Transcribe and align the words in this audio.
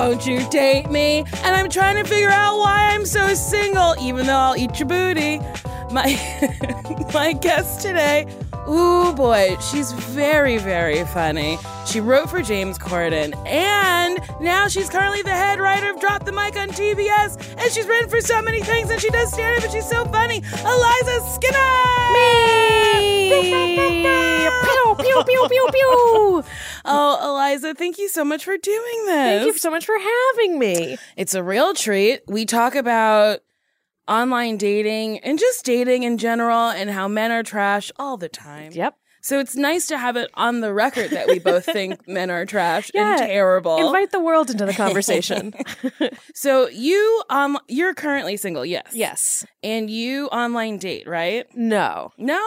Won't 0.00 0.26
You 0.26 0.48
Date 0.48 0.90
Me? 0.90 1.18
And 1.44 1.54
I'm 1.54 1.68
trying 1.68 2.02
to 2.02 2.08
figure 2.08 2.30
out 2.30 2.56
why 2.56 2.88
I'm 2.94 3.04
so 3.04 3.34
single, 3.34 3.94
even 4.00 4.24
though 4.24 4.32
I'll 4.32 4.56
eat 4.56 4.80
your 4.80 4.88
booty. 4.88 5.40
My 5.90 6.16
my 7.12 7.34
guest 7.34 7.82
today 7.82 8.26
Ooh 8.66 9.12
boy, 9.12 9.56
she's 9.60 9.92
very, 9.92 10.56
very 10.56 11.04
funny. 11.04 11.58
She 11.86 12.00
wrote 12.00 12.30
for 12.30 12.40
James 12.40 12.78
Corden, 12.78 13.34
and 13.46 14.18
now 14.40 14.68
she's 14.68 14.88
currently 14.88 15.20
the 15.20 15.30
head 15.30 15.60
writer 15.60 15.90
of 15.90 16.00
Drop 16.00 16.24
the 16.24 16.32
Mic 16.32 16.56
on 16.56 16.70
TBS, 16.70 17.56
and 17.58 17.70
she's 17.70 17.86
written 17.86 18.08
for 18.08 18.22
so 18.22 18.40
many 18.40 18.62
things, 18.62 18.88
and 18.88 18.98
she 19.00 19.10
does 19.10 19.30
stand 19.30 19.58
up, 19.58 19.64
and 19.64 19.72
she's 19.72 19.88
so 19.88 20.06
funny. 20.06 20.42
Eliza 20.64 21.20
Skinner! 21.28 21.58
Me! 22.14 24.06
pew, 24.62 24.94
pew, 25.04 25.24
pew, 25.24 25.48
pew, 25.48 25.68
pew! 25.72 26.44
Oh, 26.84 27.18
Eliza, 27.34 27.74
thank 27.74 27.98
you 27.98 28.08
so 28.08 28.24
much 28.24 28.44
for 28.44 28.56
doing 28.56 29.04
this. 29.06 29.42
Thank 29.42 29.46
you 29.46 29.58
so 29.58 29.70
much 29.70 29.84
for 29.84 29.94
having 29.98 30.58
me. 30.58 30.96
It's 31.16 31.34
a 31.34 31.42
real 31.42 31.74
treat. 31.74 32.22
We 32.26 32.46
talk 32.46 32.74
about 32.74 33.40
online 34.08 34.56
dating 34.56 35.18
and 35.18 35.38
just 35.38 35.64
dating 35.64 36.04
in 36.04 36.16
general 36.18 36.70
and 36.70 36.90
how 36.90 37.06
men 37.06 37.30
are 37.32 37.42
trash 37.42 37.92
all 37.98 38.16
the 38.16 38.28
time. 38.30 38.72
Yep. 38.72 38.96
So 39.22 39.38
it's 39.38 39.54
nice 39.54 39.86
to 39.88 39.98
have 39.98 40.16
it 40.16 40.30
on 40.34 40.60
the 40.60 40.72
record 40.72 41.10
that 41.10 41.28
we 41.28 41.38
both 41.38 41.66
think 41.66 42.08
men 42.08 42.30
are 42.30 42.46
trash 42.46 42.90
Yeah. 42.94 43.10
and 43.10 43.18
terrible. 43.18 43.76
Invite 43.76 44.10
the 44.12 44.20
world 44.20 44.48
into 44.50 44.64
the 44.64 44.72
conversation. 44.72 45.52
so 46.34 46.68
you 46.68 47.22
um 47.28 47.58
you're 47.68 47.92
currently 47.92 48.38
single, 48.38 48.64
yes. 48.64 48.86
yes. 48.94 49.44
And 49.62 49.90
you 49.90 50.28
online 50.28 50.78
date, 50.78 51.06
right? 51.06 51.44
No. 51.54 52.12
No? 52.16 52.42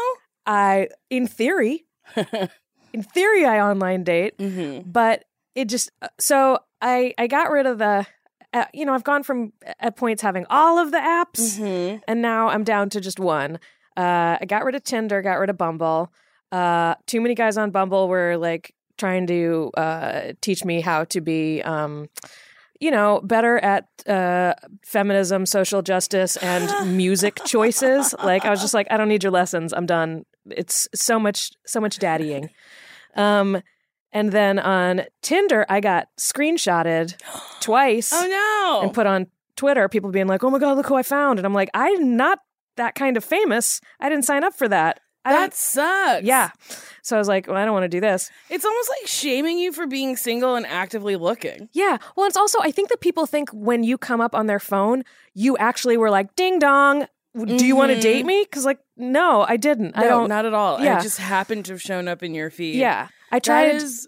I, 0.47 0.89
in 1.11 1.27
theory, 1.27 1.85
in 2.93 3.03
theory, 3.03 3.45
I 3.45 3.59
online 3.59 4.03
date, 4.03 4.37
Mm-hmm. 4.37 4.89
but 4.89 5.25
it 5.55 5.65
just, 5.69 5.91
uh, 6.01 6.07
so 6.19 6.59
I, 6.81 7.13
I 7.17 7.27
got 7.27 7.51
rid 7.51 7.65
of 7.65 7.77
the, 7.77 8.05
uh, 8.53 8.65
you 8.73 8.85
know, 8.85 8.93
I've 8.93 9.03
gone 9.03 9.23
from 9.23 9.53
at 9.79 9.95
points 9.95 10.21
having 10.21 10.45
all 10.49 10.77
of 10.79 10.91
the 10.91 10.97
apps 10.97 11.57
Mm-hmm. 11.59 11.97
and 12.07 12.21
now 12.21 12.47
I'm 12.49 12.63
down 12.63 12.89
to 12.91 13.01
just 13.01 13.19
one. 13.19 13.59
Uh, 13.95 14.37
I 14.41 14.45
got 14.47 14.63
rid 14.65 14.75
of 14.75 14.83
Tinder, 14.83 15.21
got 15.21 15.35
rid 15.35 15.49
of 15.49 15.57
Bumble. 15.57 16.11
Uh, 16.51 16.95
too 17.07 17.21
many 17.21 17.35
guys 17.35 17.57
on 17.57 17.71
Bumble 17.71 18.07
were 18.07 18.37
like 18.37 18.73
trying 18.97 19.25
to 19.27 19.71
uh, 19.75 20.33
teach 20.41 20.63
me 20.65 20.81
how 20.81 21.03
to 21.05 21.21
be, 21.21 21.61
um, 21.63 22.07
you 22.79 22.91
know, 22.91 23.21
better 23.23 23.57
at 23.59 23.87
uh, 24.07 24.53
feminism, 24.83 25.45
social 25.45 25.81
justice, 25.81 26.35
and 26.37 26.95
music 26.97 27.39
choices. 27.45 28.13
Like 28.23 28.45
I 28.45 28.49
was 28.49 28.61
just 28.61 28.73
like, 28.73 28.87
I 28.91 28.97
don't 28.97 29.07
need 29.07 29.23
your 29.23 29.31
lessons. 29.31 29.73
I'm 29.73 29.85
done. 29.85 30.25
It's 30.49 30.87
so 30.93 31.19
much, 31.19 31.51
so 31.65 31.79
much 31.79 31.97
daddying. 31.99 32.49
Um, 33.15 33.61
and 34.11 34.31
then 34.31 34.59
on 34.59 35.03
Tinder, 35.21 35.65
I 35.69 35.79
got 35.79 36.07
screenshotted 36.19 37.15
twice 37.61 38.11
Oh 38.13 38.27
no. 38.27 38.81
and 38.85 38.93
put 38.93 39.07
on 39.07 39.27
Twitter, 39.55 39.87
people 39.89 40.11
being 40.11 40.27
like, 40.27 40.43
"Oh 40.43 40.49
my 40.49 40.59
god, 40.59 40.77
look 40.77 40.87
who 40.87 40.95
I 40.95 41.03
found!" 41.03 41.39
And 41.39 41.45
I'm 41.45 41.53
like, 41.53 41.69
"I'm 41.73 42.17
not 42.17 42.39
that 42.75 42.95
kind 42.95 43.17
of 43.17 43.23
famous. 43.23 43.79
I 43.99 44.09
didn't 44.09 44.25
sign 44.25 44.43
up 44.43 44.53
for 44.55 44.67
that." 44.67 44.99
I 45.25 45.31
that 45.31 45.53
sucks. 45.53 46.23
yeah. 46.25 46.49
So 47.01 47.15
I 47.15 47.19
was 47.19 47.27
like, 47.29 47.47
"Well, 47.47 47.55
I 47.55 47.63
don't 47.63 47.73
want 47.73 47.83
to 47.85 47.87
do 47.89 48.01
this." 48.01 48.29
It's 48.49 48.65
almost 48.65 48.89
like 48.89 49.07
shaming 49.07 49.57
you 49.59 49.71
for 49.71 49.87
being 49.87 50.17
single 50.17 50.55
and 50.55 50.65
actively 50.65 51.15
looking. 51.15 51.69
Yeah. 51.71 51.97
Well, 52.17 52.25
it's 52.27 52.35
also 52.35 52.59
I 52.61 52.71
think 52.71 52.89
that 52.89 52.99
people 52.99 53.25
think 53.25 53.49
when 53.51 53.83
you 53.83 53.97
come 53.97 54.19
up 54.21 54.33
on 54.35 54.47
their 54.47 54.59
phone, 54.59 55.03
you 55.33 55.55
actually 55.57 55.97
were 55.97 56.09
like, 56.09 56.35
"Ding 56.35 56.59
dong." 56.59 57.07
Do 57.35 57.65
you 57.65 57.75
want 57.75 57.91
to 57.91 57.99
date 57.99 58.19
mm-hmm. 58.19 58.27
me? 58.27 58.43
Because 58.43 58.65
like, 58.65 58.79
no, 58.95 59.43
I 59.47 59.57
didn't. 59.57 59.97
I 59.97 60.03
don't. 60.03 60.29
not 60.29 60.45
at 60.45 60.53
all. 60.53 60.79
Yeah. 60.79 60.99
It 60.99 61.03
just 61.03 61.17
happened 61.17 61.65
to 61.65 61.73
have 61.73 61.81
shown 61.81 62.07
up 62.07 62.21
in 62.21 62.35
your 62.35 62.51
feed. 62.51 62.75
yeah, 62.75 63.07
I 63.31 63.39
tried. 63.39 63.75
is 63.75 64.07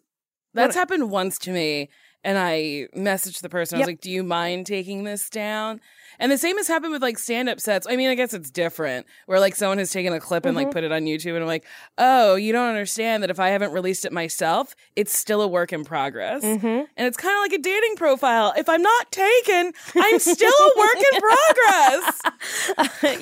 that's 0.54 0.76
happened 0.76 1.10
once 1.10 1.38
to 1.40 1.52
me 1.52 1.90
and 2.26 2.38
I 2.38 2.88
messaged 2.98 3.40
the 3.42 3.48
person. 3.50 3.78
I 3.78 3.80
was 3.80 3.84
Yep. 3.84 3.88
like, 3.94 4.02
"Do 4.02 4.12
you 4.12 4.24
mind 4.24 4.66
taking 4.66 5.06
this 5.06 5.30
down?" 5.30 5.80
And 6.18 6.32
the 6.32 6.38
same 6.38 6.56
has 6.58 6.68
happened 6.68 6.94
with 6.94 7.02
like 7.02 7.18
stand-up 7.18 7.60
sets. 7.60 7.86
I 7.90 7.96
mean, 7.98 8.10
I 8.10 8.16
guess 8.16 8.34
it's 8.34 8.50
different 8.50 9.06
where 9.26 9.40
like 9.40 9.56
someone 9.56 9.78
has 9.80 9.92
taken 9.92 10.14
a 10.14 10.20
clip 10.20 10.46
and 10.46 10.56
like 10.56 10.70
Mhm. 10.70 10.72
put 10.72 10.84
it 10.86 10.92
on 10.92 11.04
YouTube 11.04 11.34
and 11.36 11.40
I'm 11.44 11.48
like, 11.48 11.66
"Oh, 11.98 12.36
you 12.36 12.52
don't 12.54 12.70
understand 12.70 13.22
that 13.24 13.30
if 13.30 13.40
I 13.40 13.50
haven't 13.50 13.72
released 13.74 14.06
it 14.06 14.12
myself, 14.14 14.76
it's 14.96 15.16
still 15.18 15.42
a 15.42 15.48
work 15.48 15.72
in 15.74 15.84
progress." 15.86 16.44
Mhm. 16.44 16.88
And 16.98 17.08
it's 17.08 17.18
kind 17.18 17.36
of 17.36 17.42
like 17.42 17.60
a 17.60 17.62
dating 17.62 17.96
profile. 17.98 18.54
If 18.58 18.68
I'm 18.70 18.82
not 18.82 19.12
taken, 19.12 19.74
I'm 19.96 20.20
still 20.20 20.54
a 20.54 20.72
work 20.80 20.98
in 21.14 21.22
progress. 21.22 22.22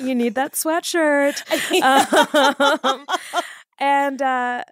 you 0.00 0.14
need 0.14 0.34
that 0.36 0.52
sweatshirt. 0.54 1.42
um, 1.82 3.06
and 3.78 4.22
uh, 4.22 4.64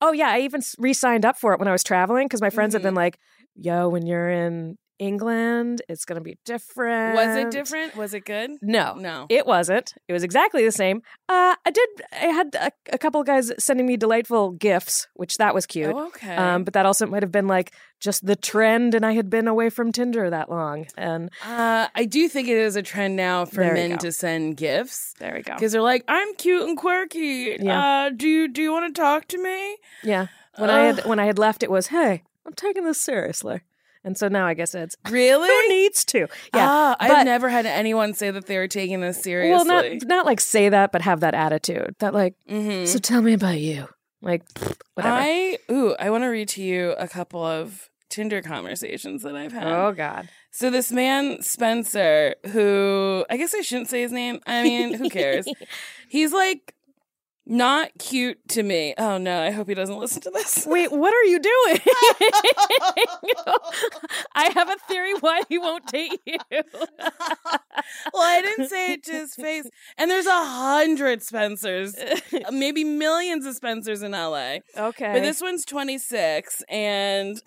oh 0.00 0.12
yeah, 0.12 0.28
I 0.30 0.40
even 0.40 0.62
re-signed 0.78 1.24
up 1.24 1.36
for 1.38 1.52
it 1.52 1.58
when 1.58 1.68
I 1.68 1.72
was 1.72 1.82
traveling 1.82 2.26
because 2.26 2.40
my 2.40 2.50
friends 2.50 2.74
have 2.74 2.82
Mm-hmm. 2.82 2.88
been 2.88 2.94
like, 2.94 3.18
"Yo, 3.56 3.88
when 3.88 4.06
you're 4.06 4.30
in 4.30 4.76
England, 5.00 5.82
it's 5.88 6.04
gonna 6.04 6.20
be 6.20 6.38
different." 6.44 7.16
Was 7.16 7.36
it 7.36 7.50
different? 7.50 7.96
Was 7.96 8.14
it 8.14 8.24
good? 8.24 8.52
No, 8.62 8.94
No. 8.94 9.26
it 9.28 9.44
wasn't. 9.44 9.92
It 10.08 10.12
was 10.12 10.22
exactly 10.22 10.64
the 10.64 10.70
same. 10.72 11.02
Uh, 11.28 11.56
I 11.66 11.70
did. 11.70 11.88
I 12.12 12.26
had 12.26 12.54
a, 12.54 12.70
a 12.92 12.98
couple 12.98 13.20
of 13.20 13.26
guys 13.26 13.50
sending 13.58 13.86
me 13.86 13.96
delightful 13.96 14.52
gifts, 14.52 15.08
which 15.14 15.36
that 15.38 15.52
was 15.52 15.66
cute. 15.66 15.92
Oh, 15.94 16.06
okay. 16.06 16.34
Um, 16.36 16.62
but 16.64 16.74
that 16.74 16.86
also 16.86 17.06
might 17.06 17.22
have 17.24 17.32
been 17.32 17.48
like 17.48 17.72
just 18.00 18.24
the 18.24 18.36
trend, 18.36 18.94
and 18.94 19.04
I 19.04 19.12
had 19.14 19.28
been 19.30 19.48
away 19.48 19.68
from 19.68 19.90
Tinder 19.90 20.30
that 20.30 20.48
long. 20.48 20.86
And 20.96 21.30
Uh, 21.44 21.88
I 21.94 22.04
do 22.04 22.28
think 22.28 22.46
it 22.48 22.56
is 22.56 22.76
a 22.76 22.82
trend 22.82 23.16
now 23.16 23.46
for 23.46 23.60
men 23.62 23.98
to 23.98 24.12
send 24.12 24.56
gifts 24.56 25.14
there 25.18 25.34
we 25.34 25.42
go. 25.42 25.54
because 25.54 25.72
they're 25.72 25.82
like, 25.82 26.04
"I'm 26.06 26.34
cute 26.36 26.68
and 26.68 26.76
quirky. 26.78 27.56
Yeah. 27.60 28.04
Uh, 28.06 28.10
do 28.10 28.28
you 28.28 28.46
do 28.48 28.62
you 28.62 28.70
want 28.72 28.94
to 28.94 29.00
talk 29.00 29.26
to 29.28 29.38
me?" 29.42 29.76
Yeah. 30.04 30.28
When 30.56 30.70
I 30.70 30.84
had 30.86 31.04
when 31.04 31.18
I 31.18 31.26
had 31.26 31.36
left, 31.38 31.64
it 31.64 31.70
was, 31.70 31.88
"Hey, 31.88 32.22
I'm 32.46 32.52
taking 32.54 32.84
this 32.84 33.00
seriously," 33.00 33.60
And 34.04 34.18
so 34.18 34.28
now 34.28 34.46
I 34.46 34.52
guess 34.54 34.74
it's 34.74 34.96
Really? 35.08 35.48
who 35.48 35.68
needs 35.68 36.04
to? 36.06 36.18
Yeah. 36.20 36.26
Ah, 36.54 36.96
I've 37.00 37.08
but- 37.10 37.24
never 37.24 37.48
had 37.48 37.64
anyone 37.66 38.12
say 38.14 38.30
that 38.30 38.46
they 38.46 38.58
were 38.58 38.68
taking 38.68 39.00
this 39.00 39.22
seriously. 39.22 39.50
Well, 39.52 39.64
not 39.64 39.86
not 40.06 40.26
like 40.26 40.40
say 40.40 40.68
that, 40.68 40.92
but 40.92 41.02
have 41.02 41.20
that 41.20 41.34
attitude. 41.34 41.94
That 42.00 42.12
like, 42.14 42.34
Mhm. 42.50 42.86
so 42.86 42.98
tell 42.98 43.22
me 43.22 43.32
about 43.32 43.58
you. 43.60 43.88
Like, 44.20 44.42
whatever. 44.94 45.14
I 45.16 45.58
ooh, 45.70 45.94
I 45.98 46.10
want 46.10 46.24
to 46.24 46.28
read 46.28 46.48
to 46.50 46.62
you 46.62 46.92
a 46.98 47.08
couple 47.08 47.44
of 47.44 47.88
Tinder 48.10 48.42
conversations 48.42 49.22
that 49.22 49.34
I've 49.34 49.52
had. 49.52 49.66
oh 49.66 49.92
God. 49.92 50.28
So 50.50 50.70
this 50.70 50.92
man 50.92 51.42
Spencer, 51.42 52.34
who 52.52 53.24
I 53.28 53.36
guess 53.36 53.54
I 53.54 53.60
shouldn't 53.62 53.88
say 53.88 54.02
his 54.02 54.12
name. 54.12 54.40
I 54.46 54.62
mean, 54.62 54.94
who 54.94 55.08
cares? 55.10 55.46
He's 56.08 56.32
like 56.32 56.74
not 57.46 57.90
cute 57.98 58.38
to 58.48 58.62
me. 58.62 58.94
Oh 58.96 59.18
no, 59.18 59.42
I 59.42 59.50
hope 59.50 59.68
he 59.68 59.74
doesn't 59.74 59.98
listen 59.98 60.22
to 60.22 60.30
this. 60.30 60.66
Wait, 60.70 60.90
what 60.90 61.12
are 61.12 61.24
you 61.24 61.38
doing? 61.38 61.78
I 64.34 64.50
have 64.54 64.70
a 64.70 64.76
theory 64.88 65.14
why 65.20 65.42
he 65.48 65.58
won't 65.58 65.86
date 65.86 66.20
you. 66.24 66.38
well, 66.50 66.62
I 68.14 68.40
didn't 68.42 68.68
say 68.68 68.94
it 68.94 69.02
to 69.04 69.12
his 69.12 69.34
face. 69.34 69.68
And 69.98 70.10
there's 70.10 70.26
a 70.26 70.44
hundred 70.44 71.22
Spencers, 71.22 71.94
maybe 72.50 72.84
millions 72.84 73.46
of 73.46 73.54
Spencers 73.54 74.02
in 74.02 74.12
LA. 74.12 74.58
okay. 74.76 75.12
But 75.12 75.22
this 75.22 75.40
one's 75.40 75.64
26, 75.64 76.62
and 76.68 77.40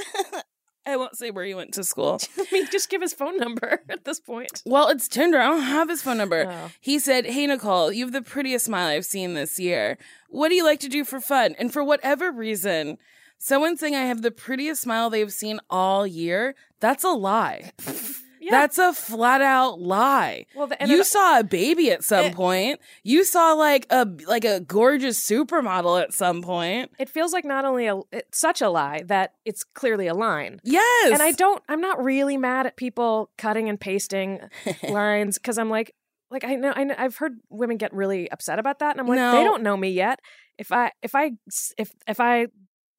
I 0.88 0.96
won't 0.96 1.18
say 1.18 1.32
where 1.32 1.44
he 1.44 1.54
went 1.54 1.74
to 1.74 1.84
school. 1.84 2.20
I 2.40 2.46
mean, 2.52 2.68
just 2.72 2.90
give 2.90 3.02
his 3.02 3.14
phone 3.14 3.38
number 3.38 3.82
at 3.90 4.06
this 4.06 4.20
point. 4.20 4.64
Well, 4.66 4.88
it's 4.88 5.08
Tinder. 5.08 5.40
I 5.40 5.48
don't 5.48 5.62
have 5.62 5.90
his 5.90 6.02
phone 6.02 6.18
number. 6.18 6.46
Oh. 6.50 6.72
He 6.80 6.98
said, 6.98 7.26
Hey, 7.26 7.46
Nicole, 7.46 7.92
you 7.92 8.06
have 8.06 8.14
the 8.14 8.22
prettiest 8.22 8.66
smile 8.66 8.88
I've 8.88 9.06
seen 9.06 9.34
this 9.34 9.60
year. 9.60 9.98
What 10.30 10.50
do 10.50 10.56
you 10.56 10.64
like 10.64 10.80
to 10.80 10.90
do 10.90 11.04
for 11.04 11.20
fun? 11.20 11.56
And 11.60 11.72
for 11.72 11.84
whatever 11.84 12.32
reason, 12.32 12.98
someone 13.38 13.78
saying 13.78 13.96
I 13.96 14.04
have 14.06 14.22
the 14.22 14.32
prettiest 14.32 14.82
smile 14.82 15.10
they've 15.10 15.32
seen 15.32 15.60
all 15.70 16.08
year, 16.08 16.56
that's 16.80 17.04
a 17.04 17.10
lie. 17.10 17.72
Yeah. 18.48 18.62
That's 18.62 18.78
a 18.78 18.94
flat 18.94 19.42
out 19.42 19.80
lie. 19.82 20.46
Well, 20.56 20.68
the, 20.68 20.78
you 20.88 21.02
it- 21.02 21.06
saw 21.06 21.40
a 21.40 21.44
baby 21.44 21.92
at 21.92 22.04
some 22.04 22.26
Eh. 22.28 22.34
point. 22.34 22.80
You 23.04 23.24
saw 23.24 23.54
like 23.54 23.86
a 23.90 24.08
like 24.28 24.46
a 24.46 24.60
gorgeous 24.62 25.20
supermodel 25.20 26.02
at 26.02 26.14
some 26.14 26.42
point. 26.42 26.92
it 26.98 27.10
feels 27.10 27.34
like 27.34 27.46
not 27.46 27.66
only 27.66 27.88
a 27.88 28.00
it's 28.12 28.40
such 28.40 28.62
a 28.62 28.70
lie 28.70 29.04
that 29.08 29.34
it's 29.46 29.64
clearly 29.64 30.08
a 30.08 30.14
line. 30.14 30.60
Yes. 30.64 31.12
And 31.12 31.22
I 31.22 31.32
don't 31.34 31.62
I'm 31.68 31.82
not 31.82 32.04
really 32.04 32.38
mad 32.38 32.66
at 32.66 32.78
people 32.78 33.30
cutting 33.38 33.68
and 33.70 33.80
pasting 33.80 34.40
lines 34.90 35.38
cuz 35.38 35.58
I'm 35.58 35.70
like 35.70 35.94
like 36.32 36.44
I 36.44 36.56
know, 36.56 36.74
I 36.76 36.84
know 36.84 36.96
I've 36.98 37.18
heard 37.18 37.34
women 37.50 37.78
get 37.78 37.94
really 37.94 38.30
upset 38.32 38.60
about 38.60 38.80
that 38.80 38.92
and 38.92 39.00
I'm 39.02 39.08
like 39.08 39.18
No. 39.18 39.32
they 39.34 39.44
don't 39.44 39.64
know 39.64 39.78
me 39.78 39.90
yet. 39.90 40.20
If 40.58 40.72
I 40.72 40.92
if 41.02 41.16
I 41.16 41.32
if 41.78 41.92
if 42.08 42.20
I 42.20 42.48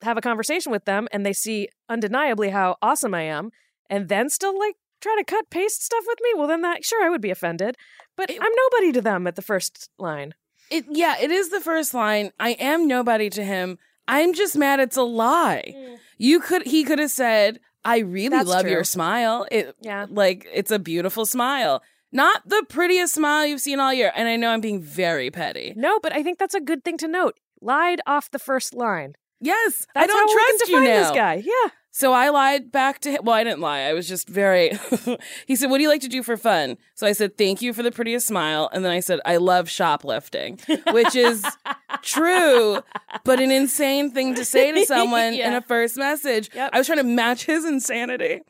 have 0.02 0.16
a 0.16 0.20
conversation 0.20 0.70
with 0.72 0.84
them 0.84 1.08
and 1.12 1.26
they 1.26 1.32
see 1.32 1.68
undeniably 1.88 2.50
how 2.50 2.76
awesome 2.82 3.14
I 3.14 3.22
am 3.22 3.50
and 3.90 4.08
then 4.08 4.28
still 4.28 4.58
like 4.58 4.76
try 5.00 5.14
to 5.18 5.24
cut 5.24 5.50
paste 5.50 5.82
stuff 5.84 6.04
with 6.06 6.18
me, 6.22 6.30
well 6.36 6.46
then 6.48 6.62
that 6.62 6.84
sure 6.84 7.04
I 7.04 7.08
would 7.10 7.20
be 7.20 7.30
offended. 7.30 7.76
But 8.16 8.30
It- 8.30 8.38
I'm 8.40 8.52
nobody 8.70 8.92
to 8.92 9.00
them 9.00 9.26
at 9.26 9.36
the 9.36 9.42
first 9.42 9.90
line. 9.98 10.34
It, 10.70 10.84
yeah, 10.90 11.16
it 11.20 11.30
is 11.30 11.48
the 11.50 11.60
first 11.60 11.94
line. 11.94 12.32
I 12.38 12.50
am 12.50 12.86
nobody 12.86 13.30
to 13.30 13.42
him. 13.44 13.78
I'm 14.06 14.34
just 14.34 14.56
mad 14.56 14.80
it's 14.80 14.96
a 14.96 15.02
lie. 15.02 15.74
Mm. 15.76 15.98
You 16.18 16.40
could 16.40 16.66
he 16.66 16.84
could 16.84 16.98
have 16.98 17.10
said, 17.10 17.60
I 17.84 17.98
really 17.98 18.30
That's 18.30 18.48
love 18.48 18.62
true. 18.62 18.70
your 18.72 18.84
smile. 18.84 19.46
It 19.50 19.74
Yeah. 19.80 20.06
like 20.10 20.46
it's 20.52 20.70
a 20.70 20.78
beautiful 20.78 21.24
smile. 21.26 21.82
Not 22.10 22.46
the 22.48 22.64
prettiest 22.68 23.14
smile 23.14 23.46
you've 23.46 23.60
seen 23.60 23.80
all 23.80 23.92
year. 23.92 24.12
And 24.16 24.28
I 24.28 24.36
know 24.36 24.50
I'm 24.50 24.60
being 24.62 24.82
very 24.82 25.30
petty. 25.30 25.74
No, 25.76 25.98
but 26.00 26.12
I 26.12 26.22
think 26.22 26.38
that's 26.38 26.54
a 26.54 26.60
good 26.60 26.82
thing 26.84 26.96
to 26.98 27.08
note. 27.08 27.38
Lied 27.60 28.00
off 28.06 28.30
the 28.30 28.38
first 28.38 28.72
line. 28.74 29.14
Yes, 29.40 29.86
That's 29.94 30.04
I 30.04 30.06
don't 30.06 30.16
how 30.18 30.26
we 30.26 30.34
can 30.34 30.58
trust 30.58 30.70
you 30.70 30.80
now. 30.80 30.86
this 31.02 31.10
guy. 31.12 31.34
Yeah. 31.44 31.70
So 31.90 32.12
I 32.12 32.28
lied 32.28 32.70
back 32.70 33.00
to 33.00 33.10
him. 33.10 33.20
Well, 33.24 33.34
I 33.34 33.42
didn't 33.44 33.60
lie. 33.60 33.80
I 33.80 33.92
was 33.94 34.06
just 34.06 34.28
very. 34.28 34.78
he 35.46 35.56
said, 35.56 35.70
What 35.70 35.78
do 35.78 35.82
you 35.82 35.88
like 35.88 36.02
to 36.02 36.08
do 36.08 36.22
for 36.22 36.36
fun? 36.36 36.76
So 36.94 37.06
I 37.06 37.12
said, 37.12 37.36
Thank 37.38 37.60
you 37.62 37.72
for 37.72 37.82
the 37.82 37.90
prettiest 37.90 38.26
smile. 38.26 38.68
And 38.72 38.84
then 38.84 38.92
I 38.92 39.00
said, 39.00 39.20
I 39.24 39.38
love 39.38 39.68
shoplifting, 39.68 40.60
which 40.92 41.16
is 41.16 41.44
true, 42.02 42.80
but 43.24 43.40
an 43.40 43.50
insane 43.50 44.10
thing 44.10 44.34
to 44.34 44.44
say 44.44 44.72
to 44.72 44.84
someone 44.86 45.34
in 45.34 45.54
a 45.54 45.62
first 45.62 45.96
message. 45.96 46.50
Yep. 46.54 46.70
I 46.72 46.78
was 46.78 46.86
trying 46.86 46.98
to 46.98 47.04
match 47.04 47.44
his 47.46 47.64
insanity. 47.64 48.40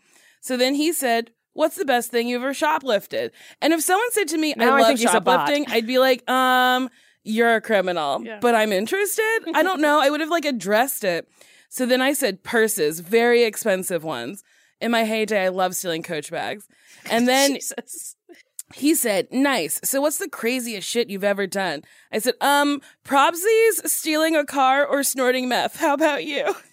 So 0.41 0.57
then 0.57 0.75
he 0.75 0.93
said, 0.93 1.31
What's 1.55 1.77
the 1.77 1.85
best 1.85 2.11
thing 2.11 2.29
you 2.29 2.37
ever 2.37 2.53
shoplifted? 2.53 3.31
And 3.61 3.73
if 3.73 3.83
someone 3.83 4.11
said 4.13 4.29
to 4.29 4.39
me, 4.39 4.55
Now 4.57 4.75
I 4.75 4.79
I 4.79 4.81
love 4.81 4.87
think 4.89 5.01
he's 5.01 5.15
a 5.15 5.21
bot. 5.21 5.49
shoplifting, 5.49 5.67
I'd 5.75 5.87
be 5.87 5.99
like, 5.99 6.29
um, 6.31 6.89
you're 7.25 7.57
a 7.57 7.61
criminal, 7.61 8.23
Yeah. 8.25 8.39
but 8.41 8.55
I'm 8.55 8.73
interested. 8.73 9.41
I 9.55 9.63
don't 9.63 9.81
know. 9.81 10.01
I 10.01 10.09
would 10.11 10.21
have 10.21 10.29
like 10.31 10.45
addressed 10.45 11.05
it. 11.05 11.29
So 11.69 11.87
then 11.87 12.01
I 12.01 12.13
said 12.13 12.43
purses, 12.43 13.01
very 13.01 13.43
expensive 13.45 14.03
ones. 14.05 14.43
In 14.81 14.91
my 14.91 15.05
heyday, 15.05 15.45
I 15.45 15.49
love 15.49 15.75
stealing 15.75 16.03
Coach 16.03 16.31
bags. 16.31 16.67
And 17.11 17.27
then 17.33 17.55
Jesus. 17.55 18.17
he 18.75 18.95
said, 18.95 19.29
"Nice. 19.33 19.81
So 19.85 20.01
what's 20.01 20.19
the 20.19 20.29
craziest 20.29 20.89
shit 20.89 21.11
you've 21.11 21.25
ever 21.25 21.47
done?" 21.47 21.83
I 22.13 22.19
said, 22.21 22.35
"Um, 22.41 22.81
propsies, 23.05 23.87
stealing 23.87 24.37
a 24.37 24.45
car, 24.45 24.87
or 24.87 25.03
snorting 25.03 25.49
meth. 25.49 25.77
How 25.77 25.95
about 25.95 26.25
you?" 26.25 26.55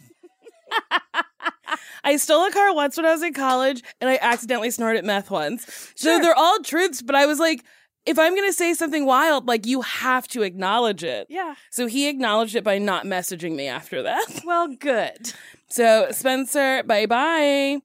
I 2.04 2.18
stole 2.18 2.46
a 2.46 2.52
car 2.52 2.74
once 2.74 2.98
when 2.98 3.06
I 3.06 3.12
was 3.12 3.24
in 3.24 3.34
college, 3.34 3.82
and 4.00 4.10
I 4.10 4.20
accidentally 4.22 4.70
snorted 4.70 5.04
meth 5.06 5.32
once. 5.32 5.66
So 5.96 6.10
Sure. 6.12 6.22
they're 6.22 6.36
all 6.36 6.60
truths, 6.62 7.02
but 7.02 7.16
I 7.16 7.26
was 7.26 7.40
like, 7.40 7.64
if 8.06 8.20
I'm 8.20 8.36
gonna 8.36 8.54
say 8.54 8.74
something 8.74 9.06
wild, 9.06 9.48
like 9.48 9.66
you 9.66 9.82
have 9.82 10.28
to 10.30 10.44
acknowledge 10.44 11.04
it. 11.04 11.28
Yeah. 11.30 11.56
So 11.72 11.88
he 11.88 12.08
acknowledged 12.08 12.56
it 12.56 12.64
by 12.64 12.78
not 12.78 13.06
messaging 13.06 13.56
me 13.56 13.68
after 13.68 14.04
that. 14.04 14.42
Well, 14.46 14.68
good. 14.76 15.34
So 15.70 16.08
Spencer, 16.12 16.84
bye 16.84 17.06
bye. 17.08 17.80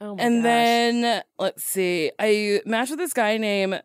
Oh 0.00 0.16
my 0.16 0.22
And 0.22 0.36
gosh. 0.38 0.42
then 0.42 1.22
let's 1.38 1.62
see. 1.64 2.10
I 2.18 2.60
matched 2.66 2.90
with 2.90 2.98
this 2.98 3.12
guy 3.12 3.36
named 3.36 3.82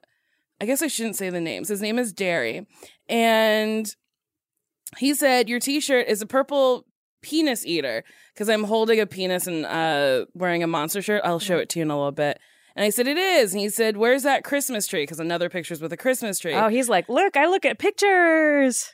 I 0.59 0.65
guess 0.65 0.81
I 0.81 0.87
shouldn't 0.87 1.15
say 1.15 1.29
the 1.29 1.39
names. 1.39 1.67
His 1.69 1.81
name 1.81 1.99
is 1.99 2.11
Derry. 2.11 2.65
And 3.07 3.93
he 4.97 5.13
said, 5.13 5.47
Your 5.49 5.59
t 5.59 5.79
shirt 5.79 6.07
is 6.07 6.21
a 6.21 6.25
purple 6.25 6.85
penis 7.21 7.65
eater. 7.65 8.03
Because 8.33 8.49
I'm 8.49 8.63
holding 8.63 8.99
a 8.99 9.05
penis 9.05 9.45
and 9.47 9.65
uh 9.65 10.25
wearing 10.33 10.63
a 10.63 10.67
monster 10.67 11.01
shirt. 11.03 11.21
I'll 11.23 11.39
show 11.39 11.57
it 11.57 11.69
to 11.69 11.79
you 11.79 11.83
in 11.83 11.91
a 11.91 11.95
little 11.97 12.11
bit. 12.11 12.39
And 12.77 12.85
I 12.85 12.91
said, 12.91 13.07
It 13.07 13.17
is. 13.17 13.53
And 13.53 13.59
he 13.59 13.69
said, 13.69 13.97
Where's 13.97 14.21
that 14.21 14.43
Christmas 14.43 14.85
tree? 14.85 15.01
Because 15.01 15.19
another 15.19 15.49
picture's 15.49 15.81
with 15.81 15.91
a 15.91 15.97
Christmas 15.97 16.37
tree. 16.37 16.53
Oh, 16.53 16.67
he's 16.69 16.87
like, 16.87 17.09
look, 17.09 17.35
I 17.35 17.47
look 17.47 17.65
at 17.65 17.79
pictures. 17.79 18.93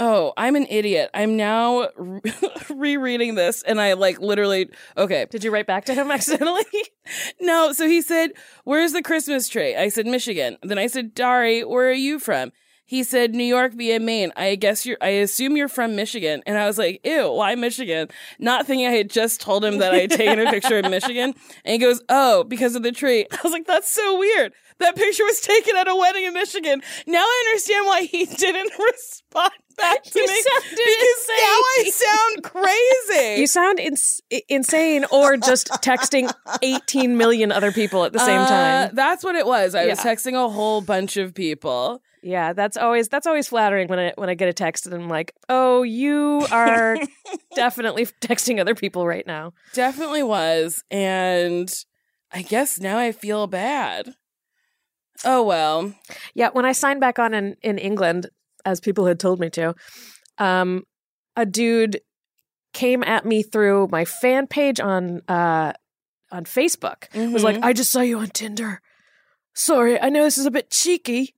Oh, 0.00 0.32
I'm 0.36 0.56
an 0.56 0.66
idiot. 0.68 1.10
I'm 1.14 1.36
now 1.36 1.90
re- 1.96 2.20
rereading 2.70 3.36
this 3.36 3.62
and 3.62 3.80
I 3.80 3.92
like 3.92 4.18
literally 4.18 4.68
okay. 4.96 5.26
Did 5.30 5.44
you 5.44 5.52
write 5.52 5.68
back 5.68 5.84
to 5.84 5.94
him 5.94 6.10
accidentally? 6.10 6.64
No, 7.40 7.72
so 7.72 7.88
he 7.88 8.02
said, 8.02 8.30
Where's 8.64 8.92
the 8.92 9.02
Christmas 9.02 9.48
tree? 9.48 9.74
I 9.74 9.88
said, 9.88 10.06
Michigan. 10.06 10.58
Then 10.62 10.78
I 10.78 10.86
said, 10.86 11.12
Dari, 11.14 11.62
where 11.62 11.88
are 11.88 11.92
you 11.92 12.18
from? 12.20 12.52
He 12.90 13.04
said, 13.04 13.36
New 13.36 13.44
York 13.44 13.72
via 13.74 14.00
Maine. 14.00 14.32
I 14.34 14.56
guess 14.56 14.84
you're, 14.84 14.98
I 15.00 15.10
assume 15.10 15.56
you're 15.56 15.68
from 15.68 15.94
Michigan. 15.94 16.42
And 16.44 16.58
I 16.58 16.66
was 16.66 16.76
like, 16.76 17.00
Ew, 17.04 17.30
why 17.30 17.54
Michigan? 17.54 18.08
Not 18.40 18.66
thinking 18.66 18.88
I 18.88 18.90
had 18.90 19.08
just 19.08 19.40
told 19.40 19.64
him 19.64 19.78
that 19.78 19.94
I 19.94 19.98
had 19.98 20.10
taken 20.10 20.40
a 20.44 20.50
picture 20.50 20.76
of 20.76 20.90
Michigan. 20.90 21.34
And 21.64 21.72
he 21.72 21.78
goes, 21.78 22.02
Oh, 22.08 22.42
because 22.42 22.74
of 22.74 22.82
the 22.82 22.90
tree. 22.90 23.28
I 23.32 23.38
was 23.44 23.52
like, 23.52 23.68
That's 23.68 23.88
so 23.88 24.18
weird. 24.18 24.52
That 24.78 24.96
picture 24.96 25.22
was 25.22 25.40
taken 25.40 25.76
at 25.76 25.86
a 25.86 25.94
wedding 25.94 26.24
in 26.24 26.34
Michigan. 26.34 26.82
Now 27.06 27.20
I 27.22 27.44
understand 27.48 27.86
why 27.86 28.02
he 28.02 28.24
didn't 28.26 28.72
respond 28.78 29.52
back 29.76 30.02
to 30.02 30.18
You 30.18 30.26
me. 30.26 30.42
Because 30.42 31.28
now 31.28 31.60
I 31.78 31.90
sound 31.92 32.42
crazy. 32.42 33.34
you 33.40 33.46
sound 33.46 33.78
ins- 33.78 34.20
insane 34.48 35.04
or 35.12 35.36
just 35.36 35.68
texting 35.80 36.32
18 36.60 37.16
million 37.16 37.52
other 37.52 37.70
people 37.70 38.04
at 38.04 38.12
the 38.12 38.18
same 38.18 38.40
Uh, 38.40 38.48
time. 38.48 38.90
That's 38.94 39.22
what 39.22 39.36
it 39.36 39.46
was. 39.46 39.76
I 39.76 39.86
was 39.86 40.00
texting 40.00 40.34
a 40.34 40.48
whole 40.48 40.80
bunch 40.80 41.16
of 41.16 41.34
people. 41.34 42.02
Yeah, 42.22 42.52
that's 42.52 42.76
always 42.76 43.08
that's 43.08 43.26
always 43.26 43.48
flattering 43.48 43.88
when 43.88 43.98
I 43.98 44.12
when 44.16 44.28
I 44.28 44.34
get 44.34 44.48
a 44.48 44.52
text 44.52 44.84
and 44.86 44.94
I'm 44.94 45.08
like, 45.08 45.32
"Oh, 45.48 45.82
you 45.82 46.46
are 46.50 46.96
definitely 47.54 48.06
texting 48.06 48.60
other 48.60 48.74
people 48.74 49.06
right 49.06 49.26
now." 49.26 49.52
Definitely 49.72 50.22
was. 50.22 50.84
And 50.90 51.72
I 52.32 52.42
guess 52.42 52.78
now 52.78 52.98
I 52.98 53.12
feel 53.12 53.46
bad. 53.46 54.14
Oh 55.24 55.42
well. 55.42 55.92
Yeah, 56.34 56.50
when 56.52 56.64
I 56.64 56.72
signed 56.72 57.00
back 57.00 57.18
on 57.18 57.34
in, 57.34 57.56
in 57.62 57.78
England, 57.78 58.28
as 58.64 58.80
people 58.80 59.06
had 59.06 59.18
told 59.20 59.40
me 59.40 59.50
to, 59.50 59.74
um, 60.38 60.84
a 61.36 61.44
dude 61.46 62.00
came 62.72 63.02
at 63.02 63.24
me 63.26 63.42
through 63.42 63.88
my 63.90 64.04
fan 64.04 64.46
page 64.46 64.78
on 64.80 65.22
uh, 65.28 65.72
on 66.30 66.44
Facebook. 66.44 67.12
Was 67.32 67.42
like, 67.44 67.56
Mhm. 67.56 67.64
"I 67.64 67.72
just 67.72 67.90
saw 67.90 68.00
you 68.00 68.18
on 68.18 68.28
Tinder. 68.28 68.80
Sorry, 69.54 70.00
I 70.00 70.08
know 70.10 70.22
this 70.24 70.38
is 70.38 70.46
a 70.46 70.50
bit 70.50 70.70
cheeky, 70.70 71.34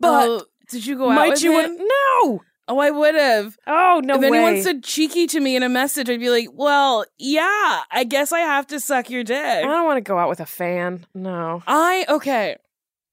but 0.00 0.28
Oh, 0.28 0.42
did 0.70 0.86
you 0.86 0.96
go 0.96 1.10
out 1.10 1.14
might 1.14 1.30
with 1.30 1.42
you 1.42 1.58
him? 1.60 1.76
no? 1.76 2.42
Oh, 2.70 2.78
I 2.78 2.90
would 2.90 3.14
have. 3.14 3.56
Oh 3.66 4.02
no 4.04 4.16
if 4.16 4.20
way! 4.20 4.26
anyone 4.26 4.62
said 4.62 4.84
cheeky 4.84 5.26
to 5.28 5.40
me 5.40 5.56
in 5.56 5.62
a 5.62 5.68
message, 5.70 6.10
I'd 6.10 6.20
be 6.20 6.28
like, 6.28 6.48
"Well, 6.52 7.06
yeah, 7.18 7.80
I 7.90 8.04
guess 8.06 8.30
I 8.30 8.40
have 8.40 8.66
to 8.66 8.78
suck 8.78 9.08
your 9.08 9.24
dick." 9.24 9.38
I 9.38 9.62
don't 9.62 9.86
want 9.86 9.96
to 9.96 10.02
go 10.02 10.18
out 10.18 10.28
with 10.28 10.40
a 10.40 10.44
fan. 10.46 11.06
No. 11.14 11.62
I 11.66 12.04
okay. 12.10 12.56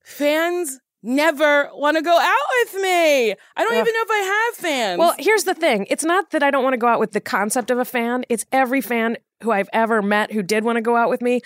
Fans 0.04 0.80
never 1.02 1.70
want 1.74 1.96
to 1.98 2.04
go 2.04 2.18
out 2.20 2.48
with 2.64 2.82
me. 2.82 3.32
I 3.32 3.36
don't 3.64 3.74
Ugh. 3.74 3.78
even 3.80 3.94
know 3.94 4.02
if 4.02 4.12
I 4.12 4.50
have 4.50 4.56
fans. 4.58 5.00
Well, 5.00 5.16
here's 5.20 5.44
the 5.46 5.54
thing. 5.54 5.86
It's 5.90 6.04
not 6.04 6.32
that 6.32 6.44
I 6.44 6.52
don't 6.52 6.64
want 6.64 6.74
to 6.74 6.78
go 6.78 6.88
out 6.88 7.00
with 7.00 7.12
the 7.12 7.22
concept 7.22 7.72
of 7.72 7.78
a 7.78 7.86
fan. 7.86 8.26
It's 8.30 8.46
every 8.52 8.82
fan 8.82 9.18
who 9.42 9.52
I've 9.52 9.70
ever 9.72 10.02
met 10.02 10.32
who 10.32 10.44
did 10.44 10.64
want 10.64 10.76
to 10.78 10.82
go 10.82 10.96
out 10.96 11.10
with 11.10 11.22
me 11.22 11.42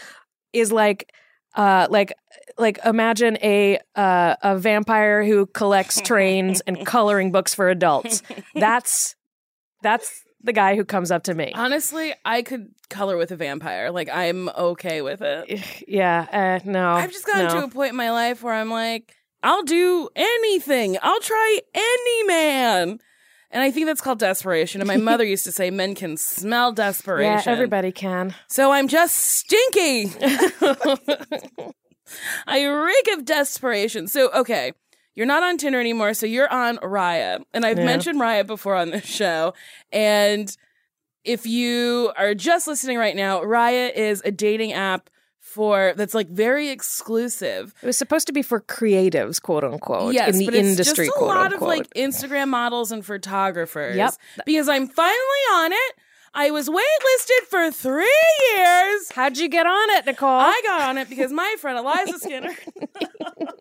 is 0.54 0.72
like 0.72 1.12
uh 1.60 1.88
like 1.90 2.14
like 2.58 2.80
imagine 2.86 3.38
a 3.44 3.80
uh 3.96 4.36
a 4.42 4.58
vampire 4.58 5.24
who 5.24 5.46
collects 5.46 6.00
trains 6.06 6.62
and 6.62 6.86
coloring 6.86 7.32
books 7.32 7.54
for 7.54 7.70
adults. 7.70 8.24
That's 8.56 9.16
that's 9.84 10.24
the 10.42 10.54
guy 10.54 10.78
who 10.78 10.86
comes 10.86 11.12
up 11.12 11.24
to 11.24 11.34
me. 11.34 11.52
honestly, 11.54 12.14
I 12.24 12.44
could 12.44 12.70
color 12.90 13.18
with 13.18 13.32
a 13.32 13.36
vampire. 13.36 13.92
Like 13.92 14.10
I'm 14.10 14.48
okay 14.50 15.02
with 15.02 15.22
it. 15.22 15.84
Yeah, 15.88 16.62
uh, 16.64 16.70
no. 16.70 16.92
I've 16.92 17.12
just 17.12 17.26
gotten 17.26 17.48
no. 17.48 17.62
to 17.62 17.66
a 17.66 17.70
point 17.70 17.90
in 17.90 17.98
my 17.98 18.12
life 18.12 18.42
where 18.42 18.54
I'm 18.54 18.70
like, 18.70 19.14
I'll 19.44 19.64
do 19.64 20.10
anything. 20.16 20.98
I'll 21.02 21.20
try 21.20 21.60
any 21.74 22.24
man. 22.24 23.00
And 23.52 23.64
I 23.64 23.72
think 23.72 23.88
that's 23.88 24.02
called 24.02 24.20
desperation. 24.20 24.80
And 24.82 24.88
my 24.88 24.98
mother 24.98 25.24
used 25.24 25.44
to 25.46 25.52
say 25.52 25.72
men 25.72 25.96
can 25.96 26.18
smell 26.18 26.72
desperation. 26.72 27.50
Yeah, 27.52 27.52
everybody 27.52 27.92
can. 27.92 28.36
So 28.48 28.72
I'm 28.72 28.88
just 28.88 29.16
stinky. 29.16 30.12
I 32.48 32.64
reek 32.66 33.08
of 33.18 33.26
desperation. 33.26 34.08
So, 34.08 34.30
okay, 34.32 34.74
you're 35.16 35.26
not 35.26 35.44
on 35.44 35.58
Tinder 35.58 35.80
anymore, 35.80 36.14
so 36.14 36.26
you're 36.26 36.52
on 36.52 36.78
Raya. 36.78 37.44
And 37.54 37.66
I've 37.66 37.78
Yeah. 37.78 37.86
mentioned 37.86 38.20
Raya 38.22 38.46
before 38.46 38.76
on 38.76 38.92
this 38.92 39.06
show. 39.06 39.54
And 39.92 40.56
if 41.24 41.46
you 41.46 42.12
are 42.18 42.34
just 42.34 42.68
listening 42.68 42.98
right 42.98 43.16
now, 43.16 43.42
Raya 43.42 43.94
is 43.94 44.22
a 44.26 44.32
dating 44.32 44.74
app 44.74 45.10
for 45.60 45.94
that's 45.98 46.14
like 46.14 46.30
very 46.30 46.70
exclusive. 46.70 47.74
It 47.84 47.86
was 47.86 47.98
supposed 47.98 48.28
to 48.28 48.34
be 48.34 48.42
for 48.42 48.62
creatives, 48.62 49.42
quote 49.42 49.66
unquote, 49.66 50.14
yes, 50.14 50.32
in 50.32 50.40
the 50.40 50.46
but 50.46 50.54
it's 50.54 50.70
industry, 50.70 51.08
just 51.08 51.18
a 51.18 51.22
lot 51.26 51.52
unquote. 51.52 51.62
of 51.62 51.68
like 51.68 51.94
Instagram 51.96 52.48
models 52.48 52.94
and 52.94 53.06
photographers. 53.06 53.98
Yep. 53.98 54.14
Because 54.46 54.70
I'm 54.70 54.88
finally 54.88 55.44
on 55.56 55.74
it. 55.74 55.96
I 56.34 56.50
was 56.52 56.70
waitlisted 56.70 57.48
for 57.50 57.72
three 57.72 58.24
years. 58.56 59.12
How'd 59.12 59.38
you 59.38 59.50
get 59.50 59.66
on 59.68 59.90
it, 59.90 60.06
Nicole? 60.06 60.30
I 60.30 60.62
got 60.66 60.80
on 60.82 60.98
it 60.98 61.10
because 61.10 61.34
my 61.34 61.54
friend 61.60 61.78
Eliza 61.78 62.20
Skinner 62.20 62.56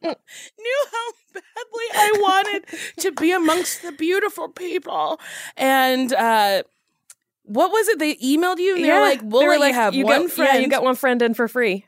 knew 0.04 0.84
how 0.92 1.12
badly 1.34 1.88
I 1.94 2.12
wanted 2.20 2.64
to 3.00 3.10
be 3.10 3.32
amongst 3.32 3.82
the 3.82 3.90
beautiful 3.90 4.50
people. 4.50 5.18
And 5.56 6.12
uh 6.12 6.62
what 7.48 7.70
was 7.72 7.88
it? 7.88 7.98
They 7.98 8.14
emailed 8.16 8.58
you 8.58 8.76
and 8.76 8.84
they 8.84 8.92
were 8.92 9.00
like, 9.00 9.20
"We'll 9.22 9.46
were 9.46 9.58
let 9.58 9.68
you 9.68 9.74
have 9.74 9.94
you 9.94 10.04
one 10.04 10.22
get, 10.22 10.32
friend." 10.32 10.54
Yeah, 10.54 10.60
you 10.60 10.68
got 10.68 10.82
one 10.82 10.94
friend 10.94 11.20
in 11.22 11.34
for 11.34 11.48
free. 11.48 11.86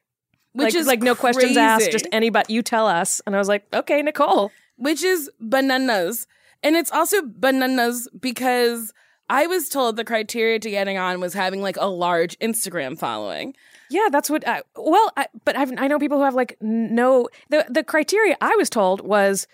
which 0.52 0.74
like, 0.74 0.74
is 0.74 0.86
like 0.86 1.02
no 1.02 1.14
questions 1.14 1.56
asked, 1.56 1.84
crazy. 1.84 1.92
just 1.92 2.06
anybody. 2.12 2.52
You 2.52 2.62
tell 2.62 2.86
us, 2.86 3.20
and 3.26 3.36
I 3.36 3.38
was 3.38 3.48
like, 3.48 3.64
okay, 3.72 4.02
Nicole. 4.02 4.50
which 4.76 5.04
is 5.04 5.30
bananas. 5.38 6.26
And 6.62 6.76
it's 6.76 6.90
also 6.90 7.22
bananas 7.24 8.08
because 8.18 8.92
I 9.28 9.46
was 9.46 9.68
told 9.68 9.96
the 9.96 10.04
criteria 10.04 10.58
to 10.58 10.70
getting 10.70 10.98
on 10.98 11.20
was 11.20 11.34
having 11.34 11.62
like 11.62 11.76
a 11.78 11.86
large 11.86 12.38
Instagram 12.40 12.98
following. 12.98 13.54
Yeah, 13.90 14.08
that's 14.10 14.28
what. 14.28 14.46
I, 14.46 14.62
well, 14.76 15.12
I, 15.16 15.26
but 15.44 15.56
I've, 15.56 15.72
I 15.78 15.86
know 15.86 15.98
people 15.98 16.18
who 16.18 16.24
have 16.24 16.34
like 16.34 16.56
no. 16.60 17.28
The 17.48 17.66
the 17.68 17.84
criteria 17.84 18.36
I 18.40 18.56
was 18.56 18.70
told 18.70 19.00
was 19.00 19.46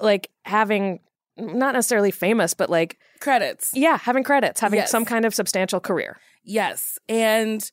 like 0.00 0.30
having 0.44 1.00
not 1.36 1.74
necessarily 1.74 2.10
famous, 2.10 2.54
but 2.54 2.70
like 2.70 2.98
Credits. 3.20 3.70
yeah, 3.74 3.98
having 3.98 4.22
credits, 4.24 4.60
having 4.60 4.78
Yes. 4.78 4.90
some 4.90 5.04
kind 5.04 5.24
of 5.24 5.34
substantial 5.34 5.80
career. 5.80 6.18
Yes. 6.44 6.98
And 7.08 7.68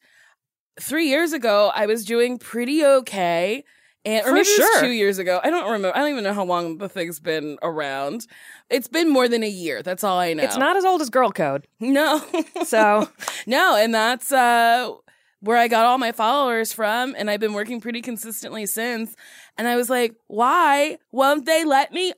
three 0.79 1.07
years 1.07 1.33
ago, 1.33 1.71
I 1.73 1.85
was 1.85 2.05
doing 2.05 2.37
pretty 2.39 2.83
okay. 2.85 3.63
And, 4.05 4.25
or 4.25 4.29
For 4.29 4.33
maybe 4.33 4.47
it 4.49 4.59
was 4.59 4.81
two 4.81 4.91
years 4.91 5.17
ago. 5.17 5.39
I 5.41 5.49
don't 5.49 5.63
remember. 5.71 5.95
I 5.95 5.99
don't 6.01 6.09
even 6.09 6.25
know 6.25 6.33
how 6.33 6.43
long 6.43 6.77
the 6.77 6.89
thing's 6.89 7.21
been 7.21 7.57
around. 7.61 8.27
It's 8.69 8.89
been 8.89 9.09
more 9.09 9.29
than 9.29 9.43
a 9.43 9.49
year. 9.49 9.81
That's 9.81 10.03
all 10.03 10.19
I 10.19 10.33
know. 10.33 10.43
It's 10.43 10.57
not 10.57 10.75
as 10.75 10.83
old 10.83 11.01
as 11.01 11.09
Girl 11.09 11.31
Code, 11.31 11.67
No. 11.79 12.21
so 12.65 13.07
no. 13.47 13.77
And 13.77 13.93
that's 13.95 14.29
uh, 14.31 14.91
where 15.39 15.55
I 15.57 15.69
got 15.69 15.85
all 15.85 15.97
my 15.97 16.11
followers 16.11 16.73
from. 16.73 17.15
And 17.17 17.29
I've 17.29 17.39
been 17.39 17.53
working 17.53 17.79
pretty 17.79 18.01
consistently 18.01 18.65
since. 18.65 19.15
And 19.57 19.67
I 19.67 19.75
was 19.75 19.87
like, 19.89 20.15
why 20.27 20.97
won't 21.11 21.45
they 21.45 21.63
let 21.63 21.93
me 21.93 22.11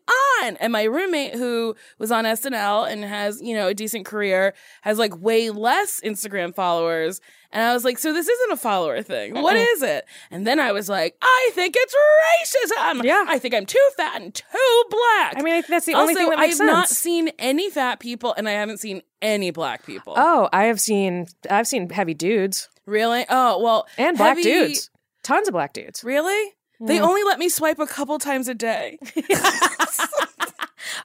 on? 0.43 0.55
And 0.57 0.71
my 0.71 0.83
roommate, 0.83 1.33
who 1.35 1.75
was 1.99 2.09
on 2.11 2.23
SNL 2.23 2.89
and 2.89 3.03
has, 3.03 3.41
you 3.41 3.53
know, 3.53 3.67
a 3.67 3.73
decent 3.73 4.05
career, 4.05 4.53
has 4.83 4.97
like 4.97 5.17
way 5.19 5.49
less 5.49 5.99
Instagram 5.99 6.55
followers. 6.55 7.19
And 7.51 7.61
I 7.63 7.73
was 7.73 7.83
like, 7.83 7.97
so 7.99 8.13
this 8.13 8.27
isn't 8.27 8.51
a 8.53 8.57
follower 8.57 9.01
thing. 9.01 9.33
What 9.33 9.55
is 9.57 9.81
it? 9.81 10.05
And 10.31 10.47
then 10.47 10.59
I 10.61 10.71
was 10.71 10.87
like, 10.89 11.17
I 11.21 11.51
think 11.53 11.75
it's 11.77 11.93
racism. 12.41 13.03
Yeah. 13.03 13.25
I 13.27 13.37
think 13.39 13.53
I'm 13.53 13.65
too 13.65 13.85
fat 13.97 14.21
and 14.21 14.33
too 14.33 14.83
black. 14.89 15.33
I 15.37 15.41
mean, 15.41 15.53
I 15.53 15.61
think 15.61 15.67
that's 15.67 15.85
the 15.85 15.93
only 15.93 16.13
also, 16.13 16.19
thing 16.19 16.29
that 16.29 16.39
makes 16.39 16.53
I've 16.53 16.57
sense. 16.57 16.71
not 16.71 16.89
seen 16.89 17.29
any 17.39 17.69
fat 17.69 17.99
people 17.99 18.33
and 18.37 18.47
I 18.47 18.53
haven't 18.53 18.79
seen 18.79 19.01
any 19.21 19.51
black 19.51 19.85
people. 19.85 20.13
oh, 20.15 20.47
I 20.53 20.65
have 20.65 20.79
seen 20.79 21.27
I've 21.49 21.67
seen 21.67 21.89
heavy 21.89 22.13
dudes 22.13 22.69
Really? 22.85 23.25
Oh, 23.29 23.61
well. 23.61 23.87
and 23.97 24.15
black 24.17 24.37
heavy- 24.37 24.43
dudes, 24.43 24.89
tons 25.23 25.47
of 25.47 25.53
black 25.53 25.73
dudes. 25.73 26.03
Really? 26.03 26.53
They 26.79 26.99
only 26.99 27.23
let 27.23 27.39
me 27.39 27.49
swipe 27.49 27.79
a 27.79 27.87
couple 27.87 28.17
times 28.19 28.47
a 28.47 28.53
day. 28.53 28.97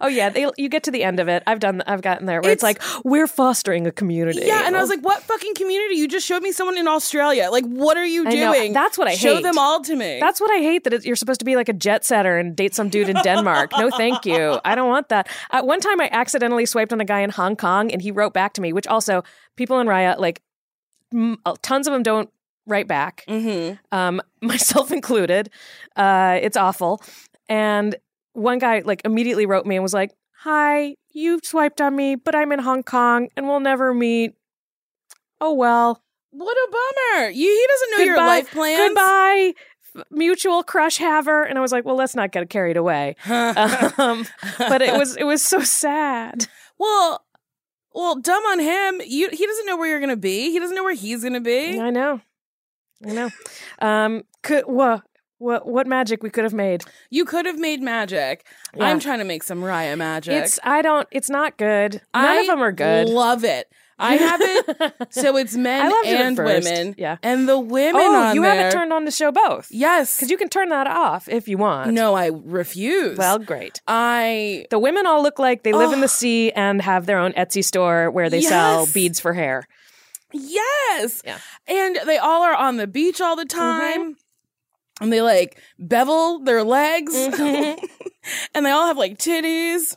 Oh 0.03 0.07
yeah, 0.09 0.29
they, 0.31 0.47
you 0.57 0.69
get 0.69 0.83
to 0.85 0.91
the 0.91 1.03
end 1.03 1.21
of 1.21 1.29
it. 1.29 1.43
I've 1.47 1.59
done. 1.59 1.83
I've 1.87 2.01
gotten 2.01 2.25
there 2.27 2.41
where 2.41 2.53
it's, 2.53 2.63
It's- 2.63 2.83
like 2.95 3.05
we're 3.05 3.27
fostering 3.27 3.87
a 3.87 3.93
community. 3.93 4.43
Yeah, 4.45 4.67
and 4.67 4.77
I 4.77 4.81
was 4.81 4.89
like, 4.89 5.01
"What 5.01 5.23
fucking 5.23 5.55
community? 5.55 5.97
You 5.97 6.07
just 6.09 6.27
showed 6.27 6.43
me 6.43 6.53
someone 6.53 6.79
in 6.79 6.87
Australia. 6.89 7.49
Like, 7.51 7.65
what 7.65 7.97
are 7.97 8.05
you 8.07 8.29
doing? 8.31 8.73
That's 8.73 8.97
what 8.97 9.09
I 9.09 9.15
Show 9.15 9.37
hate. 9.37 9.43
them 9.43 9.59
all 9.59 9.81
to 9.83 9.97
me. 9.97 10.19
That's 10.21 10.41
what 10.41 10.51
I 10.51 10.59
hate. 10.59 10.85
That 10.85 10.93
it, 10.95 11.05
you're 11.05 11.17
supposed 11.17 11.41
to 11.41 11.45
be 11.45 11.57
like 11.57 11.69
a 11.69 11.73
jet 11.75 12.05
setter 12.05 12.39
and 12.39 12.55
date 12.57 12.75
some 12.75 12.89
dude 12.89 13.09
in 13.09 13.17
Denmark. 13.23 13.73
no, 13.79 13.91
thank 13.91 14.25
you. 14.27 14.59
I 14.65 14.75
don't 14.75 14.89
want 14.89 15.09
that. 15.09 15.29
Uh, 15.51 15.63
one 15.63 15.81
time, 15.81 16.01
I 16.01 16.09
accidentally 16.13 16.67
swiped 16.67 16.93
on 16.93 17.01
a 17.01 17.05
guy 17.07 17.21
in 17.21 17.31
Hong 17.31 17.57
Kong, 17.57 17.91
and 17.91 18.01
he 18.01 18.11
wrote 18.11 18.33
back 18.33 18.53
to 18.55 18.61
me. 18.61 18.73
Which 18.73 18.87
also, 18.87 19.23
people 19.57 19.81
in 19.81 19.87
Raya, 19.87 20.19
like, 20.19 20.41
m- 21.13 21.39
uh, 21.45 21.57
tons 21.63 21.87
of 21.87 21.93
them 21.93 22.03
don't 22.03 22.31
write 22.67 22.89
back. 22.89 23.25
mm-hmm. 23.29 23.75
um, 23.97 24.21
myself 24.41 24.93
included. 24.93 25.51
Uh, 25.97 26.39
it's 26.41 26.57
awful. 26.57 27.03
And 27.49 27.97
one 28.33 28.59
guy 28.59 28.81
like 28.81 29.03
immediately 29.05 29.47
wrote 29.47 29.67
me 29.67 29.77
and 29.77 29.83
was 29.83 29.95
like, 29.95 30.13
"Hi, 30.39 30.95
you've 31.13 31.45
swiped 31.45 31.81
on 31.81 31.97
me, 31.97 32.15
but 32.15 32.35
I'm 32.35 32.53
in 32.53 32.61
Hong 32.61 32.83
Kong 32.83 33.29
and 33.37 33.47
we'll 33.47 33.61
never 33.61 33.93
meet." 33.93 34.35
Oh 35.41 35.55
well. 35.55 36.03
What 36.33 36.57
a 36.57 36.71
bummer. 36.71 37.31
You, 37.31 37.49
he 37.49 37.67
doesn't 37.69 37.91
know 37.99 38.05
your 38.05 38.17
life 38.19 38.51
plans. 38.53 38.79
Goodbye. 38.79 39.55
Mutual 40.13 40.63
crush 40.63 40.99
haver, 40.99 41.43
and 41.43 41.59
I 41.59 41.61
was 41.61 41.73
like, 41.73 41.85
"Well, 41.85 41.97
let's 41.97 42.15
not 42.15 42.31
get 42.31 42.49
carried 42.49 42.77
away." 42.77 43.17
um, 43.29 44.25
but 44.57 44.81
it 44.83 44.97
was 44.97 45.17
it 45.17 45.25
was 45.25 45.43
so 45.43 45.61
sad. 45.61 46.47
well, 46.79 47.25
well, 47.93 48.15
dumb 48.15 48.45
on 48.45 48.61
him. 48.61 49.03
You, 49.05 49.29
he 49.33 49.47
doesn't 49.47 49.67
know 49.67 49.77
where 49.77 49.89
you're 49.89 49.99
gonna 49.99 50.17
be. 50.17 50.53
He 50.53 50.61
doesn't 50.61 50.77
know 50.77 50.85
where 50.85 50.95
he's 50.95 51.25
gonna 51.25 51.41
be. 51.41 51.81
I 51.81 51.91
know, 51.91 52.21
I 53.07 53.13
know. 53.13 53.31
Um, 53.81 54.23
could 54.43 54.65
what 54.67 55.03
what 55.39 55.67
what 55.67 55.87
magic 55.87 56.23
we 56.23 56.31
could 56.31 56.45
have 56.45 56.53
made? 56.53 56.85
You 57.11 57.25
could 57.25 57.47
have 57.47 57.59
made 57.59 57.81
magic. 57.81 58.47
Yeah. 58.77 58.85
I'm 58.85 59.01
trying 59.01 59.19
to 59.21 59.25
make 59.25 59.43
some 59.43 59.63
Raya 59.63 59.97
magic. 59.97 60.35
It's 60.35 60.59
I 60.63 60.83
don't. 60.83 61.09
It's 61.11 61.31
not 61.31 61.57
good. 61.57 61.95
None 62.15 62.25
I 62.25 62.41
of 62.41 62.47
them 62.47 62.61
are 62.63 62.73
good. 62.73 63.09
I 63.09 63.11
love 63.11 63.45
it. 63.45 63.73
I 64.03 64.15
have 64.15 64.41
it. 64.43 64.95
So 65.11 65.37
it's 65.37 65.57
men 65.57 65.93
and 66.07 66.39
women. 66.39 66.95
Yeah. 66.97 67.17
And 67.23 67.49
the 67.49 67.59
women 67.59 68.01
oh, 68.01 68.33
you 68.33 68.43
there. 68.43 68.55
haven't 68.55 68.73
turned 68.73 68.93
on 68.93 69.05
the 69.05 69.11
show 69.11 69.33
both. 69.33 69.69
Yes. 69.71 70.17
Because 70.17 70.31
you 70.31 70.39
can 70.39 70.49
turn 70.49 70.69
that 70.71 70.87
off 70.87 71.29
if 71.29 71.49
you 71.49 71.59
want. 71.59 71.93
No, 71.93 72.15
I 72.15 72.31
refuse. 72.33 73.19
Well, 73.19 73.39
great. 73.39 73.81
I 73.89 74.67
The 74.71 74.79
women 74.79 75.07
all 75.07 75.23
look 75.23 75.39
like 75.39 75.65
they 75.65 75.73
live 75.73 75.93
in 75.93 75.99
Oh. 75.99 76.03
the 76.03 76.09
sea 76.09 76.53
and 76.53 76.81
have 76.81 77.07
their 77.07 77.19
own 77.19 77.33
Etsy 77.33 77.65
store 77.65 78.11
where 78.11 78.31
they 78.31 78.41
sell 78.41 78.87
beads 78.87 79.19
for 79.21 79.35
hair. 79.35 79.67
Yes. 80.33 81.23
Yeah. 81.25 81.39
And 81.67 81.99
they 82.07 82.19
all 82.19 82.43
are 82.43 82.55
on 82.55 82.77
the 82.77 82.87
beach 82.87 83.21
all 83.21 83.37
the 83.37 83.45
mm-hmm. 83.45 83.59
time. 83.59 84.17
And 85.01 85.13
they 85.13 85.23
like 85.23 85.59
bevel 85.79 86.41
their 86.41 86.63
legs. 86.63 87.15
Mm-hmm. 87.15 87.85
and 88.55 88.67
they 88.67 88.71
all 88.71 88.87
have 88.87 88.99
like 88.99 89.19
titties. 89.19 89.97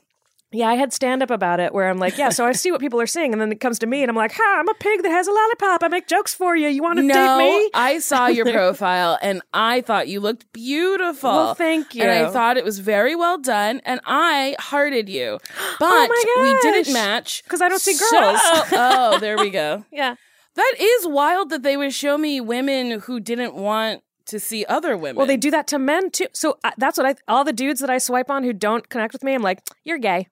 Yeah, 0.53 0.69
I 0.69 0.75
had 0.75 0.93
stand 0.93 1.23
up 1.23 1.31
about 1.31 1.59
it 1.59 1.73
where 1.73 1.89
I'm 1.89 1.97
like, 1.97 2.17
yeah, 2.17 2.29
so 2.29 2.45
I 2.45 2.51
see 2.51 2.71
what 2.71 2.79
people 2.79 3.01
are 3.01 3.07
saying. 3.07 3.33
And 3.33 3.41
then 3.41 3.51
it 3.51 3.59
comes 3.59 3.79
to 3.79 3.87
me 3.87 4.01
and 4.03 4.09
I'm 4.09 4.15
like, 4.15 4.33
ha, 4.33 4.57
I'm 4.59 4.69
a 4.69 4.73
pig 4.75 5.01
that 5.01 5.09
has 5.09 5.27
a 5.27 5.31
lollipop. 5.31 5.83
I 5.83 5.87
make 5.87 6.07
jokes 6.07 6.33
for 6.33 6.55
you. 6.55 6.67
You 6.67 6.83
want 6.83 6.99
to 6.99 7.03
no, 7.03 7.13
date 7.13 7.37
me? 7.37 7.69
I 7.73 7.99
saw 7.99 8.27
your 8.37 8.45
profile 8.45 9.17
and 9.21 9.41
I 9.53 9.81
thought 9.81 10.07
you 10.07 10.19
looked 10.19 10.53
beautiful. 10.53 11.31
Well, 11.31 11.55
thank 11.55 11.95
you. 11.95 12.03
And 12.03 12.11
I 12.11 12.29
thought 12.29 12.57
it 12.57 12.63
was 12.63 12.79
very 12.79 13.15
well 13.15 13.39
done, 13.39 13.81
and 13.85 13.99
I 14.05 14.55
hearted 14.59 15.09
you. 15.09 15.39
But 15.79 16.09
Oh 16.11 16.41
we 16.41 16.71
didn't 16.71 16.93
match. 16.93 17.43
Because 17.43 17.61
I 17.61 17.67
don't 17.67 17.81
see 17.81 17.93
So- 17.93 18.09
girls. 18.11 18.39
oh, 18.71 19.17
there 19.19 19.37
we 19.37 19.49
go. 19.49 19.85
Yeah. 19.91 20.15
That 20.55 20.73
is 20.79 21.07
wild 21.07 21.49
that 21.49 21.63
they 21.63 21.75
would 21.77 21.93
show 21.93 22.15
me 22.17 22.39
women 22.39 22.99
who 23.01 23.19
didn't 23.19 23.55
want 23.55 24.03
to 24.27 24.39
see 24.39 24.65
other 24.65 24.95
women. 24.95 25.15
Well, 25.15 25.25
they 25.25 25.37
do 25.37 25.51
that 25.51 25.67
to 25.67 25.79
men 25.79 26.11
too. 26.11 26.27
So 26.33 26.57
uh, 26.63 26.71
that's 26.77 26.97
what 26.97 27.07
I, 27.07 27.15
all 27.27 27.43
the 27.43 27.53
dudes 27.53 27.79
that 27.79 27.89
I 27.89 27.97
swipe 27.97 28.29
on 28.29 28.43
who 28.43 28.53
don't 28.53 28.87
connect 28.87 29.13
with 29.13 29.23
me, 29.23 29.33
I'm 29.33 29.41
like, 29.41 29.61
you're 29.83 29.97
gay. 29.97 30.27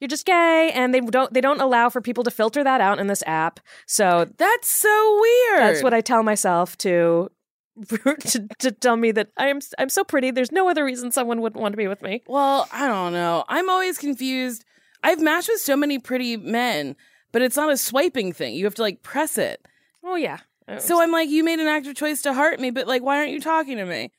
You're 0.00 0.08
just 0.08 0.26
gay. 0.26 0.70
And 0.74 0.94
they 0.94 1.00
don't, 1.00 1.32
they 1.32 1.40
don't 1.40 1.60
allow 1.60 1.88
for 1.88 2.00
people 2.00 2.24
to 2.24 2.30
filter 2.30 2.62
that 2.64 2.80
out 2.80 2.98
in 2.98 3.06
this 3.06 3.22
app. 3.26 3.60
So 3.86 4.28
That's 4.36 4.68
so 4.68 5.20
weird. 5.20 5.60
That's 5.60 5.82
what 5.82 5.94
I 5.94 6.00
tell 6.00 6.22
myself 6.22 6.76
to 6.78 7.30
to, 7.88 8.48
to 8.58 8.72
tell 8.72 8.96
me 8.96 9.12
that 9.12 9.28
I'm 9.36 9.60
I'm 9.78 9.88
so 9.88 10.02
pretty. 10.02 10.32
There's 10.32 10.50
no 10.50 10.68
other 10.68 10.84
reason 10.84 11.12
someone 11.12 11.40
wouldn't 11.40 11.60
want 11.62 11.72
to 11.74 11.76
be 11.76 11.86
with 11.86 12.02
me. 12.02 12.22
Well, 12.26 12.68
I 12.72 12.88
don't 12.88 13.12
know. 13.12 13.44
I'm 13.48 13.70
always 13.70 13.98
confused. 13.98 14.64
I've 15.04 15.20
matched 15.20 15.48
with 15.48 15.60
so 15.60 15.76
many 15.76 16.00
pretty 16.00 16.36
men, 16.36 16.96
but 17.30 17.40
it's 17.40 17.56
not 17.56 17.70
a 17.70 17.76
swiping 17.76 18.32
thing. 18.32 18.54
You 18.54 18.64
have 18.64 18.74
to 18.76 18.82
like 18.82 19.02
press 19.04 19.38
it. 19.38 19.64
Oh 20.02 20.16
yeah. 20.16 20.38
Oh, 20.66 20.78
so 20.78 21.00
I'm 21.00 21.12
like, 21.12 21.28
you 21.28 21.44
made 21.44 21.60
an 21.60 21.68
active 21.68 21.94
choice 21.94 22.20
to 22.22 22.34
heart 22.34 22.58
me, 22.58 22.70
but 22.70 22.88
like, 22.88 23.02
why 23.02 23.18
aren't 23.18 23.30
you 23.30 23.40
talking 23.40 23.76
to 23.76 23.86
me? 23.86 24.10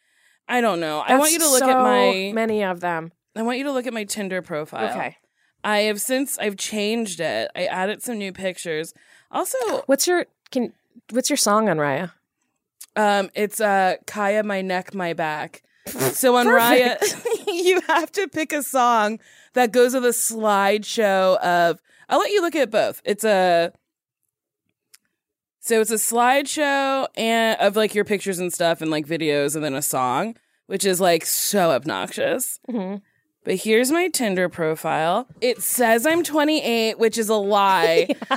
I 0.47 0.61
don't 0.61 0.79
know. 0.79 1.03
I 1.05 1.17
want 1.17 1.31
you 1.31 1.39
to 1.39 1.49
look 1.49 1.61
at 1.61 1.77
my. 1.77 2.31
many 2.33 2.63
of 2.63 2.79
them. 2.79 3.11
I 3.35 3.43
want 3.43 3.57
you 3.59 3.65
to 3.65 3.71
look 3.71 3.85
at 3.85 3.93
my 3.93 4.05
Tinder 4.05 4.41
profile. 4.41 4.89
Okay. 4.89 5.17
I 5.63 5.79
have 5.79 5.99
since 6.01 6.37
I've 6.39 6.55
changed 6.57 7.19
it. 7.19 7.51
I 7.55 7.65
added 7.65 8.01
some 8.01 8.17
new 8.17 8.31
pictures. 8.31 8.93
Also, 9.31 9.57
What's 9.85 10.07
your 10.07 10.25
can 10.51 10.73
what's 11.11 11.29
your 11.29 11.37
song 11.37 11.69
on 11.69 11.77
Raya? 11.77 12.11
um, 12.95 13.29
it's 13.35 13.59
uh 13.61 13.95
Khia, 14.05 14.43
my 14.43 14.61
neck, 14.61 14.93
my 14.93 15.13
back. 15.13 15.61
So 16.13 16.35
on 16.35 16.47
Raya, 16.47 16.97
you 17.47 17.81
have 17.87 18.11
to 18.13 18.27
pick 18.27 18.53
a 18.53 18.61
song 18.63 19.19
that 19.53 19.71
goes 19.71 19.93
with 19.93 20.05
a 20.05 20.09
slideshow 20.09 21.37
of. 21.39 21.81
I'll 22.09 22.19
let 22.19 22.31
you 22.31 22.41
look 22.41 22.55
at 22.55 22.71
both. 22.71 23.01
It's 23.05 23.23
a. 23.23 23.71
So 25.61 25.81
it's 25.81 25.91
a 25.91 25.95
slideshow 25.95 27.07
and 27.15 27.59
of 27.59 27.75
like 27.75 27.93
your 27.93 28.05
pictures 28.05 28.39
and 28.39 28.51
stuff 28.51 28.81
and 28.81 28.89
like 28.89 29.05
videos 29.05 29.55
and 29.55 29.63
then 29.63 29.75
a 29.75 29.81
song, 29.81 30.35
which 30.67 30.85
is 30.85 30.99
like 31.01 31.25
so 31.25 31.71
obnoxious. 31.71 32.59
Mhm. 32.69 33.01
But 33.45 33.55
here's 33.55 33.91
my 33.91 34.09
Tinder 34.09 34.49
profile. 34.49 35.27
It 35.41 35.61
says 35.61 36.05
I'm 36.05 36.23
28, 36.23 36.99
which 36.99 37.17
is 37.17 37.29
a 37.29 37.35
lie. 37.35 38.07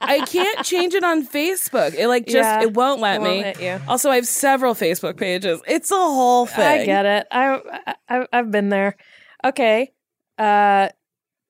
I 0.00 0.24
can't 0.26 0.64
change 0.64 0.94
it 0.94 1.02
on 1.02 1.26
Facebook. 1.26 1.94
It 1.94 2.08
like 2.08 2.26
just 2.26 2.36
Yeah, 2.36 2.62
it 2.62 2.74
won't 2.74 3.00
let 3.00 3.16
it 3.20 3.22
me. 3.24 3.42
won't 3.42 3.60
let. 3.60 3.88
Also, 3.88 4.10
I 4.10 4.16
have 4.16 4.26
several 4.26 4.74
Facebook 4.74 5.16
pages. 5.16 5.60
It's 5.66 5.90
a 5.90 5.94
whole 5.96 6.46
thing. 6.46 6.82
I 6.82 6.84
get 6.84 7.06
it. 7.06 7.26
I, 7.30 7.94
I 8.08 8.26
I've 8.32 8.50
been 8.50 8.68
there. 8.68 8.96
Okay. 9.44 9.92
Uh 10.38 10.88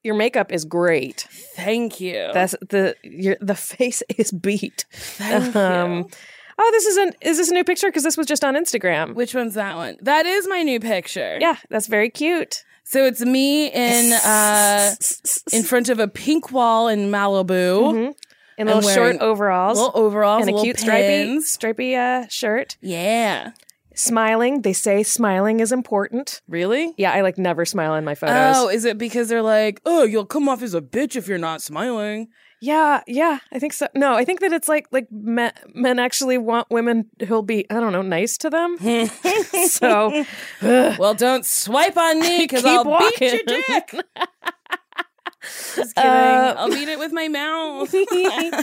your 0.02 0.14
makeup 0.14 0.50
is 0.52 0.64
great. 0.64 1.26
Thank 1.56 2.00
you. 2.00 2.30
That's 2.32 2.54
the 2.68 2.96
your 3.02 3.36
the 3.40 3.54
face 3.56 4.02
is 4.16 4.30
beat. 4.30 4.86
Thank 4.92 5.54
Um, 5.56 5.98
you. 5.98 6.08
Oh, 6.58 6.70
this 6.72 6.86
isn't 6.86 7.16
is 7.22 7.38
this 7.38 7.50
a 7.50 7.54
new 7.54 7.64
picture 7.64 7.88
because 7.88 8.04
this 8.04 8.16
was 8.16 8.26
just 8.26 8.44
on 8.44 8.54
Instagram. 8.54 9.14
Which 9.14 9.34
one's 9.34 9.54
that 9.54 9.76
one? 9.76 9.96
That 10.00 10.26
is 10.26 10.46
my 10.48 10.62
new 10.62 10.78
picture. 10.80 11.38
Yeah, 11.40 11.56
that's 11.70 11.86
very 11.86 12.08
cute. 12.08 12.64
So 12.84 13.04
it's 13.04 13.20
me 13.20 13.68
in 13.70 14.12
uh 14.12 14.94
in 15.52 15.62
front 15.62 15.88
of 15.88 15.98
a 15.98 16.08
pink 16.08 16.50
wall 16.52 16.88
in 16.88 17.10
Malibu. 17.10 17.92
Mhm. 17.94 18.14
in 18.58 18.66
little 18.66 18.82
short 18.82 19.16
overalls 19.20 19.78
Little 19.78 19.92
overalls, 19.94 20.46
and 20.46 20.56
a 20.56 20.60
cute 20.60 20.78
stripy 20.78 21.40
stripy 21.40 21.96
uh, 21.96 22.26
shirt. 22.28 22.76
Yeah. 22.80 23.52
Smiling. 23.94 24.62
They 24.62 24.72
say 24.72 25.02
smiling 25.02 25.60
is 25.60 25.72
important. 25.72 26.40
Really? 26.48 26.94
Yeah, 26.96 27.12
I 27.12 27.20
like 27.22 27.36
never 27.38 27.64
smile 27.64 27.94
in 27.96 28.04
my 28.04 28.14
photos. 28.14 28.56
Oh, 28.56 28.68
is 28.68 28.84
it 28.84 28.96
because 28.98 29.28
they're 29.28 29.42
like, 29.42 29.80
oh, 29.84 30.04
you'll 30.04 30.26
come 30.26 30.48
off 30.48 30.62
as 30.62 30.74
a 30.74 30.80
bitch 30.80 31.16
if 31.16 31.28
you're 31.28 31.38
not 31.38 31.60
smiling? 31.60 32.28
Yeah, 32.60 33.02
yeah, 33.06 33.38
I 33.50 33.58
think 33.58 33.72
so. 33.72 33.88
No, 33.94 34.14
I 34.14 34.24
think 34.24 34.40
that 34.40 34.52
it's 34.52 34.68
like 34.68 34.86
like 34.92 35.10
men, 35.10 35.52
men 35.74 35.98
actually 35.98 36.36
want 36.36 36.68
women 36.70 37.06
who'll 37.26 37.42
be 37.42 37.64
I 37.70 37.80
don't 37.80 37.92
know 37.92 38.02
nice 38.02 38.36
to 38.38 38.50
them. 38.50 38.76
so 39.68 40.24
Well, 40.60 41.14
don't 41.14 41.46
swipe 41.46 41.96
on 41.96 42.20
me 42.20 42.38
because 42.40 42.64
I'll 42.64 42.84
beat 42.84 43.20
your 43.20 43.42
dick. 43.46 43.94
Just 45.74 45.94
kidding. 45.94 46.10
Uh, 46.10 46.54
I'll 46.58 46.68
beat 46.68 46.88
it 46.88 46.98
with 46.98 47.12
my 47.12 47.28
mouth. 47.28 47.94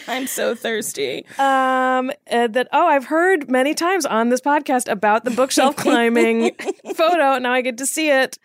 I'm 0.07 0.27
so 0.27 0.53
thirsty. 0.53 1.25
um 1.39 2.11
uh, 2.29 2.47
that 2.47 2.67
oh 2.71 2.87
I've 2.87 3.05
heard 3.05 3.49
many 3.49 3.73
times 3.73 4.05
on 4.05 4.29
this 4.29 4.41
podcast 4.41 4.89
about 4.91 5.25
the 5.25 5.31
bookshelf 5.31 5.75
climbing 5.75 6.51
photo. 6.93 7.39
Now 7.39 7.51
I 7.51 7.61
get 7.61 7.79
to 7.79 7.87
see 7.87 8.11
it. 8.11 8.37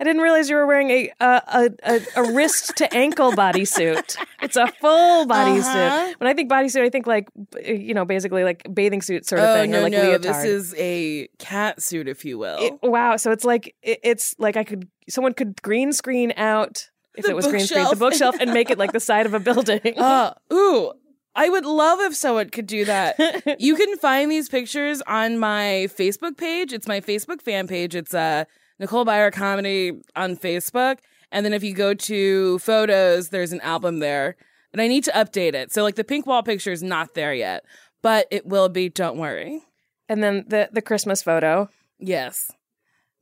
I 0.00 0.04
didn't 0.04 0.22
realize 0.22 0.48
you 0.48 0.56
were 0.56 0.66
wearing 0.66 0.90
a 0.90 1.10
a 1.20 1.42
a, 1.46 1.70
a, 1.84 2.00
a 2.22 2.32
wrist 2.32 2.76
to 2.76 2.94
ankle 2.94 3.32
bodysuit. 3.32 4.16
It's 4.42 4.56
a 4.56 4.68
full 4.80 5.26
bodysuit. 5.34 5.60
Uh-huh. 5.86 6.14
When 6.18 6.28
I 6.28 6.34
think 6.34 6.50
bodysuit, 6.50 6.82
I 6.82 6.88
think 6.90 7.06
like 7.06 7.28
you 7.64 7.94
know 7.94 8.04
basically 8.04 8.44
like 8.44 8.62
bathing 8.72 9.02
suit 9.02 9.26
sort 9.26 9.40
of 9.40 9.48
Oh 9.48 9.54
thing 9.54 9.70
no, 9.72 9.78
or 9.80 9.82
like 9.82 9.92
no! 9.92 10.02
leotard. 10.02 10.22
This 10.22 10.44
is 10.44 10.74
a 10.78 11.28
cat 11.38 11.82
suit, 11.82 12.06
if 12.08 12.24
you 12.24 12.38
will. 12.38 12.58
It- 12.60 12.78
wow. 12.82 13.16
So 13.16 13.32
it's 13.32 13.44
like 13.44 13.74
it, 13.82 13.98
it's 14.04 14.34
like 14.38 14.56
I 14.56 14.64
could 14.64 14.88
someone 15.08 15.34
could 15.34 15.60
green 15.62 15.92
screen 15.92 16.32
out 16.36 16.88
if 17.16 17.24
The 17.24 17.30
it 17.30 17.36
was 17.36 17.46
green 17.48 17.66
screen 17.66 17.88
the 17.90 17.96
bookshelf. 17.96 18.36
and 18.40 18.52
make 18.52 18.70
it 18.70 18.78
like 18.78 18.92
the 18.92 19.00
side 19.00 19.26
of 19.26 19.34
a 19.34 19.40
building. 19.40 19.80
Uh, 19.96 20.32
ooh, 20.52 20.92
I 21.34 21.48
would 21.48 21.64
love 21.66 21.98
if 22.00 22.14
someone 22.14 22.50
could 22.50 22.66
do 22.66 22.84
that. 22.84 23.16
you 23.60 23.74
can 23.74 23.96
find 23.98 24.30
these 24.30 24.48
pictures 24.48 25.02
on 25.08 25.38
my 25.38 25.88
Facebook 25.98 26.36
page. 26.36 26.72
It's 26.72 26.86
my 26.86 27.00
Facebook 27.00 27.42
fan 27.42 27.66
page. 27.66 27.94
It's 27.96 28.14
uh, 28.14 28.44
Nicole 28.78 29.04
Byer 29.04 29.32
Comedy 29.32 29.92
on 30.16 30.36
Facebook. 30.36 30.98
And 31.32 31.44
then 31.44 31.52
if 31.52 31.62
you 31.62 31.74
go 31.74 31.94
to 31.94 32.58
photos, 32.60 33.28
there's 33.28 33.52
an 33.52 33.60
album 33.60 33.98
there. 33.98 34.36
And 34.72 34.80
I 34.82 34.88
need 34.88 35.04
to 35.04 35.10
update 35.12 35.54
it. 35.54 35.72
So, 35.72 35.82
like, 35.82 35.96
the 35.96 36.04
pink 36.04 36.26
wall 36.26 36.42
picture 36.42 36.72
is 36.72 36.82
not 36.82 37.14
there 37.14 37.32
yet, 37.34 37.64
but 38.02 38.26
it 38.30 38.46
will 38.46 38.68
be. 38.68 38.88
Don't 38.88 39.16
worry. 39.18 39.62
and 40.08 40.22
then 40.22 40.44
the 40.48 40.68
the 40.72 40.82
Christmas 40.82 41.22
photo. 41.22 41.68
Yes. 41.98 42.50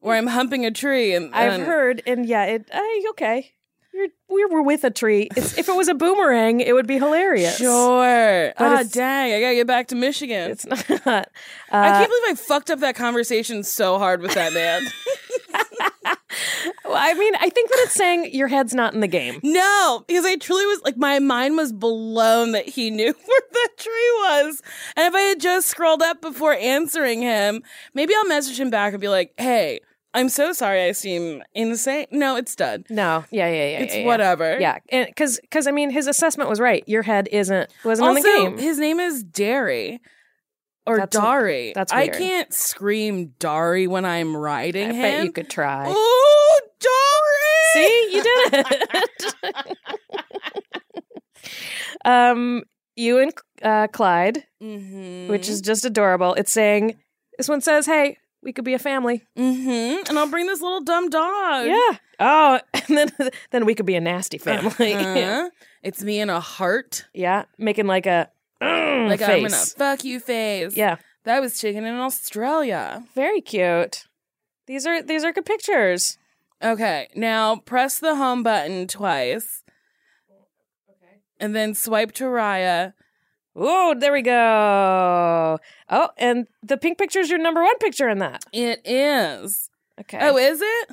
Where 0.01 0.17
I'm 0.17 0.27
humping 0.29 0.67
a 0.67 0.71
tree. 0.71 1.15
And, 1.15 1.35
I've 1.35 1.63
heard, 1.63 2.03
and 2.07 2.27
yeah, 2.27 2.45
it. 2.45 2.69
Uh, 2.73 2.81
okay, 3.11 3.53
You're, 3.95 4.09
we 4.29 4.45
were 4.45 4.63
with 4.63 4.85
a 4.85 4.91
tree. 4.91 5.29
It's, 5.37 5.57
if 5.59 5.69
it 5.69 5.75
was 5.75 5.89
a 5.89 5.95
boomerang, 5.95 6.61
it 6.61 6.75
would 6.75 6.87
be 6.87 6.99
hilarious. 6.99 7.57
Sure. 7.57 8.53
But 8.59 8.65
ah, 8.65 8.83
dang. 8.91 9.33
I 9.33 9.41
got 9.41 9.49
to 9.51 9.55
get 9.55 9.67
back 9.67 9.89
to 9.89 9.95
Michigan. 9.97 10.51
It's 10.51 10.67
not. 11.07 11.29
I 11.71 11.89
Uh, 11.89 11.99
can't 11.99 12.11
believe 12.11 12.23
I 12.31 12.35
fucked 12.35 12.71
up 12.71 12.81
that 12.81 12.95
conversation 12.95 13.63
so 13.65 13.99
hard 13.99 14.21
with 14.21 14.35
that 14.35 14.53
man. 14.53 14.83
well, 16.85 16.95
I 16.97 17.15
mean, 17.15 17.35
I 17.37 17.49
think 17.51 17.71
that 17.71 17.79
it's 17.81 17.95
saying 17.95 18.31
your 18.35 18.49
head's 18.49 18.75
not 18.75 18.95
in 18.95 19.01
the 19.01 19.09
game. 19.09 19.41
no, 19.43 20.05
because 20.07 20.25
I 20.25 20.37
truly 20.37 20.67
was 20.67 20.81
like, 20.85 20.97
my 20.97 21.19
mind 21.19 21.57
was 21.57 21.73
blown 21.73 22.53
that 22.53 22.69
he 22.69 22.91
knew 22.91 23.13
where 23.27 23.41
the 23.53 23.69
tree 23.77 24.13
was. 24.21 24.63
And 24.97 25.07
if 25.07 25.15
I 25.15 25.21
had 25.21 25.41
just 25.41 25.69
scrolled 25.69 26.03
up 26.03 26.21
before 26.21 26.55
answering 26.55 27.23
him, 27.23 27.63
maybe 27.95 28.15
I'll 28.17 28.29
message 28.29 28.59
him 28.61 28.71
back 28.71 28.93
and 28.93 29.01
be 29.01 29.09
like, 29.09 29.33
hey, 29.39 29.81
I'm 30.15 30.31
so 30.31 30.53
sorry 30.53 30.83
I 30.85 30.93
seem 30.93 31.43
insane. 31.55 32.07
No, 32.11 32.37
it's 32.37 32.57
done. 32.57 32.85
No, 32.89 33.25
yeah, 33.31 33.49
yeah, 33.49 33.53
yeah. 33.53 33.79
It's 33.81 33.95
yeah, 33.95 34.01
yeah. 34.01 34.07
whatever. 34.07 34.59
Yeah, 34.59 34.79
because 34.91 35.39
because 35.41 35.67
I 35.67 35.73
mean, 35.73 35.91
his 35.91 36.07
assessment 36.07 36.49
was 36.49 36.59
right. 36.59 36.83
Your 36.87 37.03
head 37.03 37.29
isn't 37.31 37.71
wasn't 37.85 38.09
Also, 38.09 38.17
in 38.17 38.23
the 38.23 38.51
game. 38.51 38.59
his 38.59 38.79
name 38.79 38.99
is 38.99 39.23
Derry. 39.23 40.01
Or 40.87 40.99
That's 40.99 41.17
a- 41.17 41.21
Dari. 41.21 41.73
that's 41.75 41.93
I 41.93 42.07
can't 42.09 42.53
scream 42.55 43.35
Dari 43.41 43.87
when 43.89 44.05
I'm 44.05 44.37
riding 44.37 44.91
I 44.91 44.93
him. 44.93 45.03
bet 45.03 45.25
you 45.25 45.33
could 45.33 45.51
try. 45.51 45.91
Ooh, 45.91 46.61
Dari! 46.81 47.73
See, 47.73 48.09
you 48.17 48.23
did 48.23 48.67
it. 48.71 49.77
um, 52.05 52.63
you 52.95 53.19
and 53.19 53.33
uh, 53.63 53.87
Clyde, 53.89 54.45
Mm-hmm. 54.63 55.29
which 55.31 55.49
is 55.49 55.61
just 55.61 55.85
adorable. 55.85 56.35
It's 56.35 56.53
saying 56.53 56.97
this 57.37 57.49
one 57.49 57.61
says, 57.61 57.85
"Hey, 57.87 58.19
we 58.43 58.53
could 58.53 58.65
be 58.65 58.75
a 58.75 58.79
family." 58.79 59.23
Mm-hmm. 59.37 60.09
And 60.09 60.19
I'll 60.19 60.29
bring 60.31 60.47
this 60.47 60.63
little 60.63 60.81
dumb 60.83 61.11
dog. 61.11 61.67
Yeah. 61.67 61.99
Oh, 62.19 62.61
and 62.89 62.97
then 62.99 63.11
then 63.51 63.65
we 63.67 63.75
could 63.75 63.87
be 63.87 63.97
a 63.97 64.01
nasty 64.01 64.39
family. 64.39 64.95
Uh-huh. 64.95 65.51
It's 65.83 66.03
me 66.03 66.19
in 66.21 66.31
a 66.31 66.41
heart. 66.41 67.07
yeah, 67.15 67.45
making 67.59 67.87
like 67.87 68.07
a 68.07 68.29
mm, 68.63 69.09
Like 69.09 69.21
face. 69.21 69.29
I'm 69.29 69.43
gonna 69.43 69.57
fuck 69.57 70.05
you 70.05 70.21
face. 70.21 70.77
yeah, 70.77 70.97
That 71.25 71.41
was 71.41 71.59
taken 71.59 71.85
in 71.85 71.95
Australia. 71.97 73.05
very 73.15 73.41
cute. 73.41 74.07
These 74.67 74.87
are 74.87 75.03
these 75.03 75.25
are 75.25 75.33
good 75.33 75.47
pictures. 75.47 76.19
Okay, 76.63 77.09
now 77.15 77.57
press 77.57 77.99
the 77.99 78.17
home 78.17 78.43
button 78.43 78.87
twice. 78.89 79.63
Okay. 80.89 81.21
And 81.39 81.55
then 81.55 81.75
swipe 81.75 82.13
to 82.13 82.25
Raya. 82.25 82.95
Oh, 83.55 83.95
there 83.99 84.13
we 84.13 84.23
go. 84.23 85.59
Oh, 85.89 86.09
and 86.19 86.47
the 86.63 86.77
pink 86.77 86.99
picture 86.99 87.21
is 87.21 87.31
your 87.31 87.39
number 87.39 87.63
one 87.63 87.79
picture 87.79 88.09
in 88.09 88.19
that. 88.19 88.45
It 88.53 88.81
is. 88.85 89.71
Okay. 90.01 90.19
Oh, 90.21 90.37
is 90.37 90.61
it? 90.63 90.91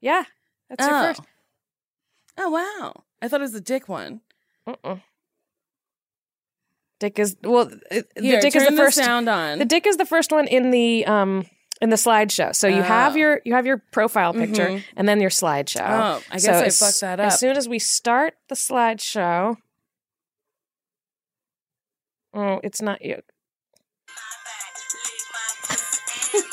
yeah, 0.00 0.24
that's 0.68 0.86
your 0.86 0.96
oh. 0.96 1.02
first. 1.02 1.20
Oh 2.38 2.50
wow. 2.50 3.04
I 3.20 3.28
thought 3.28 3.40
it 3.40 3.44
was 3.44 3.52
the 3.52 3.60
dick 3.60 3.88
one. 3.88 4.20
Uh-uh. 4.66 4.96
Dick 7.02 7.18
is 7.18 7.36
well. 7.42 7.68
it- 7.90 8.06
Here, 8.14 8.36
the 8.36 8.42
dick 8.42 8.54
is 8.54 8.64
the 8.64 8.76
first. 8.76 8.96
sound 8.96 9.28
on. 9.28 9.58
The 9.58 9.64
dick 9.64 9.88
is 9.88 9.96
the 9.96 10.06
first 10.06 10.30
one 10.30 10.46
in 10.46 10.70
the 10.70 11.04
um 11.06 11.44
in 11.80 11.90
the 11.90 11.96
slideshow. 11.96 12.54
So 12.54 12.68
you 12.68 12.80
have 12.82 13.14
Oh. 13.14 13.18
your 13.18 13.40
you 13.44 13.54
have 13.54 13.66
your 13.66 13.78
profile 13.90 14.32
picture 14.32 14.68
Mhm. 14.68 14.84
and 14.96 15.08
then 15.08 15.20
your 15.20 15.30
slideshow. 15.30 15.80
Oh, 15.84 16.22
I 16.30 16.34
guess 16.34 16.44
So 16.44 16.52
I 16.52 16.62
as- 16.66 16.78
fucked 16.78 17.00
that 17.00 17.18
up. 17.18 17.26
As 17.32 17.40
soon 17.40 17.56
as 17.56 17.68
we 17.68 17.80
start 17.80 18.34
the 18.48 18.54
slideshow, 18.54 19.56
oh, 22.34 22.60
it's 22.62 22.80
not 22.80 23.04
you. 23.04 23.20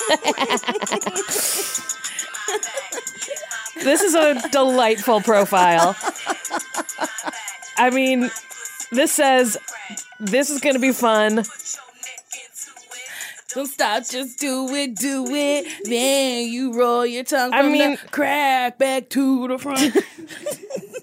this 3.83 4.01
is 4.01 4.15
a 4.15 4.49
delightful 4.49 5.21
profile. 5.21 5.95
I 7.77 7.89
mean, 7.91 8.29
this 8.91 9.11
says 9.11 9.57
this 10.19 10.49
is 10.49 10.59
going 10.61 10.75
to 10.75 10.79
be 10.81 10.91
fun. 10.91 11.43
Don't 13.55 13.65
stop, 13.65 14.03
just 14.07 14.37
do 14.39 14.67
it, 14.75 14.95
do 14.95 15.25
it. 15.27 15.65
Then 15.85 16.47
you 16.49 16.77
roll 16.79 17.03
your 17.03 17.23
tongue 17.23 17.51
I 17.51 17.63
mean- 17.63 17.97
crack 18.11 18.77
back 18.77 19.09
to 19.09 19.47
the 19.47 19.57
front. 19.57 19.97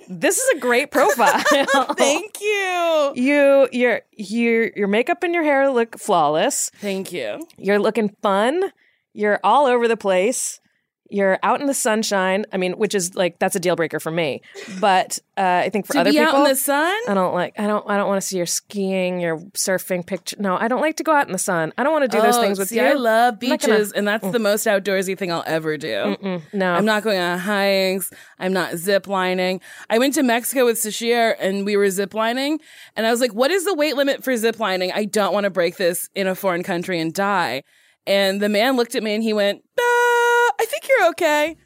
This 0.08 0.38
is 0.38 0.48
a 0.56 0.60
great 0.60 0.92
profile. 0.92 1.42
Thank 1.96 2.40
you. 2.40 3.12
you 3.16 3.68
your 3.72 4.02
your 4.12 4.68
your 4.76 4.86
makeup 4.88 5.24
and 5.24 5.34
your 5.34 5.42
hair 5.42 5.68
look 5.68 5.98
flawless. 5.98 6.70
Thank 6.76 7.12
you. 7.12 7.46
You're 7.58 7.80
looking 7.80 8.14
fun. 8.22 8.72
You're 9.14 9.40
all 9.42 9.66
over 9.66 9.88
the 9.88 9.96
place. 9.96 10.60
You're 11.10 11.38
out 11.42 11.60
in 11.60 11.66
the 11.66 11.74
sunshine. 11.74 12.44
I 12.52 12.56
mean, 12.56 12.72
which 12.72 12.94
is 12.94 13.14
like 13.14 13.38
that's 13.38 13.54
a 13.56 13.60
deal 13.60 13.76
breaker 13.76 14.00
for 14.00 14.10
me. 14.10 14.40
But 14.80 15.18
uh, 15.36 15.62
I 15.64 15.70
think 15.70 15.86
for 15.86 15.92
To 15.94 16.00
other 16.00 16.10
be 16.10 16.18
people, 16.18 16.34
out 16.34 16.42
in 16.44 16.48
the 16.48 16.56
sun? 16.56 16.94
I 17.08 17.14
don't 17.14 17.34
like. 17.34 17.54
I 17.58 17.66
don't. 17.66 17.88
I 17.88 17.96
don't 17.96 18.08
want 18.08 18.20
to 18.20 18.26
see 18.26 18.36
your 18.36 18.46
skiing, 18.46 19.20
your 19.20 19.38
surfing 19.56 20.04
picture. 20.06 20.36
No, 20.38 20.56
I 20.56 20.68
don't 20.68 20.80
like 20.80 20.96
to 20.96 21.02
go 21.04 21.12
out 21.12 21.26
in 21.26 21.32
the 21.32 21.38
sun. 21.38 21.72
I 21.78 21.84
don't 21.84 21.92
want 21.92 22.10
to 22.10 22.16
do 22.16 22.20
those 22.22 22.36
Oh, 22.36 22.40
things 22.42 22.58
with 22.58 22.68
see, 22.68 22.76
you. 22.76 22.82
I 22.82 22.94
love 22.94 23.34
I'm 23.34 23.48
gonna- 23.48 23.56
beaches, 23.58 23.92
and 23.92 24.06
that's 24.08 24.28
the 24.30 24.38
most 24.38 24.66
outdoorsy 24.66 25.16
thing 25.16 25.30
I'll 25.30 25.44
ever 25.46 25.76
do. 25.76 26.16
Mm, 26.22 26.42
no, 26.52 26.72
I'm 26.72 26.84
not 26.84 27.02
going 27.02 27.18
on 27.20 27.38
hikes. 27.38 28.10
I'm 28.38 28.52
not 28.52 28.76
zip 28.76 29.06
lining. 29.06 29.60
I 29.90 29.98
went 29.98 30.14
to 30.14 30.22
Mexico 30.22 30.64
with 30.64 30.76
Sasheer 30.78 31.34
and 31.38 31.64
we 31.64 31.76
were 31.76 31.88
zip 31.90 32.14
lining. 32.14 32.58
And 32.96 33.06
I 33.06 33.10
was 33.10 33.20
like, 33.20 33.32
what 33.32 33.50
is 33.50 33.64
the 33.64 33.74
weight 33.74 33.96
limit 33.96 34.24
for 34.24 34.36
zip 34.36 34.58
lining? 34.58 34.92
I 34.92 35.04
don't 35.04 35.32
want 35.32 35.44
to 35.44 35.50
break 35.50 35.76
this 35.76 36.08
in 36.14 36.26
a 36.26 36.34
foreign 36.34 36.62
country 36.62 37.00
and 37.00 37.12
die. 37.14 37.62
And 38.06 38.40
the 38.40 38.48
man 38.48 38.76
looked 38.76 38.94
at 38.94 39.02
me 39.02 39.14
and 39.14 39.22
he 39.22 39.32
went, 39.32 39.62
I 40.60 40.64
think 40.66 40.88
you're 40.88 41.08
okay. 41.10 41.56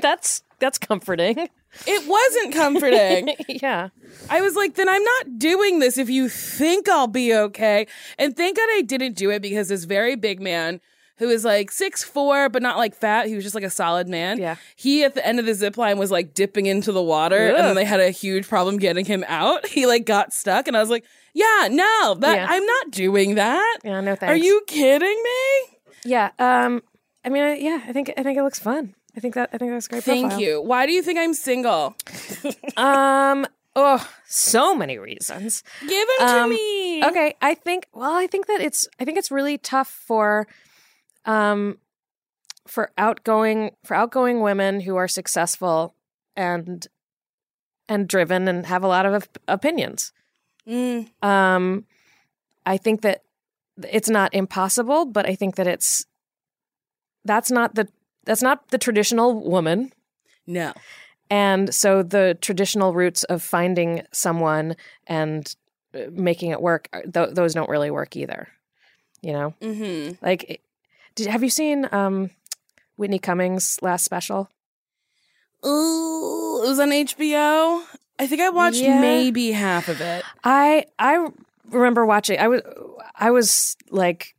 That's 0.00 0.42
that's 0.58 0.78
comforting. 0.78 1.48
It 1.86 2.08
wasn't 2.08 2.54
comforting. 2.54 3.34
yeah. 3.62 3.90
I 4.28 4.40
was 4.40 4.56
like, 4.56 4.74
then 4.74 4.88
I'm 4.88 5.02
not 5.04 5.38
doing 5.38 5.78
this 5.78 5.98
if 5.98 6.10
you 6.10 6.28
think 6.28 6.88
I'll 6.88 7.06
be 7.06 7.32
okay. 7.32 7.86
And 8.18 8.36
thank 8.36 8.56
God 8.56 8.68
I 8.72 8.82
didn't 8.82 9.16
do 9.16 9.30
it 9.30 9.40
because 9.40 9.68
this 9.68 9.84
very 9.84 10.16
big 10.16 10.40
man 10.40 10.80
who 11.18 11.28
was 11.28 11.44
like 11.44 11.70
six 11.70 12.02
four, 12.02 12.48
but 12.48 12.62
not 12.62 12.76
like 12.76 12.94
fat, 12.94 13.26
he 13.26 13.34
was 13.36 13.44
just 13.44 13.54
like 13.54 13.62
a 13.64 13.70
solid 13.70 14.08
man. 14.08 14.38
Yeah. 14.38 14.56
He 14.74 15.04
at 15.04 15.14
the 15.14 15.24
end 15.24 15.38
of 15.38 15.46
the 15.46 15.54
zip 15.54 15.76
line 15.76 15.96
was 15.98 16.10
like 16.10 16.34
dipping 16.34 16.66
into 16.66 16.90
the 16.92 17.02
water 17.02 17.36
and 17.48 17.56
then 17.58 17.76
they 17.76 17.84
had 17.84 18.00
a 18.00 18.10
huge 18.10 18.48
problem 18.48 18.78
getting 18.78 19.04
him 19.04 19.24
out. 19.28 19.66
He 19.68 19.86
like 19.86 20.06
got 20.06 20.32
stuck 20.32 20.66
and 20.66 20.76
I 20.76 20.80
was 20.80 20.90
like, 20.90 21.04
Yeah, 21.34 21.68
no, 21.70 22.16
that 22.18 22.34
Yeah. 22.34 22.46
I'm 22.48 22.66
not 22.66 22.90
doing 22.90 23.36
that. 23.36 23.78
Yeah. 23.84 24.00
No 24.00 24.16
thanks. 24.16 24.32
Are 24.32 24.36
you 24.36 24.62
kidding 24.66 25.22
me? 25.22 25.78
Yeah. 26.04 26.30
Um. 26.38 26.82
I 27.24 27.28
mean, 27.28 27.42
I, 27.42 27.54
yeah. 27.56 27.80
I 27.86 27.92
think 27.92 28.12
I 28.16 28.22
think 28.22 28.38
it 28.38 28.42
looks 28.42 28.58
fun. 28.58 28.94
I 29.16 29.20
think 29.20 29.34
that 29.34 29.50
I 29.52 29.58
think 29.58 29.72
that's 29.72 29.88
great. 29.88 30.04
Thank 30.04 30.30
profile. 30.30 30.40
you. 30.40 30.60
Why 30.62 30.86
do 30.86 30.92
you 30.92 31.02
think 31.02 31.18
I'm 31.18 31.34
single? 31.34 31.94
Um. 32.76 33.46
Oh, 33.76 34.04
so 34.26 34.74
many 34.74 34.98
reasons. 34.98 35.62
Give 35.80 36.08
them 36.18 36.28
to 36.28 36.40
Um, 36.42 36.50
me. 36.50 37.04
Okay, 37.04 37.34
I 37.40 37.54
think. 37.54 37.86
Well, 37.92 38.12
I 38.14 38.26
think 38.26 38.46
that 38.46 38.60
it's. 38.60 38.88
I 38.98 39.04
think 39.04 39.16
it's 39.18 39.30
really 39.30 39.58
tough 39.58 39.88
for, 39.88 40.46
um, 41.24 41.78
for 42.66 42.90
outgoing 42.98 43.72
for 43.84 43.94
outgoing 43.94 44.40
women 44.40 44.80
who 44.80 44.96
are 44.96 45.08
successful 45.08 45.94
and 46.36 46.86
and 47.88 48.08
driven 48.08 48.48
and 48.48 48.66
have 48.66 48.82
a 48.82 48.88
lot 48.88 49.06
of 49.06 49.14
op- 49.14 49.38
opinions. 49.48 50.12
Mm, 50.66 51.08
Um, 51.22 51.84
I 52.66 52.76
think 52.76 53.02
that 53.02 53.22
it's 53.88 54.08
not 54.10 54.32
impossible, 54.34 55.04
but 55.06 55.26
I 55.26 55.34
think 55.34 55.56
that 55.56 55.66
it's 55.66 56.06
that's 57.24 57.50
not 57.50 57.74
the 57.74 57.88
that's 58.24 58.42
not 58.42 58.68
the 58.68 58.78
traditional 58.78 59.42
woman. 59.48 59.92
no. 60.46 60.72
And 61.32 61.72
so 61.72 62.02
the 62.02 62.36
traditional 62.40 62.92
routes 62.92 63.22
of 63.24 63.40
finding 63.40 64.02
someone 64.12 64.74
and 65.06 65.54
uh, 65.94 66.10
making 66.10 66.50
it 66.50 66.60
work, 66.60 66.88
uh, 66.92 67.02
th- 67.02 67.34
those 67.34 67.54
don't 67.54 67.68
really 67.70 67.90
work 67.90 68.16
either. 68.16 68.48
You 69.22 69.32
know, 69.34 69.54
Mm-hmm. 69.60 70.24
like, 70.24 70.60
did 71.14 71.28
have 71.28 71.44
you 71.44 71.50
seen 71.50 71.88
um, 71.92 72.30
Whitney 72.96 73.20
Cummings' 73.20 73.78
last 73.80 74.04
special? 74.04 74.50
Ooh, 75.64 76.62
it 76.64 76.68
was 76.68 76.78
on 76.80 76.90
HBO. 76.90 77.82
I 78.18 78.26
think 78.26 78.40
I 78.40 78.48
watched 78.50 78.80
Yeah. 78.82 79.00
maybe 79.00 79.52
half 79.52 79.88
of 79.88 80.00
it. 80.00 80.24
I 80.44 80.86
I 80.98 81.28
remember 81.68 82.04
watching. 82.06 82.38
I 82.38 82.48
was 82.48 82.62
I 83.14 83.30
was 83.30 83.76
like 83.90 84.34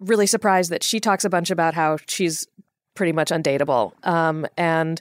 really 0.00 0.26
surprised 0.26 0.70
that 0.70 0.82
she 0.82 1.00
talks 1.00 1.24
a 1.24 1.30
bunch 1.30 1.50
about 1.50 1.74
how 1.74 1.98
she's 2.08 2.46
pretty 2.94 3.12
much 3.12 3.30
undateable. 3.30 3.92
Um, 4.06 4.46
and 4.56 5.00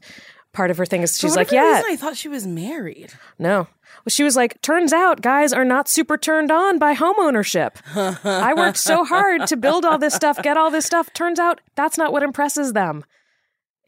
part 0.54 0.72
of 0.72 0.78
her 0.78 0.86
thing 0.86 1.02
is 1.02 1.18
she's 1.18 1.36
like, 1.36 1.52
yeah, 1.52 1.82
I 1.86 1.96
thought 1.96 2.16
she 2.16 2.28
was 2.28 2.46
married. 2.46 3.14
No. 3.40 3.68
Well, 4.06 4.10
she 4.10 4.24
was 4.24 4.36
like, 4.36 4.62
turns 4.62 4.94
out 4.94 5.22
guys 5.22 5.54
are 5.54 5.66
not 5.66 5.88
super 5.88 6.18
turned 6.18 6.52
on 6.52 6.80
by 6.80 6.96
homeownership. 6.96 7.76
I 8.24 8.54
worked 8.54 8.78
so 8.78 9.04
hard 9.06 9.48
to 9.48 9.58
build 9.58 9.86
all 9.86 9.98
this 9.98 10.14
stuff, 10.14 10.42
get 10.42 10.58
all 10.58 10.72
this 10.72 10.86
stuff. 10.86 11.14
Turns 11.14 11.40
out 11.40 11.62
that's 11.76 11.98
not 11.98 12.12
what 12.12 12.24
impresses 12.24 12.74
them. 12.74 13.04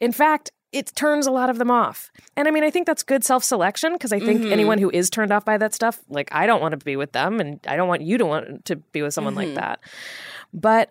In 0.00 0.12
fact, 0.12 0.50
it 0.72 0.92
turns 0.94 1.26
a 1.26 1.30
lot 1.30 1.48
of 1.48 1.58
them 1.58 1.70
off. 1.70 2.10
And 2.36 2.46
I 2.46 2.50
mean, 2.50 2.64
I 2.64 2.70
think 2.70 2.86
that's 2.86 3.02
good 3.02 3.24
self 3.24 3.42
selection 3.44 3.92
because 3.92 4.12
I 4.12 4.18
think 4.18 4.44
anyone 4.46 4.78
who 4.78 4.90
is 4.90 5.08
turned 5.08 5.32
off 5.32 5.44
by 5.44 5.56
that 5.58 5.72
stuff, 5.72 6.00
like, 6.08 6.28
I 6.32 6.46
don't 6.46 6.60
want 6.60 6.78
to 6.78 6.84
be 6.84 6.96
with 6.96 7.12
them 7.12 7.40
and 7.40 7.60
I 7.66 7.76
don't 7.76 7.88
want 7.88 8.02
you 8.02 8.18
to 8.18 8.26
want 8.26 8.64
to 8.66 8.76
be 8.76 9.00
with 9.00 9.14
someone 9.14 9.34
like 9.34 9.54
that. 9.54 9.80
But 10.56 10.90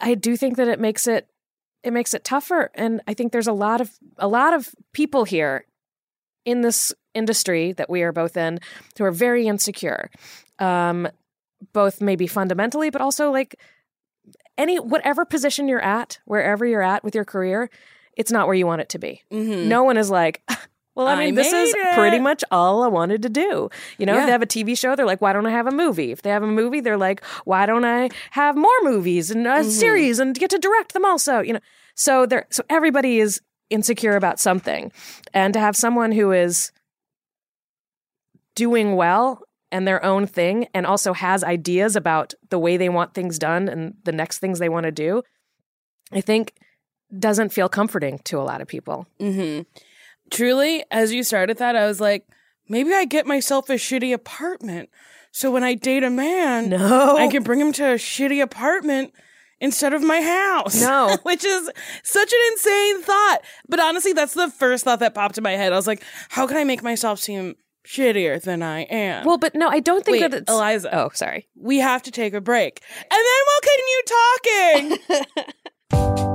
I- 0.00 0.14
do 0.14 0.36
think 0.36 0.56
that 0.58 0.68
it 0.68 0.78
makes 0.78 1.06
it 1.08 1.26
it 1.82 1.92
makes 1.92 2.12
it 2.12 2.24
tougher 2.24 2.70
and 2.74 3.00
i 3.06 3.14
think 3.14 3.30
there's 3.32 3.46
a 3.46 3.52
lot 3.52 3.80
of 3.80 3.90
a 4.18 4.26
lot 4.26 4.52
of 4.52 4.74
people 4.92 5.24
here 5.24 5.64
in 6.44 6.60
this 6.62 6.92
industry 7.14 7.72
that 7.72 7.88
we 7.88 8.02
are 8.02 8.10
both 8.12 8.36
in 8.36 8.58
who 8.98 9.04
are 9.04 9.12
very 9.12 9.46
insecure 9.46 10.10
um 10.58 11.06
both 11.72 12.00
maybe 12.00 12.26
fundamentally 12.26 12.90
but 12.90 13.00
also 13.00 13.30
like 13.30 13.54
any 14.58 14.78
whatever 14.80 15.24
position 15.24 15.68
you're 15.68 15.80
at 15.80 16.18
wherever 16.24 16.66
you're 16.66 16.82
at 16.82 17.04
with 17.04 17.14
your 17.14 17.24
career 17.24 17.70
it's 18.16 18.32
not 18.32 18.46
where 18.48 18.56
you 18.56 18.66
want 18.66 18.80
it 18.80 18.88
to 18.88 18.98
be 18.98 19.22
Mm-hmm. 19.30 19.68
no 19.68 19.84
one 19.84 19.96
is 19.96 20.10
like 20.10 20.42
well 20.98 21.06
i 21.06 21.14
I 21.14 21.24
mean 21.26 21.34
this 21.34 21.52
is 21.52 21.72
it." 21.74 21.94
pretty 21.94 22.18
much 22.18 22.44
all 22.50 22.82
i 22.82 22.88
wanted 22.88 23.22
to 23.22 23.28
do 23.30 23.70
you 23.98 24.04
know 24.04 24.18
if 24.18 24.26
they 24.26 24.32
have 24.32 24.42
a 24.42 24.46
tv 24.46 24.76
show 24.76 24.94
they're 24.94 25.06
like 25.06 25.22
why 25.22 25.32
don't 25.32 25.46
i 25.46 25.50
have 25.50 25.66
a 25.66 25.70
movie 25.70 26.10
if 26.12 26.20
they 26.22 26.30
have 26.30 26.42
a 26.42 26.46
movie 26.46 26.80
they're 26.80 26.98
like 26.98 27.24
why 27.44 27.64
don't 27.64 27.84
i 27.86 28.10
have 28.32 28.56
more 28.56 28.78
movies 28.82 29.30
and 29.30 29.46
a 29.46 29.50
Mm-hmm. 29.50 29.70
series 29.70 30.18
and 30.18 30.38
get 30.38 30.50
to 30.50 30.58
direct 30.58 30.92
them 30.92 31.04
also 31.06 31.40
you 31.40 31.52
know 31.54 31.60
so 31.94 32.26
there 32.26 32.46
so 32.50 32.62
everybody 32.68 33.18
is 33.20 33.40
insecure 33.70 34.16
about 34.16 34.38
something 34.40 34.92
and 35.32 35.54
to 35.54 35.60
have 35.60 35.76
someone 35.76 36.12
who 36.12 36.32
is 36.32 36.72
doing 38.54 38.96
well 38.96 39.42
and 39.70 39.86
their 39.86 40.02
own 40.04 40.26
thing 40.26 40.66
and 40.74 40.86
also 40.86 41.12
has 41.12 41.44
ideas 41.44 41.94
about 41.96 42.34
the 42.50 42.58
way 42.58 42.76
they 42.76 42.88
want 42.88 43.14
things 43.14 43.38
done 43.38 43.68
and 43.68 43.94
the 44.04 44.12
next 44.12 44.38
things 44.38 44.58
they 44.58 44.68
want 44.68 44.84
to 44.84 44.90
do 44.92 45.22
i 46.12 46.20
think 46.20 46.54
doesn't 47.18 47.50
feel 47.50 47.68
comforting 47.68 48.18
to 48.24 48.38
a 48.38 48.42
lot 48.42 48.60
of 48.60 48.68
people 48.68 49.06
Mm-hmm. 49.20 49.62
Truly, 50.30 50.84
as 50.90 51.12
you 51.12 51.22
started 51.22 51.58
that, 51.58 51.76
I 51.76 51.86
was 51.86 52.00
like, 52.00 52.26
maybe 52.68 52.92
I 52.92 53.04
get 53.04 53.26
myself 53.26 53.68
a 53.70 53.74
shitty 53.74 54.12
apartment. 54.12 54.90
So 55.30 55.50
when 55.50 55.64
I 55.64 55.74
date 55.74 56.02
a 56.02 56.10
man, 56.10 56.70
no 56.70 57.16
I 57.16 57.28
can 57.28 57.42
bring 57.42 57.60
him 57.60 57.72
to 57.74 57.92
a 57.92 57.94
shitty 57.94 58.42
apartment 58.42 59.12
instead 59.60 59.92
of 59.92 60.02
my 60.02 60.20
house. 60.20 60.80
No. 60.80 61.16
Which 61.22 61.44
is 61.44 61.70
such 62.02 62.32
an 62.32 62.38
insane 62.52 63.02
thought. 63.02 63.38
But 63.68 63.80
honestly, 63.80 64.12
that's 64.12 64.34
the 64.34 64.50
first 64.50 64.84
thought 64.84 65.00
that 65.00 65.14
popped 65.14 65.38
in 65.38 65.44
my 65.44 65.52
head. 65.52 65.72
I 65.72 65.76
was 65.76 65.86
like, 65.86 66.02
how 66.30 66.46
can 66.46 66.56
I 66.56 66.64
make 66.64 66.82
myself 66.82 67.18
seem 67.18 67.56
shittier 67.86 68.42
than 68.42 68.62
I 68.62 68.80
am? 68.82 69.24
well 69.24 69.38
but 69.38 69.54
no 69.54 69.66
i 69.68 69.80
don't 69.80 70.04
think 70.04 70.20
Wait, 70.20 70.30
that 70.30 70.42
it's 70.42 70.52
Eliza. 70.52 70.94
oh 70.94 71.08
sorry 71.14 71.48
we 71.56 71.78
have 71.78 72.02
to 72.02 72.10
take 72.10 72.34
a 72.34 72.40
break. 72.40 72.82
And 73.10 73.10
then 73.10 73.42
we'll 73.46 74.98
continue 75.00 76.18
talking. 76.18 76.24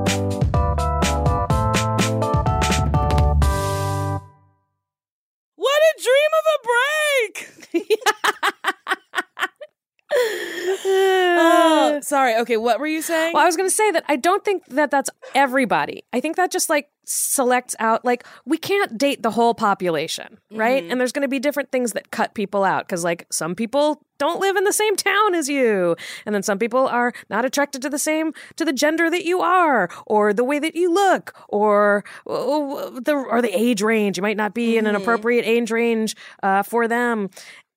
sorry. 12.04 12.36
Okay, 12.38 12.58
what 12.58 12.80
were 12.80 12.88
you 12.88 13.02
saying? 13.02 13.34
Well, 13.34 13.44
I 13.44 13.46
was 13.46 13.58
going 13.58 13.70
to 13.70 13.76
say 13.76 13.92
that 13.92 14.04
I 14.08 14.16
don't 14.16 14.44
think 14.46 14.66
that 14.68 14.92
that's 14.92 15.10
everybody. 15.34 16.04
I 16.14 16.20
think 16.20 16.36
that 16.36 16.52
just 16.52 16.70
like 16.70 16.90
selects 17.06 17.76
out, 17.80 18.06
like, 18.06 18.26
we 18.46 18.58
can't 18.58 18.98
date 18.98 19.24
the 19.24 19.32
whole 19.32 19.54
population, 19.54 20.38
right? 20.52 20.84
And 20.84 21.00
there's 21.00 21.12
going 21.12 21.24
to 21.24 21.28
be 21.28 21.40
different 21.40 21.72
things 21.72 21.92
that 21.94 22.12
cut 22.12 22.34
people 22.34 22.64
out 22.64 22.88
because, 22.88 23.04
like, 23.04 23.28
some 23.32 23.56
people 23.56 24.02
don't 24.20 24.40
live 24.40 24.56
in 24.56 24.64
the 24.64 24.72
same 24.72 24.96
town 24.96 25.36
as 25.36 25.50
you. 25.50 25.98
And 26.26 26.34
then 26.34 26.44
some 26.44 26.60
people 26.60 26.88
are 26.88 27.12
not 27.30 27.44
attracted 27.44 27.82
to 27.82 27.90
the 27.90 28.00
same, 28.00 28.34
to 28.56 28.64
the 28.64 28.72
gender 28.72 29.10
that 29.10 29.26
you 29.26 29.42
are, 29.42 29.90
or 30.06 30.34
the 30.34 30.46
way 30.46 30.60
that 30.60 30.76
you 30.76 30.94
look, 30.94 31.36
or, 31.50 32.06
or 32.26 32.90
the, 32.92 33.16
or 33.16 33.42
the 33.42 33.58
age 33.58 33.82
range. 33.82 34.18
You 34.18 34.24
might 34.24 34.38
not 34.38 34.54
be 34.54 34.78
in 34.78 34.88
an 34.88 34.96
appropriate 34.96 35.46
age 35.46 35.72
range 35.72 36.16
uh, 36.42 36.64
for 36.64 36.88
them. 36.88 37.30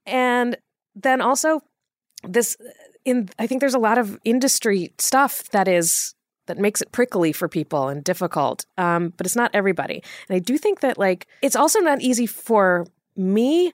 And 0.04 0.56
then 0.94 1.20
also, 1.20 1.62
this 2.22 2.56
in 3.06 3.30
I 3.38 3.46
think 3.46 3.60
there's 3.60 3.74
a 3.74 3.78
lot 3.78 3.96
of 3.96 4.18
industry 4.24 4.92
stuff 4.98 5.48
that 5.50 5.68
is 5.68 6.14
that 6.46 6.58
makes 6.58 6.80
it 6.82 6.92
prickly 6.92 7.32
for 7.32 7.48
people 7.48 7.88
and 7.88 8.04
difficult. 8.04 8.66
Um, 8.76 9.12
but 9.16 9.26
it's 9.26 9.36
not 9.36 9.50
everybody. 9.54 10.02
And 10.28 10.36
I 10.36 10.38
do 10.38 10.58
think 10.58 10.80
that 10.80 10.98
like 10.98 11.26
it's 11.40 11.56
also 11.56 11.80
not 11.80 12.02
easy 12.02 12.26
for 12.26 12.86
me. 13.16 13.72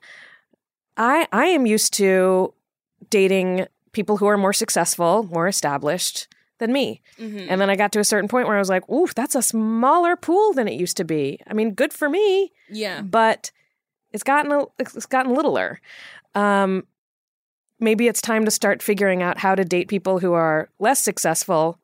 I 0.95 1.27
I 1.31 1.47
am 1.47 1.65
used 1.65 1.93
to 1.95 2.53
dating 3.09 3.67
people 3.91 4.17
who 4.17 4.27
are 4.27 4.37
more 4.37 4.53
successful, 4.53 5.23
more 5.23 5.47
established 5.47 6.27
than 6.59 6.71
me. 6.71 7.01
Mhm. 7.19 7.47
And 7.49 7.59
then 7.59 7.69
I 7.69 7.75
got 7.75 7.91
to 7.93 7.99
a 7.99 8.03
certain 8.03 8.29
point 8.29 8.47
where 8.47 8.55
I 8.55 8.59
was 8.59 8.69
like, 8.69 8.87
ooh, 8.89 9.07
that's 9.15 9.35
a 9.35 9.41
smaller 9.41 10.15
pool 10.15 10.53
than 10.53 10.67
it 10.67 10.79
used 10.79 10.97
to 10.97 11.03
be. 11.03 11.39
I 11.47 11.53
mean, 11.53 11.71
good 11.73 11.91
for 11.91 12.09
me, 12.09 12.51
yeah. 12.69 13.01
but 13.01 13.51
it's 14.13 14.23
gotten 14.23 14.51
a, 14.51 14.65
it's 14.79 15.05
gotten 15.07 15.33
littler. 15.33 15.81
Um, 16.35 16.85
maybe 17.83 18.07
it's 18.07 18.21
time 18.21 18.45
to 18.45 18.51
start 18.51 18.81
figuring 18.81 19.21
out 19.21 19.37
how 19.37 19.53
to 19.55 19.63
date 19.65 19.87
people 19.87 20.19
who 20.19 20.33
are 20.33 20.69
less 20.79 21.01
successful 21.01 21.77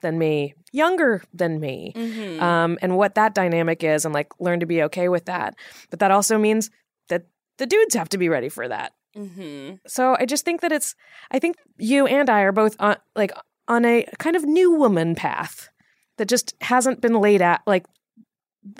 than 0.00 0.18
me, 0.18 0.54
younger 0.72 1.22
than 1.34 1.60
me, 1.60 1.92
Mhm. 1.94 2.40
um, 2.40 2.78
and 2.82 2.96
what 2.96 3.14
that 3.14 3.34
dynamic 3.34 3.84
is, 3.84 4.04
and 4.04 4.14
like 4.14 4.28
learn 4.40 4.60
to 4.60 4.66
be 4.66 4.82
okay 4.84 5.08
with 5.08 5.26
that. 5.26 5.54
But 5.90 5.98
that 6.00 6.10
also 6.10 6.38
means 6.38 6.70
that 7.08 7.26
the 7.58 7.66
dudes 7.66 7.94
have 7.94 8.08
to 8.10 8.18
be 8.18 8.28
ready 8.28 8.48
for 8.48 8.66
that. 8.68 8.92
Mhm. 9.16 9.78
So 9.86 10.16
I 10.18 10.24
just 10.24 10.44
think 10.44 10.60
that 10.62 10.72
it's. 10.72 10.94
I 11.30 11.38
think 11.38 11.56
you 11.76 12.06
and 12.06 12.30
I 12.30 12.40
are 12.42 12.52
both 12.52 12.74
on 12.80 12.96
like 13.14 13.32
on 13.68 13.84
a 13.84 14.04
kind 14.18 14.34
of 14.36 14.44
new 14.44 14.72
woman 14.72 15.14
path 15.14 15.68
that 16.18 16.28
just 16.28 16.54
hasn't 16.62 17.00
been 17.00 17.20
laid 17.20 17.42
out. 17.42 17.60
Like 17.66 17.84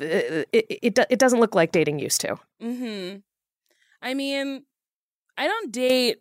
it, 0.00 0.48
it, 0.52 0.98
it 1.10 1.18
doesn't 1.18 1.40
look 1.40 1.54
like 1.54 1.72
dating 1.72 1.98
used 1.98 2.20
to. 2.22 2.36
Mm-hmm. 2.62 3.18
I 4.00 4.14
mean, 4.14 4.64
I 5.36 5.46
don't 5.46 5.70
date 5.72 6.18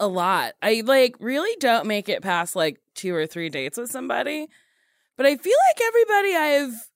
a 0.00 0.08
lot. 0.08 0.54
I 0.62 0.82
like 0.84 1.14
really 1.20 1.54
don't 1.60 1.86
make 1.86 2.08
it 2.08 2.22
past 2.22 2.56
like 2.56 2.80
two 2.94 3.14
or 3.14 3.26
three 3.26 3.48
dates 3.50 3.78
with 3.78 3.90
somebody. 3.90 4.48
But 5.16 5.26
I 5.26 5.36
feel 5.36 5.56
like 5.68 5.80
everybody 5.86 6.34
I've 6.36 6.88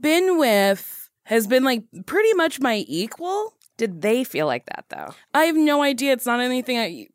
been 0.00 0.38
with 0.38 1.10
has 1.24 1.46
been 1.46 1.64
like 1.64 1.84
pretty 2.06 2.32
much 2.34 2.60
my 2.60 2.84
equal. 2.88 3.54
Did 3.76 4.00
they 4.02 4.24
feel 4.24 4.46
like 4.46 4.64
that 4.66 4.86
though? 4.88 5.14
I 5.34 5.44
have 5.44 5.56
no 5.56 5.82
idea. 5.82 6.12
It's 6.12 6.26
not 6.26 6.40
anything 6.40 6.78
I 6.78 7.06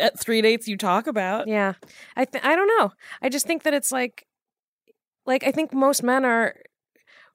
at 0.00 0.18
three 0.18 0.40
dates 0.42 0.66
you 0.68 0.76
talk 0.76 1.06
about. 1.06 1.46
Yeah, 1.48 1.74
I 2.16 2.24
th- 2.24 2.44
I 2.44 2.56
don't 2.56 2.68
know. 2.78 2.92
I 3.22 3.28
just 3.28 3.46
think 3.46 3.64
that 3.64 3.74
it's 3.74 3.92
like, 3.92 4.26
like 5.26 5.44
I 5.44 5.50
think 5.52 5.72
most 5.74 6.02
men 6.02 6.24
are 6.24 6.54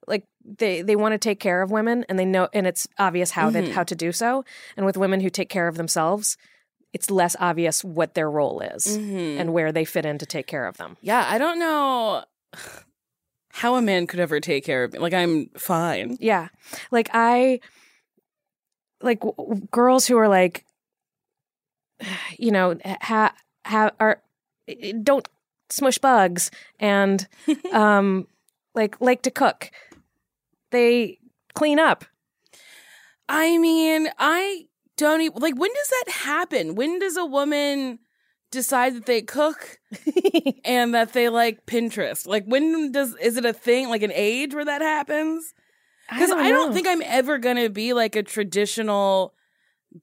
like 0.06 0.24
they 0.44 0.82
they 0.82 0.96
want 0.96 1.12
to 1.12 1.18
take 1.18 1.38
care 1.38 1.62
of 1.62 1.70
women 1.70 2.04
and 2.08 2.18
they 2.18 2.24
know 2.24 2.48
and 2.52 2.66
it's 2.66 2.88
obvious 2.98 3.30
how 3.32 3.50
Mhm. 3.50 3.52
that 3.52 3.68
how 3.72 3.84
to 3.84 3.94
do 3.94 4.10
so. 4.12 4.44
And 4.76 4.84
with 4.86 4.96
women 4.96 5.20
who 5.20 5.30
take 5.30 5.48
care 5.48 5.68
of 5.68 5.76
themselves, 5.76 6.36
it's 6.92 7.10
less 7.10 7.34
obvious 7.40 7.82
what 7.82 8.14
their 8.14 8.30
role 8.30 8.60
is 8.60 8.98
Mhm. 8.98 9.38
and 9.40 9.52
where 9.52 9.72
they 9.72 9.84
fit 9.84 10.04
in 10.04 10.18
to 10.18 10.26
take 10.26 10.46
care 10.46 10.66
of 10.66 10.76
them. 10.76 10.96
yeah, 11.00 11.24
I 11.28 11.38
don't 11.38 11.58
know 11.58 12.24
how 13.52 13.74
a 13.76 13.82
man 13.82 14.06
could 14.06 14.20
ever 14.20 14.40
take 14.40 14.64
care 14.64 14.84
of 14.84 14.92
me. 14.92 14.98
Like 14.98 15.14
I'm 15.14 15.50
fine. 15.56 16.16
Yeah. 16.20 16.48
Like 16.90 17.08
I 17.12 17.60
like 19.02 19.20
w- 19.20 19.34
w- 19.36 19.68
girls 19.70 20.06
who 20.06 20.16
are 20.18 20.28
like 20.28 20.64
you 22.38 22.50
know 22.50 22.76
ha 23.02 23.34
ha 23.66 23.90
are 24.00 24.22
don't 25.02 25.28
smush 25.70 25.98
bugs 25.98 26.50
and 26.78 27.26
um 27.72 28.26
like 28.74 29.00
like 29.00 29.22
to 29.22 29.30
cook. 29.30 29.70
They 30.70 31.18
clean 31.54 31.78
up. 31.78 32.04
I 33.28 33.58
mean, 33.58 34.08
I 34.18 34.66
don't 34.96 35.20
even 35.20 35.40
like 35.40 35.58
when 35.58 35.70
does 35.70 35.88
that 35.88 36.12
happen? 36.12 36.74
When 36.74 36.98
does 36.98 37.16
a 37.16 37.24
woman 37.24 37.98
decide 38.50 38.94
that 38.94 39.06
they 39.06 39.22
cook 39.22 39.78
and 40.64 40.94
that 40.94 41.12
they 41.12 41.28
like 41.28 41.66
Pinterest? 41.66 42.26
Like 42.26 42.44
when 42.46 42.92
does 42.92 43.14
is 43.16 43.36
it 43.36 43.44
a 43.44 43.52
thing 43.52 43.88
like 43.88 44.02
an 44.02 44.12
age 44.12 44.54
where 44.54 44.64
that 44.64 44.82
happens? 44.82 45.54
Cuz 46.10 46.30
I, 46.30 46.50
don't 46.50 46.74
think 46.74 46.86
I'm 46.86 47.02
ever 47.02 47.38
going 47.38 47.56
to 47.56 47.70
be 47.70 47.94
like 47.94 48.16
a 48.16 48.22
traditional 48.22 49.34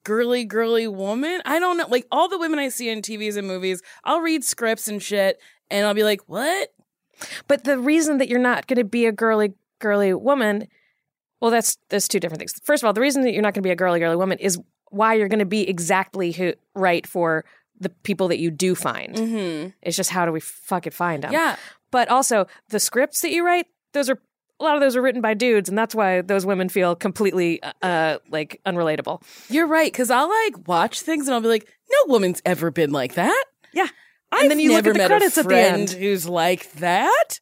girly 0.03 0.43
girly 0.43 0.87
woman. 0.87 1.41
I 1.45 1.59
don't 1.59 1.77
know. 1.77 1.87
Like 1.87 2.07
all 2.11 2.27
the 2.27 2.39
women 2.39 2.57
I 2.57 2.69
see 2.69 2.89
in 2.89 3.01
TVs 3.01 3.37
and 3.37 3.47
movies, 3.47 3.81
I'll 4.03 4.21
read 4.21 4.43
scripts 4.43 4.87
and 4.87 5.01
shit 5.01 5.39
and 5.69 5.85
I'll 5.85 5.93
be 5.93 6.03
like, 6.03 6.21
"What?" 6.27 6.69
But 7.47 7.63
the 7.63 7.77
reason 7.77 8.17
that 8.17 8.29
you're 8.29 8.39
not 8.39 8.67
going 8.67 8.77
to 8.77 8.83
be 8.83 9.05
a 9.05 9.11
girly 9.11 9.53
girly 9.79 10.13
woman, 10.13 10.67
well, 11.41 11.51
that's 11.51 11.77
that's 11.89 12.07
two 12.07 12.19
different 12.19 12.39
things. 12.39 12.53
First 12.63 12.83
of 12.83 12.87
all, 12.87 12.93
the 12.93 13.01
reason 13.01 13.23
that 13.23 13.33
you're 13.33 13.41
not 13.41 13.53
going 13.53 13.63
to 13.63 13.67
be 13.67 13.71
a 13.71 13.75
girly 13.75 13.99
girly 13.99 14.15
woman 14.15 14.39
is 14.39 14.59
why 14.91 15.13
you're 15.15 15.27
going 15.27 15.39
to 15.39 15.45
be 15.45 15.67
exactly 15.67 16.31
who, 16.31 16.53
right 16.75 17.05
for 17.07 17.45
the 17.79 17.89
people 17.89 18.27
that 18.27 18.39
you 18.39 18.51
do 18.51 18.75
find. 18.75 19.15
Mhm. 19.15 19.73
It's 19.81 19.95
just 19.95 20.09
how 20.09 20.25
do 20.25 20.31
we 20.31 20.39
fucking 20.39 20.91
find 20.91 21.23
them? 21.23 21.31
Yeah. 21.31 21.55
But 21.91 22.09
also 22.09 22.47
the 22.69 22.79
scripts 22.79 23.21
that 23.21 23.31
you 23.31 23.45
write, 23.45 23.67
those 23.93 24.09
are 24.09 24.19
a 24.59 24.63
lot 24.63 24.75
of 24.75 24.81
those 24.81 24.97
are 24.97 25.01
written 25.01 25.21
by 25.21 25.33
dudes, 25.33 25.69
and 25.69 25.77
that's 25.77 25.95
why 25.95 26.19
those 26.21 26.45
women 26.45 26.67
feel 26.67 26.93
completely 26.95 27.61
uh 27.81 28.17
like 28.29 28.59
unrelatable. 28.65 29.21
You're 29.49 29.67
right, 29.67 29.89
because 29.91 30.11
I'll 30.11 30.29
like 30.29 30.67
watch 30.67 30.99
things 31.01 31.27
and 31.27 31.35
I'll 31.35 31.41
be 31.41 31.47
like, 31.47 31.67
no 31.89 32.11
woman's 32.13 32.41
ever 32.45 32.69
been 32.69 32.91
like 32.91 33.13
that. 33.13 33.45
Yeah. 33.73 33.87
I've 34.31 34.41
And 34.41 34.51
then 34.51 34.59
you 34.59 34.73
look 34.73 34.83
never 34.85 34.89
at 34.89 34.93
the 34.93 34.97
met 34.99 35.07
credits 35.07 35.37
a 35.37 35.39
at 35.39 35.43
the 35.43 35.49
friend 35.49 35.81
end. 35.81 35.91
who's 35.91 36.27
like 36.27 36.71
that. 36.73 37.39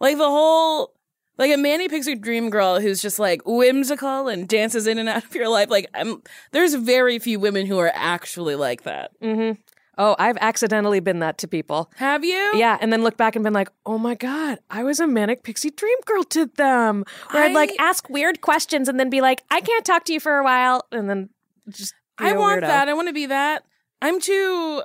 Like 0.00 0.16
the 0.18 0.28
whole, 0.28 0.92
like 1.38 1.52
a 1.52 1.56
manic 1.56 1.90
Pixie 1.90 2.16
dream 2.16 2.50
girl 2.50 2.80
who's 2.80 3.00
just 3.00 3.18
like 3.18 3.40
whimsical 3.46 4.28
and 4.28 4.48
dances 4.48 4.86
in 4.86 4.98
and 4.98 5.08
out 5.08 5.24
of 5.24 5.34
your 5.34 5.48
life. 5.48 5.70
Like, 5.70 5.86
I'm, 5.94 6.22
there's 6.52 6.74
very 6.74 7.18
few 7.18 7.40
women 7.40 7.66
who 7.66 7.78
are 7.78 7.92
actually 7.94 8.56
like 8.56 8.82
that. 8.82 9.12
Mm-hmm. 9.20 9.60
Oh, 10.00 10.14
I've 10.16 10.38
accidentally 10.40 11.00
been 11.00 11.18
that 11.20 11.38
to 11.38 11.48
people. 11.48 11.90
Have 11.96 12.24
you? 12.24 12.52
Yeah, 12.54 12.78
and 12.80 12.92
then 12.92 13.02
look 13.02 13.16
back 13.16 13.34
and 13.34 13.42
been 13.42 13.52
like, 13.52 13.68
oh 13.84 13.98
my 13.98 14.14
god, 14.14 14.60
I 14.70 14.84
was 14.84 15.00
a 15.00 15.08
manic 15.08 15.42
pixie 15.42 15.70
dream 15.70 15.98
girl 16.06 16.22
to 16.24 16.46
them. 16.46 17.04
Where 17.32 17.42
I'd 17.42 17.54
like 17.54 17.72
ask 17.80 18.08
weird 18.08 18.40
questions 18.40 18.88
and 18.88 19.00
then 19.00 19.10
be 19.10 19.20
like, 19.20 19.42
I 19.50 19.60
can't 19.60 19.84
talk 19.84 20.04
to 20.04 20.12
you 20.12 20.20
for 20.20 20.36
a 20.36 20.44
while, 20.44 20.86
and 20.92 21.10
then 21.10 21.30
just. 21.68 21.94
I 22.16 22.36
want 22.36 22.62
weirdo. 22.62 22.66
that. 22.66 22.88
I 22.88 22.94
want 22.94 23.08
to 23.08 23.14
be 23.14 23.26
that. 23.26 23.64
I'm 24.00 24.20
too. 24.20 24.82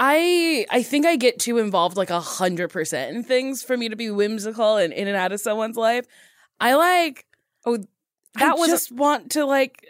I 0.00 0.64
I 0.70 0.82
think 0.82 1.04
I 1.06 1.16
get 1.16 1.38
too 1.40 1.58
involved 1.58 1.96
like 1.96 2.10
a 2.10 2.20
hundred 2.20 2.68
percent 2.70 3.14
in 3.16 3.24
things 3.24 3.62
for 3.62 3.76
me 3.76 3.88
to 3.88 3.96
be 3.96 4.10
whimsical 4.10 4.76
and 4.76 4.92
in 4.92 5.08
and 5.08 5.16
out 5.16 5.32
of 5.32 5.40
someone's 5.40 5.76
life. 5.76 6.06
I 6.60 6.74
like. 6.74 7.26
Oh, 7.66 7.78
I 8.36 8.40
that 8.40 8.58
was- 8.58 8.68
just 8.70 8.92
want 8.92 9.32
to 9.32 9.44
like 9.44 9.84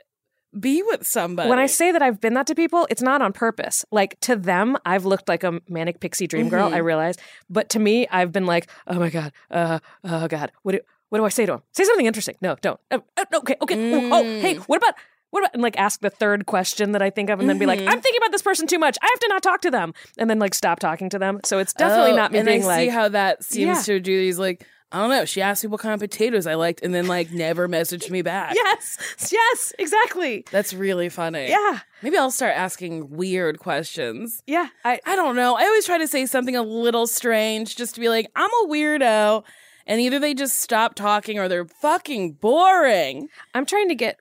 be 0.58 0.82
with 0.82 1.06
somebody. 1.06 1.50
When 1.50 1.58
I 1.58 1.66
say 1.66 1.92
that 1.92 2.00
I've 2.00 2.20
been 2.22 2.32
that 2.34 2.46
to 2.46 2.54
people, 2.54 2.86
it's 2.88 3.02
not 3.02 3.20
on 3.20 3.34
purpose. 3.34 3.84
Like 3.92 4.18
to 4.20 4.34
them, 4.34 4.78
I've 4.86 5.04
looked 5.04 5.28
like 5.28 5.44
a 5.44 5.60
manic 5.68 6.00
pixie 6.00 6.26
dream 6.26 6.48
girl. 6.48 6.70
Mhm. 6.70 6.74
I 6.74 6.78
realize, 6.78 7.16
but 7.50 7.68
to 7.70 7.78
me, 7.78 8.08
I've 8.10 8.32
been 8.32 8.46
like, 8.46 8.66
oh 8.86 8.98
my 8.98 9.10
god, 9.10 9.32
uh, 9.50 9.78
oh 10.04 10.26
god, 10.26 10.50
what 10.62 10.72
do 10.72 10.80
what 11.10 11.18
do 11.18 11.24
I 11.26 11.28
say 11.28 11.44
to 11.44 11.52
him? 11.54 11.62
Say 11.72 11.84
something 11.84 12.06
interesting. 12.06 12.36
No, 12.40 12.56
don't. 12.62 12.80
Uh, 12.90 13.00
uh, 13.18 13.24
okay, 13.34 13.56
okay. 13.60 13.94
Oh, 13.94 14.10
oh, 14.12 14.22
hey, 14.22 14.54
Mm. 14.56 14.62
what 14.64 14.78
about 14.78 14.94
what 15.30 15.40
about? 15.40 15.54
And 15.54 15.62
like 15.62 15.78
ask 15.78 16.00
the 16.00 16.10
third 16.10 16.46
question 16.46 16.92
that 16.92 17.02
I 17.02 17.10
think 17.10 17.30
of, 17.30 17.40
and 17.40 17.48
then 17.48 17.58
be 17.58 17.66
like. 17.66 17.80
I'm 17.80 17.86
mm-hmm. 17.86 18.00
thinking 18.00 18.20
about 18.20 18.32
this 18.32 18.42
person 18.42 18.66
too 18.66 18.78
much. 18.78 18.96
I 19.02 19.06
have 19.06 19.20
to 19.20 19.28
not 19.28 19.42
talk 19.42 19.60
to 19.62 19.70
them, 19.70 19.94
and 20.16 20.28
then 20.28 20.38
like 20.38 20.54
stop 20.54 20.80
talking 20.80 21.10
to 21.10 21.18
them. 21.18 21.40
So 21.44 21.58
it's 21.58 21.74
oh, 21.76 21.80
definitely 21.80 22.12
Oh, 22.12 22.16
not 22.16 22.32
me 22.32 22.38
and 22.38 22.46
being 22.46 22.62
I 22.64 22.66
like, 22.66 22.88
see 22.88 22.88
how 22.88 23.08
that 23.08 23.44
seems 23.44 23.88
Yeah. 23.88 23.94
to 23.94 24.00
do 24.00 24.18
these 24.18 24.38
like 24.38 24.66
I 24.90 25.00
don't 25.00 25.10
know. 25.10 25.26
She 25.26 25.42
asked 25.42 25.62
me 25.62 25.68
what 25.68 25.80
kind 25.80 25.92
of 25.92 26.00
potatoes 26.00 26.46
I 26.46 26.54
liked, 26.54 26.82
and 26.82 26.94
then 26.94 27.06
like 27.06 27.30
never 27.30 27.68
messaged 27.68 28.10
me 28.10 28.22
back. 28.22 28.54
yes, 28.54 29.28
yes, 29.30 29.72
exactly. 29.78 30.44
that's 30.50 30.72
really 30.72 31.10
funny. 31.10 31.48
Yeah, 31.50 31.80
maybe 32.02 32.16
I'll 32.16 32.30
start 32.30 32.56
asking 32.56 33.10
weird 33.10 33.58
questions. 33.58 34.42
yeah. 34.46 34.68
I 34.84 34.98
I 35.04 35.14
don't 35.14 35.36
know. 35.36 35.56
I 35.56 35.64
always 35.64 35.84
try 35.84 35.98
to 35.98 36.08
say 36.08 36.24
something 36.24 36.56
a 36.56 36.62
little 36.62 37.06
strange 37.06 37.76
just 37.76 37.94
to 37.96 38.00
be 38.00 38.08
like, 38.08 38.30
I'm 38.34 38.50
a 38.64 38.68
weirdo. 38.68 39.44
And 39.86 40.02
either 40.02 40.18
they 40.18 40.34
just 40.34 40.58
stop 40.58 40.94
talking 40.94 41.38
or 41.38 41.48
they're 41.48 41.64
fucking 41.64 42.32
boring. 42.32 43.28
I'm 43.54 43.64
trying 43.64 43.88
to 43.88 43.94
get 43.94 44.20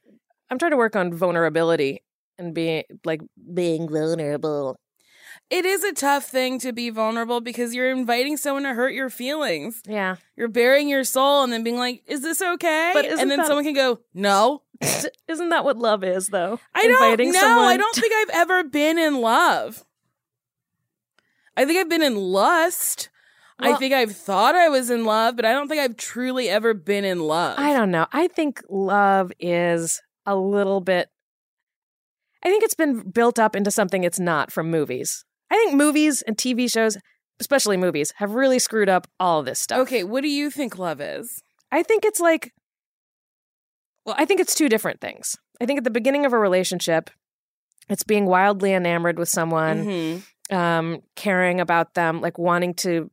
I'm 0.49 0.57
trying 0.57 0.71
to 0.71 0.77
work 0.77 0.95
on 0.95 1.13
vulnerability 1.13 2.03
and 2.37 2.53
being 2.53 2.83
like 3.05 3.21
being 3.53 3.89
vulnerable. 3.89 4.79
It 5.49 5.65
is 5.65 5.83
a 5.83 5.93
tough 5.93 6.25
thing 6.25 6.59
to 6.59 6.73
be 6.73 6.89
vulnerable 6.89 7.39
because 7.41 7.73
you're 7.73 7.89
inviting 7.89 8.35
someone 8.37 8.63
to 8.63 8.73
hurt 8.73 8.93
your 8.93 9.09
feelings. 9.09 9.81
Yeah. 9.87 10.17
You're 10.35 10.47
bearing 10.49 10.89
your 10.89 11.03
soul 11.03 11.43
and 11.43 11.53
then 11.53 11.63
being 11.63 11.77
like, 11.77 12.03
is 12.05 12.21
this 12.21 12.41
okay? 12.41 12.91
But 12.93 13.05
and 13.05 13.31
then 13.31 13.37
that- 13.39 13.47
someone 13.47 13.63
can 13.63 13.73
go, 13.73 13.99
no. 14.13 14.63
Isn't 15.27 15.49
that 15.49 15.63
what 15.63 15.77
love 15.77 16.03
is 16.03 16.27
though? 16.27 16.59
I 16.75 16.83
don't 16.87 17.03
Inviting 17.03 17.31
know. 17.31 17.39
I 17.61 17.77
don't 17.77 17.93
to- 17.95 18.01
think 18.01 18.13
I've 18.13 18.41
ever 18.41 18.63
been 18.63 18.97
in 18.97 19.21
love. 19.21 19.85
I 21.55 21.65
think 21.65 21.79
I've 21.79 21.89
been 21.89 22.03
in 22.03 22.15
lust. 22.15 23.09
I 23.59 23.73
think 23.75 23.91
I've 23.91 24.15
thought 24.15 24.53
I 24.53 24.69
was 24.69 24.91
in 24.91 25.03
love, 25.03 25.35
but 25.35 25.43
I 25.43 25.51
don't 25.51 25.67
think 25.67 25.81
I've 25.81 25.97
truly 25.97 26.47
ever 26.47 26.75
been 26.75 27.03
in 27.03 27.21
love. 27.21 27.57
I 27.57 27.73
don't 27.73 27.89
know. 27.89 28.05
I 28.11 28.27
think 28.27 28.61
love 28.69 29.31
is 29.39 29.99
a 30.27 30.35
little 30.35 30.81
bit 30.81 31.09
I 32.43 32.49
think 32.49 32.63
it's 32.63 32.75
been 32.75 33.09
built 33.09 33.39
up 33.39 33.55
into 33.55 33.71
something 33.71 34.03
it's 34.03 34.19
not 34.19 34.51
from 34.51 34.69
movies. 34.69 35.25
I 35.49 35.55
think 35.55 35.73
movies 35.73 36.21
and 36.21 36.37
TV 36.37 36.71
shows, 36.71 36.95
especially 37.39 37.77
movies, 37.77 38.13
have 38.17 38.31
really 38.35 38.59
screwed 38.59 38.89
up 38.89 39.07
all 39.19 39.39
of 39.39 39.47
this 39.47 39.59
stuff. 39.59 39.79
Okay, 39.79 40.03
what 40.03 40.21
do 40.21 40.29
you 40.29 40.51
think 40.51 40.77
love 40.77 41.01
is? 41.01 41.41
I 41.71 41.81
think 41.81 42.05
it's 42.05 42.19
like, 42.19 42.53
well, 44.05 44.15
I 44.17 44.25
think 44.25 44.39
it's 44.39 44.53
two 44.55 44.69
different 44.69 45.01
things. 45.01 45.35
I 45.59 45.65
think 45.65 45.79
at 45.79 45.83
the 45.83 45.89
beginning 45.89 46.25
of 46.25 46.31
a 46.33 46.37
relationship, 46.37 47.09
it's 47.89 48.03
being 48.03 48.25
wildly 48.27 48.71
enamored 48.73 49.17
with 49.17 49.29
someone, 49.29 49.85
Mhm. 49.85 50.55
um, 50.55 51.01
caring 51.15 51.59
about 51.59 51.95
them, 51.95 52.21
like 52.21 52.37
wanting 52.37 52.75
to 52.75 53.09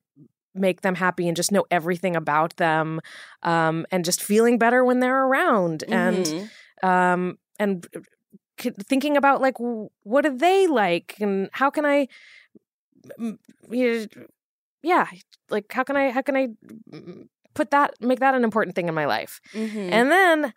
make 0.54 0.82
them 0.82 0.94
happy 0.96 1.26
and 1.26 1.36
just 1.36 1.50
know 1.50 1.64
everything 1.70 2.14
about 2.14 2.56
them, 2.58 3.00
um, 3.42 3.86
and 3.90 4.04
just 4.04 4.22
feeling 4.22 4.58
better 4.58 4.84
when 4.84 5.00
they're 5.00 5.24
around, 5.24 5.82
and 5.88 6.26
Mhm. 6.26 6.50
Um, 6.84 7.38
and 7.58 7.86
thinking 8.88 9.16
about 9.16 9.40
like 9.40 9.56
what 10.02 10.22
do 10.24 10.36
they 10.36 10.66
like 10.66 11.16
and 11.20 11.48
how 11.52 11.70
can 11.70 11.84
I, 11.84 12.08
mm, 13.18 13.38
y- 13.68 14.06
yeah, 14.82 15.06
like 15.50 15.72
how 15.72 15.82
can 15.84 15.96
I 15.96 16.10
how 16.10 16.22
can 16.22 16.36
I 16.36 16.48
put 17.54 17.70
that 17.70 17.94
make 18.00 18.20
that 18.20 18.34
an 18.34 18.44
important 18.44 18.76
thing 18.76 18.88
in 18.88 18.94
my 18.94 19.06
life? 19.06 19.40
Mhm. 19.52 19.90
And 19.92 20.10
then 20.10 20.52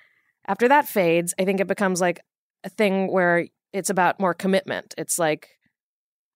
after 0.47 0.67
that 0.67 0.87
fades, 0.87 1.33
I 1.39 1.45
think 1.45 1.59
it 1.59 1.67
becomes 1.67 2.01
like 2.01 2.19
a 2.63 2.69
thing 2.69 3.11
where 3.11 3.47
it's 3.73 3.89
about 3.89 4.19
more 4.19 4.33
commitment. 4.33 4.93
It's 4.97 5.19
like 5.19 5.49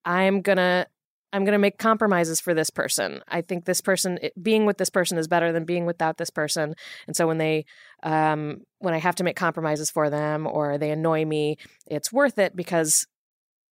I'm 0.05 0.41
gonna 0.41 0.87
I'm 1.33 1.45
gonna 1.45 1.59
make 1.59 1.77
compromises 1.77 2.39
for 2.39 2.53
this 2.53 2.69
person. 2.69 3.21
I 3.27 3.41
think 3.41 3.65
this 3.65 3.81
person 3.81 4.19
being 4.41 4.65
with 4.65 4.77
this 4.77 4.89
person 4.89 5.17
is 5.17 5.27
better 5.27 5.51
than 5.51 5.65
being 5.65 5.85
without 5.85 6.17
this 6.17 6.29
person. 6.29 6.75
And 7.07 7.15
so 7.15 7.27
when 7.27 7.37
they 7.37 7.65
um 8.03 8.61
when 8.79 8.93
I 8.93 8.99
have 8.99 9.15
to 9.15 9.23
make 9.23 9.35
compromises 9.35 9.89
for 9.89 10.09
them 10.09 10.47
or 10.47 10.77
they 10.77 10.91
annoy 10.91 11.25
me, 11.25 11.57
it's 11.87 12.11
worth 12.11 12.37
it 12.37 12.55
because 12.55 13.05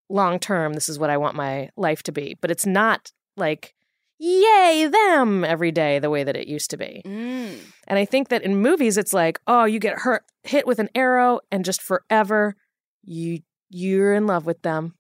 long 0.10 0.40
term 0.40 0.74
this 0.74 0.90
is 0.90 1.00
what 1.00 1.10
I 1.10 1.18
want 1.18 1.36
my 1.36 1.70
life 1.76 2.04
to 2.04 2.12
be. 2.12 2.38
But 2.42 2.52
it's 2.52 2.66
not 2.66 3.12
like 3.36 3.74
yay 4.20 4.88
them 4.92 5.46
every 5.46 5.72
day 5.72 5.98
the 5.98 6.10
way 6.10 6.24
that 6.24 6.36
it 6.36 6.48
used 6.48 6.70
to 6.72 6.78
be. 6.78 7.02
Mm. 7.06 7.58
And 7.88 7.98
I 7.98 8.06
think 8.06 8.28
that 8.28 8.44
in 8.44 8.58
movies, 8.58 8.98
it's 8.98 9.14
like, 9.14 9.40
oh, 9.48 9.64
you 9.64 9.80
get 9.80 10.00
hurt, 10.00 10.24
hit 10.44 10.68
with 10.68 10.80
an 10.80 10.90
arrow, 10.94 11.40
and 11.52 11.66
just 11.66 11.82
forever, 11.82 12.56
you 13.04 13.40
you're 13.70 14.14
in 14.14 14.28
love 14.28 14.46
with 14.46 14.62
them. 14.62 14.96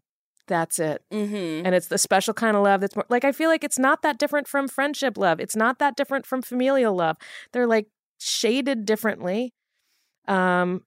That's 0.49 0.79
it. 0.79 1.03
Mhm. 1.13 1.61
And 1.63 1.75
it's 1.75 1.87
the 1.87 1.97
special 1.99 2.33
kind 2.33 2.57
of 2.57 2.63
love 2.63 2.81
that's 2.81 2.95
more 2.95 3.05
like 3.09 3.23
I 3.23 3.31
feel 3.31 3.49
like 3.49 3.63
it's 3.63 3.79
not 3.79 4.01
that 4.01 4.17
different 4.17 4.47
from 4.47 4.67
friendship 4.67 5.17
love. 5.17 5.39
It's 5.39 5.55
not 5.55 5.79
that 5.79 5.95
different 5.95 6.25
from 6.25 6.41
familial 6.41 6.95
love. 6.95 7.17
They're 7.53 7.67
like 7.67 7.87
shaded 8.19 8.85
differently, 8.85 9.53
um, 10.27 10.83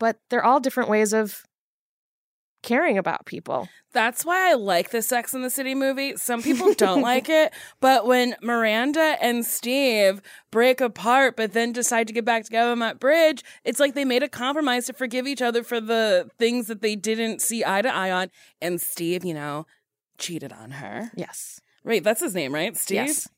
but 0.00 0.18
they're 0.30 0.44
all 0.44 0.60
different 0.60 0.90
ways 0.90 1.12
of 1.12 1.44
caring 2.62 2.98
about 2.98 3.26
people. 3.26 3.68
That's 3.92 4.24
why 4.24 4.50
I 4.50 4.54
like 4.54 4.90
the 4.90 5.02
Sex 5.02 5.34
in 5.34 5.42
the 5.42 5.50
City 5.50 5.74
movie. 5.74 6.16
Some 6.16 6.42
people 6.42 6.74
don't 6.74 7.02
like 7.12 7.28
it, 7.28 7.52
but 7.80 8.06
when 8.06 8.36
Miranda 8.40 9.16
and 9.20 9.44
Steve 9.44 10.22
break 10.50 10.80
apart 10.80 11.36
but 11.36 11.52
then 11.52 11.72
decide 11.72 12.06
to 12.06 12.12
get 12.12 12.24
back 12.24 12.44
together 12.44 12.70
on 12.70 12.78
that 12.80 13.00
bridge, 13.00 13.42
it's 13.64 13.80
like 13.80 13.94
they 13.94 14.04
made 14.04 14.22
a 14.22 14.28
compromise 14.28 14.86
to 14.86 14.92
forgive 14.92 15.26
each 15.26 15.42
other 15.42 15.62
for 15.62 15.80
the 15.80 16.28
things 16.38 16.68
that 16.68 16.82
they 16.82 16.94
didn't 16.94 17.42
see 17.42 17.64
eye 17.64 17.82
to 17.82 17.92
eye 17.92 18.10
on. 18.10 18.30
And 18.60 18.80
Steve, 18.80 19.24
you 19.24 19.34
know, 19.34 19.66
cheated 20.18 20.52
on 20.52 20.72
her. 20.72 21.10
Yes. 21.16 21.60
Right, 21.82 22.04
that's 22.04 22.20
his 22.20 22.34
name, 22.34 22.54
right? 22.54 22.76
Steve? 22.76 23.06
Yes. 23.06 23.28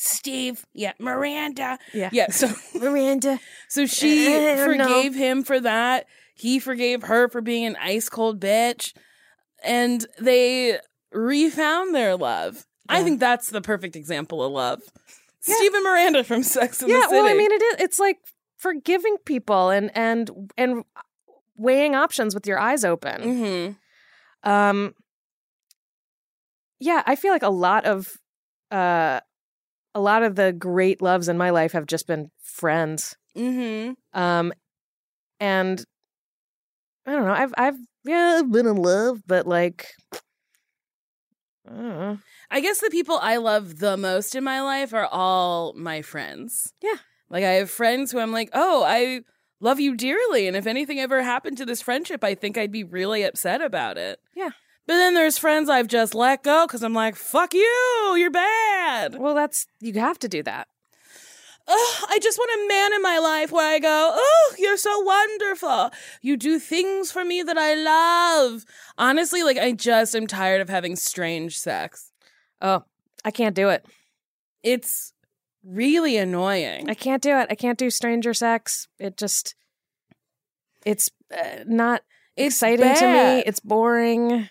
Steve. 0.00 0.64
Yeah, 0.72 0.92
Miranda. 1.00 1.78
Yeah. 1.92 2.10
Yeah, 2.12 2.30
so 2.30 2.48
Miranda. 2.78 3.40
so 3.68 3.84
she 3.84 4.28
oh, 4.28 4.52
I 4.52 4.56
don't 4.56 4.78
know. 4.78 4.86
forgave 4.86 5.14
him 5.14 5.42
for 5.42 5.58
that. 5.60 6.06
He 6.38 6.58
forgave 6.58 7.02
her 7.04 7.28
for 7.28 7.40
being 7.40 7.64
an 7.64 7.76
ice 7.76 8.08
cold 8.08 8.40
bitch. 8.40 8.94
And 9.64 10.06
they 10.20 10.78
refound 11.12 11.94
their 11.94 12.16
love. 12.16 12.64
I 12.88 13.02
think 13.02 13.20
that's 13.20 13.50
the 13.50 13.60
perfect 13.60 13.96
example 13.96 14.42
of 14.42 14.52
love. 14.52 14.80
Yeah. 15.46 15.54
Steve 15.56 15.74
and 15.74 15.84
Miranda 15.84 16.24
from 16.24 16.42
Sex 16.42 16.82
and 16.82 16.90
yeah 16.90 16.96
the 16.96 17.02
City. 17.02 17.16
Yeah, 17.16 17.22
well 17.22 17.30
i 17.30 17.34
mean 17.34 17.50
it 17.50 17.62
is 17.62 17.76
it's 17.78 17.98
like 17.98 18.18
forgiving 18.56 19.16
people 19.24 19.70
and 19.70 19.90
and 19.94 20.30
and 20.56 20.84
weighing 21.56 21.94
options 21.94 22.34
with 22.34 22.46
your 22.46 22.58
eyes 22.58 22.84
open 22.84 23.22
mm-hmm. 23.22 24.50
um 24.50 24.94
yeah 26.80 27.02
i 27.06 27.14
feel 27.16 27.32
like 27.32 27.44
a 27.44 27.48
lot 27.50 27.84
of 27.86 28.18
uh 28.72 29.20
a 29.94 30.00
lot 30.00 30.22
of 30.22 30.34
the 30.34 30.52
great 30.52 31.00
loves 31.00 31.28
in 31.28 31.38
my 31.38 31.50
life 31.50 31.72
have 31.72 31.86
just 31.86 32.06
been 32.06 32.30
friends 32.42 33.16
Mm-hmm. 33.36 33.92
um 34.20 34.52
and 35.38 35.84
i 37.08 37.12
don't 37.12 37.24
know 37.24 37.32
i've 37.32 37.54
i've 37.56 37.76
yeah 38.04 38.36
i've 38.38 38.52
been 38.52 38.66
in 38.66 38.76
love 38.76 39.22
but 39.26 39.46
like 39.46 39.86
I. 41.70 42.18
I 42.50 42.60
guess 42.60 42.80
the 42.80 42.90
people 42.90 43.18
I 43.20 43.36
love 43.36 43.78
the 43.78 43.96
most 43.96 44.34
in 44.34 44.42
my 44.42 44.62
life 44.62 44.94
are 44.94 45.06
all 45.06 45.74
my 45.74 46.00
friends. 46.02 46.72
Yeah. 46.82 46.96
Like 47.28 47.44
I 47.44 47.52
have 47.52 47.70
friends 47.70 48.10
who 48.10 48.20
I'm 48.20 48.32
like, 48.32 48.48
oh, 48.54 48.84
I 48.86 49.20
love 49.60 49.78
you 49.78 49.94
dearly. 49.94 50.46
And 50.48 50.56
if 50.56 50.66
anything 50.66 50.98
ever 50.98 51.22
happened 51.22 51.58
to 51.58 51.66
this 51.66 51.82
friendship, 51.82 52.24
I 52.24 52.34
think 52.34 52.56
I'd 52.56 52.72
be 52.72 52.84
really 52.84 53.22
upset 53.22 53.60
about 53.60 53.98
it. 53.98 54.18
Yeah. 54.34 54.50
But 54.86 54.94
then 54.94 55.12
there's 55.12 55.36
friends 55.36 55.68
I've 55.68 55.88
just 55.88 56.14
let 56.14 56.42
go 56.42 56.66
because 56.66 56.82
I'm 56.82 56.94
like, 56.94 57.16
fuck 57.16 57.52
you, 57.52 58.14
you're 58.16 58.30
bad. 58.30 59.18
well 59.18 59.34
that's 59.34 59.66
you 59.80 59.92
have 60.00 60.18
to 60.20 60.28
do 60.28 60.42
that 60.44 60.68
Ugh, 61.70 62.04
I 62.08 62.18
just 62.22 62.38
want 62.38 62.50
a 62.64 62.68
man 62.68 62.94
in 62.94 63.02
my 63.02 63.18
life 63.18 63.52
where 63.52 63.70
I 63.74 63.78
go, 63.78 64.12
oh, 64.14 64.54
you're 64.58 64.78
so 64.78 65.00
wonderful. 65.00 65.90
You 66.22 66.36
do 66.38 66.58
things 66.58 67.12
for 67.12 67.24
me 67.24 67.42
that 67.42 67.58
I 67.58 67.74
love. 67.74 68.64
Honestly, 68.96 69.42
like 69.42 69.58
I 69.58 69.72
just 69.72 70.14
am 70.16 70.26
tired 70.26 70.62
of 70.62 70.68
having 70.70 70.96
strange 70.96 71.58
sex. 71.58 72.10
oh 72.62 72.84
i 73.24 73.30
can't 73.30 73.54
do 73.54 73.68
it 73.68 73.84
It's 74.62 75.12
really 75.64 76.16
annoying. 76.16 76.88
I 76.88 76.94
can't 76.94 77.22
do 77.22 77.36
it. 77.36 77.48
I 77.50 77.54
can't 77.54 77.78
do 77.78 77.90
stranger 77.90 78.32
sex. 78.32 78.88
It 78.98 79.16
just, 79.18 79.54
it's 80.86 81.10
uh, 81.36 81.64
not 81.66 82.02
It's 82.36 82.56
exciting 82.56 82.94
to 82.94 83.06
me. 83.06 83.42
It's 83.44 83.60
boring. 83.60 84.48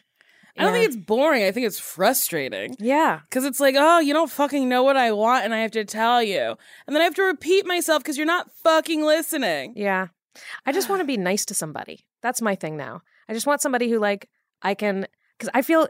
I 0.57 0.63
don't 0.63 0.73
think 0.73 0.85
it's 0.85 0.95
boring. 0.95 1.43
I 1.43 1.51
think 1.51 1.67
it's 1.67 1.79
frustrating. 1.79 2.75
Yeah. 2.79 3.21
Because 3.29 3.45
it's 3.45 3.59
like, 3.59 3.75
oh, 3.77 3.99
you 3.99 4.13
don't 4.13 4.31
fucking 4.31 4.67
know 4.67 4.83
what 4.83 4.97
I 4.97 5.11
want, 5.11 5.45
and 5.45 5.53
I 5.53 5.59
have 5.59 5.71
to 5.71 5.85
tell 5.85 6.21
you. 6.23 6.55
And 6.87 6.95
then 6.95 7.01
I 7.01 7.03
have 7.03 7.15
to 7.15 7.23
repeat 7.23 7.65
myself 7.65 8.03
because 8.03 8.17
you're 8.17 8.25
not 8.25 8.51
fucking 8.63 9.03
listening. 9.03 9.73
Yeah. 9.75 10.07
I 10.65 10.71
just 10.71 10.89
want 10.89 11.01
to 11.01 11.05
be 11.07 11.17
nice 11.17 11.45
to 11.45 11.53
somebody. 11.53 12.05
That's 12.21 12.41
my 12.41 12.55
thing 12.55 12.77
now. 12.77 13.01
I 13.29 13.33
just 13.33 13.47
want 13.47 13.61
somebody 13.61 13.89
who, 13.89 13.99
like, 13.99 14.29
I 14.61 14.73
can, 14.73 15.07
because 15.37 15.49
I 15.53 15.61
feel 15.61 15.87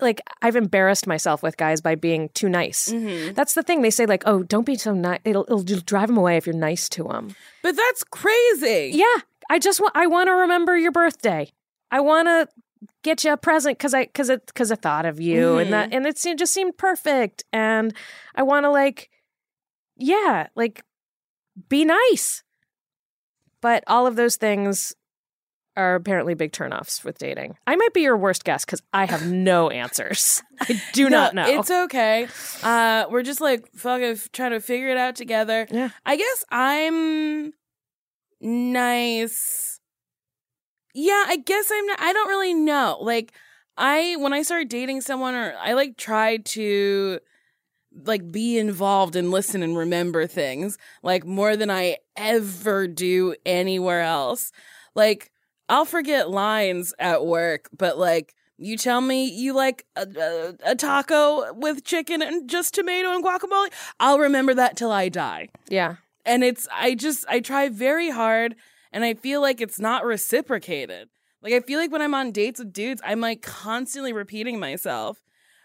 like 0.00 0.20
I've 0.40 0.56
embarrassed 0.56 1.06
myself 1.06 1.42
with 1.42 1.56
guys 1.56 1.80
by 1.80 1.94
being 1.94 2.28
too 2.34 2.48
nice. 2.48 2.88
Mm-hmm. 2.88 3.34
That's 3.34 3.54
the 3.54 3.62
thing. 3.62 3.82
They 3.82 3.90
say, 3.90 4.06
like, 4.06 4.22
oh, 4.26 4.42
don't 4.42 4.66
be 4.66 4.76
so 4.76 4.92
nice. 4.92 5.20
It'll, 5.24 5.44
it'll 5.44 5.62
drive 5.62 6.08
them 6.08 6.16
away 6.18 6.36
if 6.36 6.46
you're 6.46 6.54
nice 6.54 6.88
to 6.90 7.04
them. 7.04 7.34
But 7.62 7.76
that's 7.76 8.04
crazy. 8.04 8.92
Yeah. 8.94 9.22
I 9.50 9.58
just 9.58 9.80
want, 9.80 9.96
I 9.96 10.06
want 10.06 10.28
to 10.28 10.32
remember 10.32 10.76
your 10.76 10.92
birthday. 10.92 11.52
I 11.90 12.00
want 12.00 12.26
to 12.26 12.48
get 13.02 13.24
you 13.24 13.32
a 13.32 13.36
present 13.36 13.78
because 13.78 13.94
I, 13.94 14.04
because 14.04 14.30
it, 14.30 14.46
because 14.46 14.70
I 14.72 14.76
thought 14.76 15.04
of 15.06 15.20
you 15.20 15.58
and 15.58 15.72
that, 15.72 15.92
and 15.92 16.06
it 16.06 16.18
seemed, 16.18 16.38
just 16.38 16.54
seemed 16.54 16.76
perfect. 16.78 17.44
And 17.52 17.94
I 18.34 18.42
want 18.42 18.64
to, 18.64 18.70
like, 18.70 19.10
yeah, 19.96 20.48
like, 20.54 20.84
be 21.68 21.84
nice. 21.84 22.42
But 23.60 23.84
all 23.86 24.06
of 24.06 24.16
those 24.16 24.36
things 24.36 24.94
are 25.76 25.94
apparently 25.94 26.34
big 26.34 26.52
turnoffs 26.52 27.02
with 27.04 27.16
dating. 27.18 27.56
I 27.66 27.76
might 27.76 27.94
be 27.94 28.02
your 28.02 28.16
worst 28.16 28.44
guest 28.44 28.66
because 28.66 28.82
I 28.92 29.06
have 29.06 29.26
no 29.30 29.70
answers. 29.70 30.42
I 30.60 30.80
do 30.92 31.04
No, 31.08 31.16
not 31.16 31.34
know. 31.34 31.46
It's 31.60 31.70
okay. 31.70 32.26
Uh, 32.62 33.06
we're 33.10 33.22
just 33.22 33.40
like 33.40 33.66
fucking 33.74 34.18
trying 34.32 34.50
to 34.50 34.60
figure 34.60 34.88
it 34.88 34.96
out 34.96 35.16
together. 35.16 35.66
Yeah. 35.70 35.88
I 36.04 36.16
guess 36.16 36.44
I'm 36.50 37.52
nice. 38.40 39.71
Yeah, 40.94 41.24
I 41.26 41.36
guess 41.36 41.70
I'm 41.72 41.86
not, 41.86 42.00
I 42.00 42.12
don't 42.12 42.28
really 42.28 42.54
know. 42.54 42.98
Like 43.00 43.32
I 43.76 44.16
when 44.18 44.32
I 44.32 44.42
started 44.42 44.68
dating 44.68 45.00
someone 45.00 45.34
or 45.34 45.54
I 45.60 45.72
like 45.72 45.96
tried 45.96 46.44
to 46.46 47.20
like 48.04 48.30
be 48.30 48.58
involved 48.58 49.16
and 49.16 49.30
listen 49.30 49.62
and 49.62 49.76
remember 49.76 50.26
things 50.26 50.78
like 51.02 51.24
more 51.26 51.56
than 51.56 51.70
I 51.70 51.98
ever 52.16 52.86
do 52.86 53.34
anywhere 53.44 54.02
else. 54.02 54.52
Like 54.94 55.30
I'll 55.68 55.84
forget 55.84 56.30
lines 56.30 56.92
at 56.98 57.24
work, 57.24 57.68
but 57.76 57.98
like 57.98 58.34
you 58.58 58.76
tell 58.76 59.00
me 59.00 59.24
you 59.26 59.54
like 59.54 59.86
a, 59.96 60.06
a, 60.64 60.72
a 60.72 60.76
taco 60.76 61.52
with 61.54 61.84
chicken 61.84 62.22
and 62.22 62.48
just 62.48 62.74
tomato 62.74 63.14
and 63.14 63.24
guacamole, 63.24 63.72
I'll 63.98 64.18
remember 64.18 64.54
that 64.54 64.76
till 64.76 64.90
I 64.92 65.08
die. 65.08 65.48
yeah. 65.68 65.96
And 66.24 66.44
it's 66.44 66.68
I 66.72 66.94
just 66.94 67.24
I 67.28 67.40
try 67.40 67.68
very 67.68 68.10
hard 68.10 68.54
and 68.92 69.04
I 69.04 69.14
feel 69.14 69.40
like 69.40 69.60
it's 69.60 69.80
not 69.80 70.04
reciprocated. 70.04 71.08
Like 71.42 71.52
I 71.54 71.60
feel 71.60 71.78
like 71.80 71.90
when 71.90 72.02
I'm 72.02 72.14
on 72.14 72.30
dates 72.32 72.58
with 72.60 72.72
dudes, 72.72 73.00
I'm 73.04 73.20
like 73.20 73.42
constantly 73.42 74.12
repeating 74.12 74.60
myself. 74.60 75.18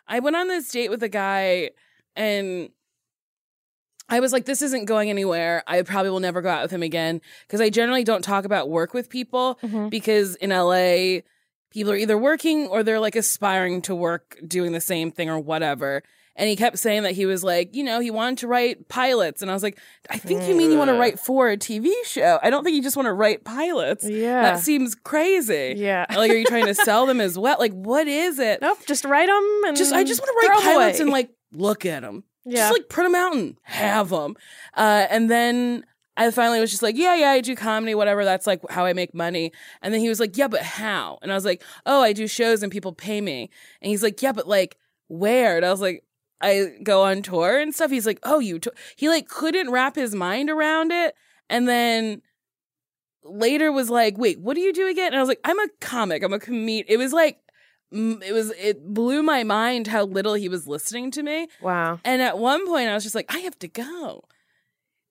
I 0.08 0.20
went 0.20 0.36
on 0.36 0.48
this 0.48 0.72
date 0.72 0.90
with 0.90 1.04
a 1.04 1.10
guy 1.10 1.72
and 2.16 2.70
I 4.10 4.22
was 4.22 4.32
like, 4.32 4.46
this 4.46 4.62
isn't 4.62 4.86
going 4.86 5.10
anywhere. 5.10 5.64
I 5.68 5.82
probably 5.82 6.12
will 6.12 6.22
never 6.22 6.42
go 6.42 6.50
out 6.50 6.62
with 6.62 6.72
him 6.72 6.82
again 6.84 7.20
because 7.46 7.60
I 7.60 7.70
generally 7.70 8.06
don't 8.06 8.24
talk 8.24 8.46
about 8.46 8.70
work 8.70 8.94
with 8.94 9.10
people 9.10 9.60
Mhm. 9.62 9.90
because 9.90 10.36
in 10.38 10.52
LA, 10.52 11.22
people 11.72 11.92
are 11.92 11.98
either 11.98 12.18
working 12.18 12.68
or 12.68 12.84
they're 12.84 13.02
like 13.02 13.18
aspiring 13.18 13.82
to 13.84 13.94
work 13.94 14.38
doing 14.48 14.72
the 14.72 14.80
same 14.82 15.12
thing 15.12 15.30
or 15.30 15.40
whatever. 15.40 16.04
And 16.38 16.48
he 16.48 16.56
kept 16.56 16.78
saying 16.78 17.04
that 17.04 17.14
he 17.14 17.26
was 17.26 17.44
like, 17.44 17.76
you 17.76 17.84
know, 17.84 18.00
he 18.00 18.12
wanted 18.12 18.38
to 18.40 18.48
write 18.48 18.88
pilots. 18.88 19.42
And 19.42 19.50
I 19.50 19.56
was 19.56 19.64
like, 19.64 19.80
I 20.10 20.18
think 20.18 20.48
you 20.48 20.56
mean 20.56 20.72
you 20.72 20.78
want 20.78 20.90
to 20.90 20.94
write 20.98 21.20
for 21.20 21.50
a 21.50 21.58
TV 21.58 21.92
show. 22.06 22.38
I 22.44 22.52
don't 22.52 22.64
think 22.64 22.76
you 22.76 22.84
just 22.84 22.96
want 22.96 23.08
to 23.08 23.14
write 23.14 23.44
pilots. 23.44 24.08
Yeah. 24.08 24.44
That 24.44 24.60
seems 24.60 24.94
crazy. 24.94 25.74
yeah. 25.78 26.06
Like, 26.16 26.30
are 26.32 26.36
you 26.36 26.46
trying 26.46 26.68
to 26.68 26.76
sell 26.76 27.06
them 27.08 27.20
as 27.20 27.38
well? 27.40 27.58
Like, 27.60 27.74
what 27.74 28.08
is 28.08 28.38
it? 28.40 28.62
Nope. 28.62 28.78
Just 28.88 29.04
write 29.04 29.28
them 29.28 29.62
and 29.68 29.76
Just, 29.76 29.94
I 29.94 30.04
just 30.04 30.22
want 30.22 30.30
to 30.30 30.48
write 30.48 30.62
pilots 30.62 31.00
away. 31.00 31.04
and 31.04 31.12
like 31.12 31.30
look 31.52 31.86
at 31.86 32.04
them. 32.04 32.24
Yeah. 32.46 32.56
Just 32.70 32.74
like 32.74 32.88
print 32.90 33.12
them 33.12 33.16
out 33.16 33.34
and 33.36 33.58
have 33.64 34.10
them. 34.10 34.36
Uh, 34.76 35.08
and 35.10 35.30
then 35.32 35.86
I 36.16 36.30
finally 36.32 36.60
was 36.60 36.70
just 36.72 36.82
like, 36.84 36.98
yeah, 36.98 37.16
yeah, 37.16 37.30
I 37.32 37.42
do 37.42 37.56
comedy, 37.56 37.94
whatever. 37.96 38.24
That's 38.26 38.48
like 38.48 38.62
how 38.70 38.86
I 38.86 38.94
make 38.94 39.14
money. 39.14 39.52
And 39.82 39.94
then 39.94 40.02
he 40.02 40.10
was 40.10 40.20
like, 40.20 40.38
yeah, 40.38 40.48
but 40.48 40.62
how? 40.62 41.20
And 41.22 41.32
I 41.32 41.36
was 41.36 41.46
like, 41.46 41.64
oh, 41.86 42.02
I 42.02 42.14
do 42.14 42.28
shows 42.28 42.64
and 42.64 42.72
people 42.72 42.94
pay 42.94 43.22
me. 43.22 43.50
And 43.82 43.90
he's 43.90 44.02
like, 44.04 44.22
yeah, 44.22 44.32
but 44.32 44.48
like 44.48 44.78
where? 45.08 45.58
And 45.58 45.66
I 45.66 45.72
was 45.72 45.82
like, 45.82 46.04
I 46.42 46.78
go 46.84 47.04
on 47.04 47.22
tour 47.22 47.60
and 47.60 47.74
stuff. 47.74 47.92
He's 47.92 48.06
like, 48.06 48.20
oh, 48.24 48.40
you. 48.40 48.60
He 48.96 49.10
like 49.10 49.28
couldn't 49.28 49.72
wrap 49.72 49.96
his 49.96 50.14
mind 50.14 50.50
around 50.50 50.92
it. 50.92 51.16
And 51.50 51.68
then 51.68 52.22
later 53.24 53.72
was 53.72 53.90
like, 53.90 54.18
wait, 54.18 54.40
what 54.40 54.56
do 54.56 54.62
you 54.62 54.74
do 54.74 54.88
again? 54.88 55.08
And 55.08 55.16
I 55.16 55.20
was 55.20 55.30
like, 55.30 55.42
I'm 55.44 55.60
a 55.60 55.68
comic. 55.80 56.24
I'm 56.24 56.34
a 56.34 56.40
comedian. 56.40 56.86
It 56.88 56.98
was 56.98 57.14
like, 57.14 57.40
it 57.92 58.34
was, 58.34 58.52
it 58.52 58.86
blew 58.94 59.24
my 59.24 59.44
mind 59.44 59.88
how 59.88 60.04
little 60.04 60.34
he 60.34 60.50
was 60.50 60.68
listening 60.68 61.10
to 61.12 61.24
me. 61.24 61.48
Wow. 61.62 62.00
And 62.04 62.22
at 62.22 62.38
one 62.38 62.68
point, 62.68 62.90
I 62.90 62.94
was 62.94 63.04
just 63.04 63.16
like, 63.16 63.34
I 63.34 63.40
have 63.40 63.58
to 63.60 63.68
go. 63.68 64.26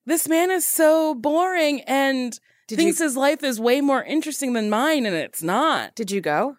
This 0.05 0.29
man 0.29 0.51
is 0.51 0.67
so 0.67 1.15
boring 1.15 1.81
and 1.83 2.39
Did 2.69 2.77
thinks 2.77 3.01
you 3.01 3.07
his 3.07 3.17
life 3.17 3.43
is 3.43 3.59
way 3.59 3.81
more 3.81 4.05
interesting 4.05 4.53
than 4.53 4.71
mine, 4.71 5.05
and 5.05 5.17
it's 5.17 5.43
not. 5.43 5.97
did 5.97 6.11
you 6.11 6.21
go? 6.21 6.59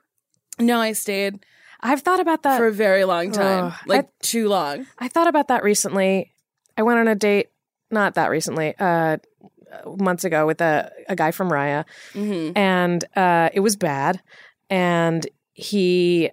No, 0.60 0.82
I 0.82 0.92
stayed 0.94 1.46
I've 1.88 2.02
thought 2.02 2.20
about 2.20 2.44
that. 2.44 2.58
for 2.58 2.68
a 2.68 2.72
very 2.72 3.04
long 3.06 3.32
time, 3.32 3.66
Ugh, 3.66 3.74
like 3.86 4.06
I- 4.06 4.10
too 4.22 4.48
long. 4.50 4.86
I 5.00 5.08
thought 5.08 5.28
about 5.28 5.48
that 5.48 5.64
recently. 5.64 6.32
I 6.78 6.84
went 6.84 7.00
on 7.00 7.08
a 7.08 7.16
date, 7.16 7.48
not 7.92 8.16
that 8.16 8.30
recently, 8.30 8.76
uh, 8.80 9.18
months 9.86 10.24
ago 10.24 10.46
with 10.46 10.62
a, 10.62 10.92
a 11.10 11.16
guy 11.16 11.32
from 11.32 11.50
Raya, 11.50 11.86
Mm-hmm. 12.14 12.58
and 12.58 13.04
uh, 13.16 13.50
it 13.54 13.60
was 13.62 13.76
bad. 13.76 14.22
And 14.70 15.26
he, 15.54 16.32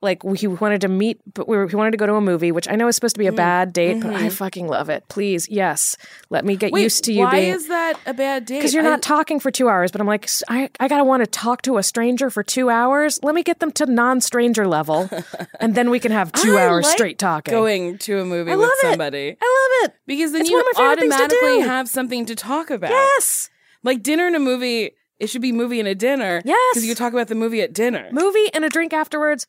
like, 0.00 0.22
he 0.36 0.46
wanted 0.46 0.80
to 0.82 0.88
meet, 0.88 1.20
but 1.34 1.48
we 1.48 1.56
were, 1.56 1.66
he 1.66 1.74
wanted 1.74 1.90
to 1.90 1.96
go 1.96 2.06
to 2.06 2.14
a 2.14 2.20
movie, 2.20 2.52
which 2.52 2.68
I 2.68 2.76
know 2.76 2.86
is 2.86 2.94
supposed 2.94 3.16
to 3.16 3.18
be 3.18 3.26
a 3.26 3.32
Mm. 3.32 3.36
bad 3.36 3.72
date, 3.72 4.00
but 4.00 4.14
I 4.14 4.28
Mhm. 4.28 4.32
fucking 4.32 4.68
love 4.68 4.88
it. 4.88 5.02
Please, 5.08 5.48
yes, 5.50 5.96
let 6.30 6.44
me 6.44 6.54
get 6.54 6.70
Wait, 6.72 6.82
used 6.82 7.02
to 7.04 7.12
you 7.12 7.24
why 7.24 7.32
being. 7.40 7.52
is 7.54 7.66
that 7.66 7.94
a 8.06 8.14
bad 8.14 8.44
date? 8.46 8.58
because 8.58 8.72
you're 8.74 8.84
I- 8.84 8.90
not 8.90 9.02
talking 9.02 9.40
for 9.40 9.50
two 9.50 9.68
hours, 9.68 9.90
but 9.90 10.00
I'm 10.00 10.06
like, 10.06 10.28
I, 10.48 10.70
I 10.78 10.86
gotta 10.86 11.02
want 11.02 11.22
to 11.24 11.26
talk 11.26 11.62
to 11.62 11.78
a 11.78 11.82
stranger 11.82 12.30
for 12.30 12.44
two 12.44 12.70
hours. 12.70 13.18
Let 13.24 13.34
me 13.34 13.42
get 13.42 13.58
them 13.58 13.72
to 13.72 13.86
non 13.86 14.20
stranger 14.20 14.68
level, 14.68 15.10
and 15.60 15.74
then 15.74 15.90
we 15.90 15.98
can 15.98 16.12
have 16.12 16.30
two 16.30 16.56
I 16.56 16.66
hours 16.66 16.84
like 16.84 16.92
straight 16.94 17.18
talking. 17.18 17.52
going 17.52 17.98
to 17.98 18.20
a 18.20 18.24
movie 18.24 18.52
I 18.52 18.56
with 18.56 18.62
love 18.68 18.78
it. 18.84 18.90
somebody 18.90 19.36
I 19.42 19.78
love 19.82 19.90
it. 19.90 19.96
because 20.06 20.30
then 20.30 20.42
It's 20.42 20.50
you 20.50 20.56
one 20.58 20.64
of 20.68 20.76
my 20.76 20.80
favorite 20.82 21.00
things 21.00 21.16
to 21.16 21.22
automatically 21.24 21.60
have 21.68 21.88
something 21.88 22.24
to 22.26 22.36
talk 22.36 22.70
about. 22.70 22.90
Yes. 22.90 23.50
Like 23.82 24.02
dinner 24.04 24.26
and 24.28 24.36
a 24.36 24.40
movie, 24.40 24.92
it 25.18 25.28
should 25.28 25.42
be 25.42 25.50
movie 25.50 25.80
and 25.80 25.88
a 25.88 25.94
dinner. 25.96 26.40
Yes. 26.44 26.74
because 26.74 26.86
you 26.86 26.94
talk 26.94 27.12
about 27.12 27.26
the 27.28 27.34
movie 27.34 27.60
at 27.62 27.72
dinner. 27.72 28.08
movie 28.12 28.52
and 28.54 28.64
a 28.64 28.68
drink 28.68 28.92
afterwards. 28.92 29.46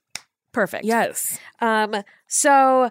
Perfect. 0.52 0.86
Yes. 0.86 1.40
Um. 1.62 1.96
So, 2.28 2.90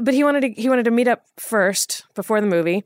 but 0.00 0.14
he 0.14 0.24
wanted 0.24 0.40
to 0.40 0.60
he 0.60 0.68
wanted 0.68 0.84
to 0.84 0.90
meet 0.90 1.08
up 1.08 1.24
first 1.36 2.04
before 2.14 2.40
the 2.40 2.46
movie, 2.46 2.84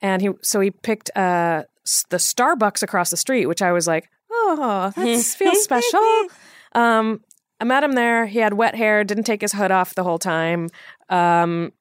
and 0.00 0.22
he 0.22 0.30
so 0.42 0.60
he 0.60 0.70
picked 0.70 1.10
uh 1.16 1.64
the 2.10 2.16
Starbucks 2.16 2.82
across 2.82 3.10
the 3.10 3.16
street, 3.16 3.46
which 3.46 3.62
I 3.62 3.72
was 3.72 3.86
like, 3.86 4.08
oh, 4.30 4.92
that 4.96 5.22
feels 5.38 5.62
special. 5.62 6.26
Um. 6.72 7.20
I 7.58 7.64
met 7.64 7.82
him 7.82 7.92
there. 7.92 8.26
He 8.26 8.38
had 8.38 8.52
wet 8.52 8.74
hair. 8.74 9.02
Didn't 9.02 9.24
take 9.24 9.40
his 9.40 9.52
hood 9.52 9.70
off 9.70 9.94
the 9.94 10.04
whole 10.04 10.18
time. 10.18 10.68
Um. 11.08 11.72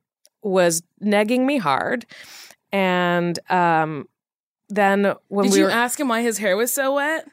Was 0.42 0.84
negging 1.04 1.46
me 1.46 1.58
hard, 1.58 2.06
and 2.72 3.38
um. 3.50 4.08
Then 4.68 5.14
when 5.28 5.46
Did 5.46 5.54
we 5.54 5.60
you 5.60 5.66
were 5.66 5.72
ask 5.72 6.00
him 6.00 6.08
why 6.08 6.22
his 6.22 6.40
hair 6.40 6.58
was 6.58 6.74
so 6.74 6.96
wet? 6.96 7.28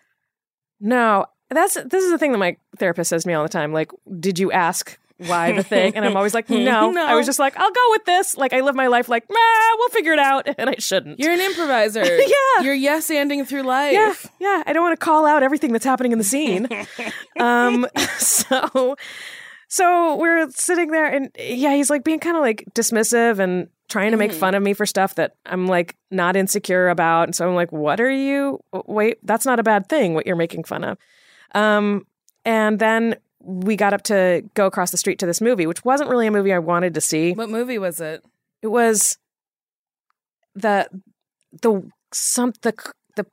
No, 0.80 1.26
that's 1.52 1.74
this 1.74 2.04
is 2.04 2.10
the 2.10 2.18
thing 2.18 2.32
that 2.32 2.38
my 2.38 2.56
therapist 2.78 3.10
says 3.10 3.22
to 3.22 3.28
me 3.28 3.34
all 3.34 3.42
the 3.42 3.48
time. 3.48 3.72
Like, 3.72 3.90
did 4.18 4.38
you 4.38 4.52
ask 4.52 4.98
why 5.18 5.52
the 5.52 5.62
thing? 5.62 5.94
And 5.94 6.04
I'm 6.04 6.16
always 6.16 6.34
like, 6.34 6.50
no. 6.50 6.90
No. 6.90 7.06
I 7.06 7.14
was 7.14 7.26
just 7.26 7.38
like, 7.38 7.56
I'll 7.56 7.70
go 7.70 7.86
with 7.90 8.04
this. 8.04 8.36
Like, 8.36 8.52
I 8.52 8.60
live 8.60 8.74
my 8.74 8.88
life 8.88 9.08
like, 9.08 9.24
nah, 9.30 9.76
we'll 9.78 9.88
figure 9.90 10.12
it 10.12 10.18
out, 10.18 10.48
and 10.58 10.68
I 10.68 10.74
shouldn't. 10.78 11.20
You're 11.20 11.32
an 11.32 11.40
improviser. 11.40 12.02
Yeah. 12.04 12.62
You're 12.62 12.74
yes 12.74 13.08
anding 13.10 13.46
through 13.46 13.62
life. 13.62 13.92
yeah, 13.92 14.14
yeah. 14.40 14.62
I 14.66 14.72
don't 14.72 14.82
want 14.82 14.98
to 14.98 15.04
call 15.04 15.26
out 15.26 15.42
everything 15.42 15.72
that's 15.72 15.84
happening 15.84 16.12
in 16.12 16.18
the 16.18 16.24
scene. 16.24 16.68
um, 17.38 17.86
so, 18.18 18.96
so 19.68 20.16
we're 20.16 20.50
sitting 20.50 20.90
there, 20.90 21.06
and 21.06 21.30
yeah, 21.38 21.74
he's 21.74 21.90
like 21.90 22.04
being 22.04 22.20
kind 22.20 22.36
of 22.36 22.42
like 22.42 22.64
dismissive 22.74 23.38
and 23.38 23.68
trying 23.88 24.10
to 24.12 24.16
make 24.16 24.32
fun 24.32 24.54
of 24.54 24.62
me 24.62 24.72
for 24.72 24.86
stuff 24.86 25.14
that 25.16 25.36
I'm 25.46 25.66
like 25.66 25.96
not 26.10 26.34
insecure 26.36 26.88
about. 26.88 27.24
And 27.24 27.34
so 27.36 27.46
I'm 27.46 27.54
like, 27.54 27.72
what 27.72 28.00
are 28.00 28.10
you? 28.10 28.60
Wait, 28.86 29.18
that's 29.22 29.44
not 29.44 29.58
a 29.58 29.62
bad 29.62 29.88
thing. 29.88 30.14
What 30.14 30.26
you're 30.26 30.36
making 30.36 30.64
fun 30.64 30.82
of. 30.84 30.96
Um, 31.54 32.06
and 32.44 32.78
then 32.78 33.16
we 33.40 33.76
got 33.76 33.92
up 33.92 34.02
to 34.04 34.42
go 34.54 34.66
across 34.66 34.90
the 34.90 34.96
street 34.96 35.18
to 35.20 35.26
this 35.26 35.40
movie, 35.40 35.66
which 35.66 35.84
wasn't 35.84 36.10
really 36.10 36.26
a 36.26 36.30
movie 36.30 36.52
I 36.52 36.58
wanted 36.58 36.94
to 36.94 37.00
see. 37.00 37.32
What 37.32 37.50
movie 37.50 37.78
was 37.78 38.00
it? 38.00 38.24
It 38.62 38.68
was 38.68 39.18
the 40.54 40.88
the 41.60 41.82
some 42.12 42.52
the 42.62 42.72
the 43.16 43.26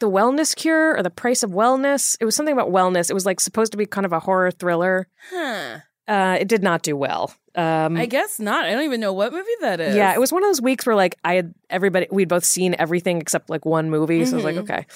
the 0.00 0.10
wellness 0.10 0.54
cure 0.56 0.96
or 0.96 1.02
the 1.02 1.10
price 1.10 1.42
of 1.42 1.50
wellness. 1.50 2.16
It 2.20 2.24
was 2.24 2.34
something 2.34 2.52
about 2.52 2.70
wellness. 2.70 3.10
It 3.10 3.14
was 3.14 3.26
like 3.26 3.40
supposed 3.40 3.72
to 3.72 3.78
be 3.78 3.86
kind 3.86 4.04
of 4.04 4.12
a 4.12 4.20
horror 4.20 4.50
thriller. 4.50 5.06
Huh. 5.30 5.78
Uh, 6.06 6.36
it 6.38 6.48
did 6.48 6.62
not 6.62 6.82
do 6.82 6.94
well. 6.96 7.34
Um, 7.54 7.96
I 7.96 8.04
guess 8.06 8.38
not. 8.38 8.64
I 8.66 8.72
don't 8.72 8.82
even 8.84 9.00
know 9.00 9.12
what 9.14 9.32
movie 9.32 9.46
that 9.62 9.80
is. 9.80 9.96
yeah, 9.96 10.12
it 10.12 10.20
was 10.20 10.32
one 10.32 10.42
of 10.42 10.48
those 10.48 10.60
weeks 10.60 10.84
where 10.84 10.96
like 10.96 11.16
I 11.24 11.34
had 11.34 11.54
everybody 11.70 12.06
we'd 12.10 12.28
both 12.28 12.44
seen 12.44 12.74
everything 12.78 13.20
except 13.20 13.48
like 13.48 13.64
one 13.64 13.88
movie, 13.90 14.24
so 14.26 14.32
I 14.32 14.36
was 14.36 14.44
like, 14.44 14.56
Mhm. 14.56 14.62
okay. 14.70 14.86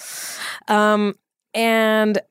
Um, 0.67 1.15
and 1.59 2.21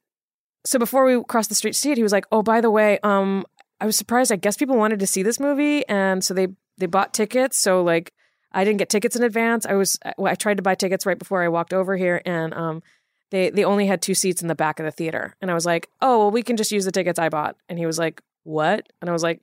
so 0.65 0.79
before 0.79 1.05
we 1.05 1.23
crossed 1.25 1.51
the 1.51 1.55
street 1.55 1.75
to 1.75 1.79
see 1.79 1.91
it, 1.91 1.99
he 1.99 2.03
was 2.03 2.13
like, 2.13 2.25
"Oh, 2.33 2.43
by 2.43 2.63
the 2.63 2.71
way, 2.71 2.99
um, 3.03 3.45
I 3.79 3.85
was 3.85 3.95
surprised. 3.95 4.33
I 4.33 4.37
guess 4.37 4.57
people 4.57 4.77
wanted 4.77 5.01
to 5.01 5.07
see 5.07 5.23
this 5.23 5.39
movie, 5.39 5.87
and 5.87 6.25
so 6.25 6.33
they 6.33 6.49
they 6.79 6.87
bought 6.87 7.13
tickets. 7.13 7.59
So 7.59 7.83
like, 7.83 8.15
I 8.53 8.65
didn't 8.65 8.79
get 8.79 8.89
tickets 8.89 9.17
in 9.17 9.23
advance. 9.23 9.67
I 9.67 9.75
was 9.75 9.99
well, 10.17 10.33
I 10.33 10.35
tried 10.35 10.57
to 10.57 10.63
buy 10.63 10.75
tickets 10.75 11.05
right 11.05 11.19
before 11.19 11.43
I 11.43 11.49
walked 11.49 11.75
over 11.75 11.95
here, 11.97 12.23
and 12.25 12.55
um, 12.55 12.83
they 13.31 13.51
they 13.51 13.65
only 13.65 13.87
had 13.87 14.01
two 14.01 14.15
seats 14.15 14.41
in 14.41 14.49
the 14.49 14.55
back 14.55 14.81
of 14.81 14.87
the 14.87 14.91
theater, 14.91 15.37
and 15.43 15.51
I 15.51 15.55
was 15.55 15.67
like, 15.67 15.91
oh, 16.01 16.19
well, 16.19 16.31
we 16.31 16.43
can 16.43 16.57
just 16.57 16.73
use 16.73 16.87
the 16.87 16.93
tickets 16.93 17.19
I 17.19 17.29
bought. 17.29 17.57
And 17.69 17.79
he 17.79 17.85
was 17.85 17.99
like, 17.99 18.23
what? 18.45 18.89
And 19.03 19.11
I 19.11 19.13
was 19.13 19.23
like, 19.23 19.43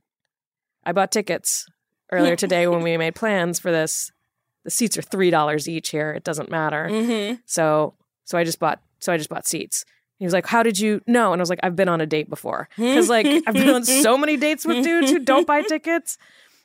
I 0.84 0.94
bought 0.94 1.12
tickets 1.12 1.68
earlier 2.12 2.36
today 2.36 2.66
when 2.66 2.82
we 2.82 2.98
made 3.06 3.14
plans 3.14 3.60
for 3.60 3.72
this. 3.72 4.12
The 4.64 4.72
seats 4.72 4.98
are 4.98 5.04
three 5.04 5.30
dollars 5.30 5.70
each 5.70 5.90
here. 5.90 6.12
It 6.12 6.24
doesn't 6.24 6.50
matter. 6.50 6.88
Mm-hmm. 6.90 7.36
So 7.46 7.94
so 8.24 8.38
I 8.38 8.44
just 8.44 8.60
bought 8.60 8.82
so 9.06 9.14
I 9.14 9.18
just 9.18 9.30
bought 9.30 9.48
seats. 9.48 9.86
He 10.18 10.26
was 10.26 10.34
like, 10.34 10.46
"How 10.48 10.64
did 10.64 10.80
you 10.80 11.02
know?" 11.08 11.32
And 11.34 11.40
I 11.40 11.44
was 11.44 11.50
like, 11.50 11.60
"I've 11.64 11.76
been 11.76 11.90
on 11.90 12.02
a 12.02 12.06
date 12.06 12.30
before 12.30 12.68
because 12.76 13.10
like 13.10 13.28
I've 13.48 13.54
been 13.54 13.70
on 13.70 13.84
so 13.86 14.18
many 14.24 14.38
dates 14.38 14.66
with 14.66 14.84
dudes 14.84 15.12
who 15.12 15.20
don't 15.20 15.46
buy 15.48 15.62
tickets." 15.62 16.18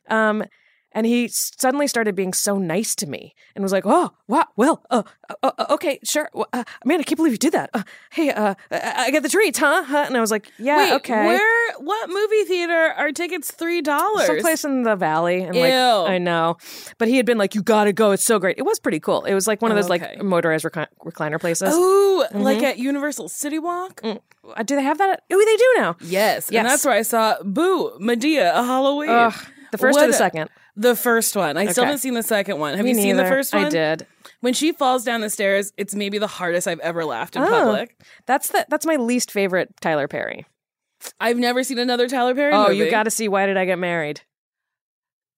Um, 0.09 0.45
and 0.93 1.07
he 1.07 1.29
suddenly 1.29 1.87
started 1.87 2.15
being 2.15 2.33
so 2.33 2.59
nice 2.59 2.95
to 2.97 3.07
me 3.07 3.35
and 3.55 3.63
was 3.63 3.73
like, 3.73 3.85
"Oh, 3.87 4.11
wow, 4.29 4.47
well, 4.57 4.85
uh, 4.91 5.03
uh, 5.43 5.51
uh, 5.59 5.67
okay, 5.71 5.99
sure, 6.05 6.31
uh, 6.53 6.65
man, 6.85 7.01
I 7.01 7.03
can't 7.03 7.17
believe 7.17 7.33
you 7.33 7.39
did 7.39 7.53
that. 7.55 7.71
Uh, 7.75 7.83
hey, 8.11 8.31
uh, 8.31 8.55
I 8.71 9.07
I 9.07 9.11
got 9.11 9.23
the 9.23 9.29
treats, 9.29 9.59
huh? 9.59 9.85
huh?" 9.85 10.05
And 10.07 10.17
I 10.17 10.21
was 10.21 10.31
like, 10.31 10.51
"Yeah, 10.59 10.77
Wait, 10.79 10.93
okay." 10.95 11.27
where? 11.27 11.73
What 11.79 12.09
movie 12.11 12.45
theater 12.45 12.93
are 12.97 13.13
tickets 13.13 13.51
three 13.51 13.81
dollars? 13.83 14.27
Someplace 14.27 14.65
in 14.65 14.83
the 14.83 14.97
valley, 14.97 15.43
and 15.43 15.57
like 15.57 15.73
Ew. 15.73 16.13
I 16.15 16.19
know, 16.19 16.57
but 16.99 17.09
he 17.09 17.17
had 17.17 17.27
been 17.27 17.39
like, 17.39 17.55
"You 17.55 17.63
gotta 17.63 17.93
go! 17.93 18.11
It's 18.13 18.25
so 18.25 18.39
great." 18.39 18.59
It 18.59 18.65
was 18.65 18.79
pretty 18.79 19.01
cool. 19.01 19.25
It 19.25 19.35
was 19.35 19.47
like 19.47 19.63
one 19.63 19.71
of 19.71 19.77
those 19.77 19.91
Okay. 19.91 20.17
like 20.17 20.23
motorized 20.23 20.65
recli- 20.65 20.87
recliner 21.05 21.41
places. 21.41 21.71
Oh, 21.73 22.07
Mm-hmm. 22.21 22.43
like 22.43 22.63
at 22.63 22.77
Universal 22.79 23.31
City 23.31 23.59
Walk? 23.59 24.01
Uh, 24.05 24.17
Do 24.63 24.77
they 24.77 24.83
have 24.83 24.99
that? 24.99 25.11
At- 25.11 25.23
oh, 25.33 25.45
they 25.45 25.57
do 25.57 25.75
now. 25.79 25.97
Yes. 26.01 26.51
Yes. 26.51 26.53
And 26.53 26.67
that's 26.69 26.85
where 26.85 26.93
I 26.95 27.01
saw 27.03 27.37
Boo, 27.43 27.93
Madea, 27.99 28.51
a 28.55 28.63
Halloween. 28.63 29.09
Ugh, 29.09 29.35
the 29.73 29.79
first 29.79 29.99
or 29.99 30.03
the 30.07 30.11
a- 30.11 30.13
second? 30.13 30.51
The 30.77 30.95
first 30.97 31.35
one. 31.37 31.57
I 31.57 31.67
still 31.67 31.83
Okay. 31.83 31.87
haven't 31.89 31.99
seen 32.01 32.15
the 32.15 32.23
second 32.23 32.59
one. 32.59 32.75
Have 32.77 32.85
Me 32.85 32.91
you 32.91 32.97
seen 32.97 33.17
the 33.17 33.23
neither. 33.25 33.35
first 33.37 33.53
one? 33.55 33.67
I 33.67 33.69
did. 33.69 34.07
When 34.41 34.55
she 34.55 34.73
falls 34.73 35.05
down 35.05 35.21
the 35.21 35.29
stairs, 35.31 35.73
it's 35.77 35.95
maybe 35.95 36.19
the 36.19 36.27
hardest 36.27 36.67
I've 36.69 36.81
ever 36.81 37.05
laughed 37.05 37.37
in 37.37 37.43
Oh. 37.43 37.49
public. 37.49 37.97
That's 38.27 38.49
the 38.49 38.65
that's 38.69 38.87
my 38.87 38.97
least 38.97 39.31
favorite 39.31 39.71
Tyler 39.81 40.09
Perry. 40.09 40.47
I've 41.19 41.39
never 41.39 41.65
seen 41.65 41.79
another 41.79 42.09
Tyler 42.09 42.35
Perry 42.35 42.53
Oh, 42.55 42.65
movie. 42.69 42.77
you 42.77 42.91
got 42.91 43.03
to 43.05 43.11
see 43.11 43.27
Why 43.29 43.47
Did 43.47 43.57
I 43.57 43.65
Get 43.65 43.79
Married? 43.79 44.21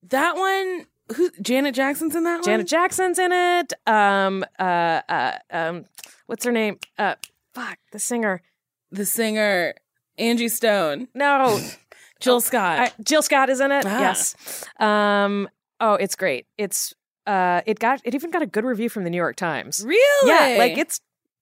that 0.09 0.37
one. 0.37 0.87
Who? 1.17 1.31
Janet 1.41 1.75
Jackson's 1.75 2.15
in 2.17 2.25
that 2.25 2.37
one. 2.37 2.45
Janet 2.45 2.67
Jackson's 2.67 3.19
in 3.19 3.33
it. 3.33 3.73
Um, 3.87 4.45
uh, 4.59 5.01
uh, 5.09 5.33
um, 5.51 5.85
what's 6.27 6.45
her 6.45 6.53
name? 6.53 6.79
Uh, 6.99 7.17
fuck, 7.55 7.79
the 7.93 7.99
singer. 7.99 8.43
the 8.91 9.05
singer 9.07 9.75
Angie 10.19 10.49
Stone, 10.49 11.09
No, 11.15 11.59
Jill 12.23 12.41
Scott. 12.41 12.79
I, 12.79 12.93
Jill 13.03 13.23
Scott 13.23 13.51
is 13.51 13.61
in 13.61 13.71
it. 13.73 13.85
Ah. 13.87 14.01
Yes. 14.01 14.65
Um. 14.79 15.49
Oh, 15.81 15.95
it's 15.95 16.15
great. 16.17 16.47
It's 16.59 16.95
uh. 17.27 17.61
It 17.67 17.79
got 17.79 18.01
it 18.05 18.15
even 18.15 18.31
got 18.31 18.43
a 18.43 18.47
good 18.47 18.65
review 18.65 18.89
from 18.89 19.05
the 19.05 19.11
New 19.11 19.17
York 19.17 19.37
Times. 19.37 19.85
really? 19.87 20.29
Yeah, 20.31 20.59
like 20.59 20.79
it's 20.79 21.01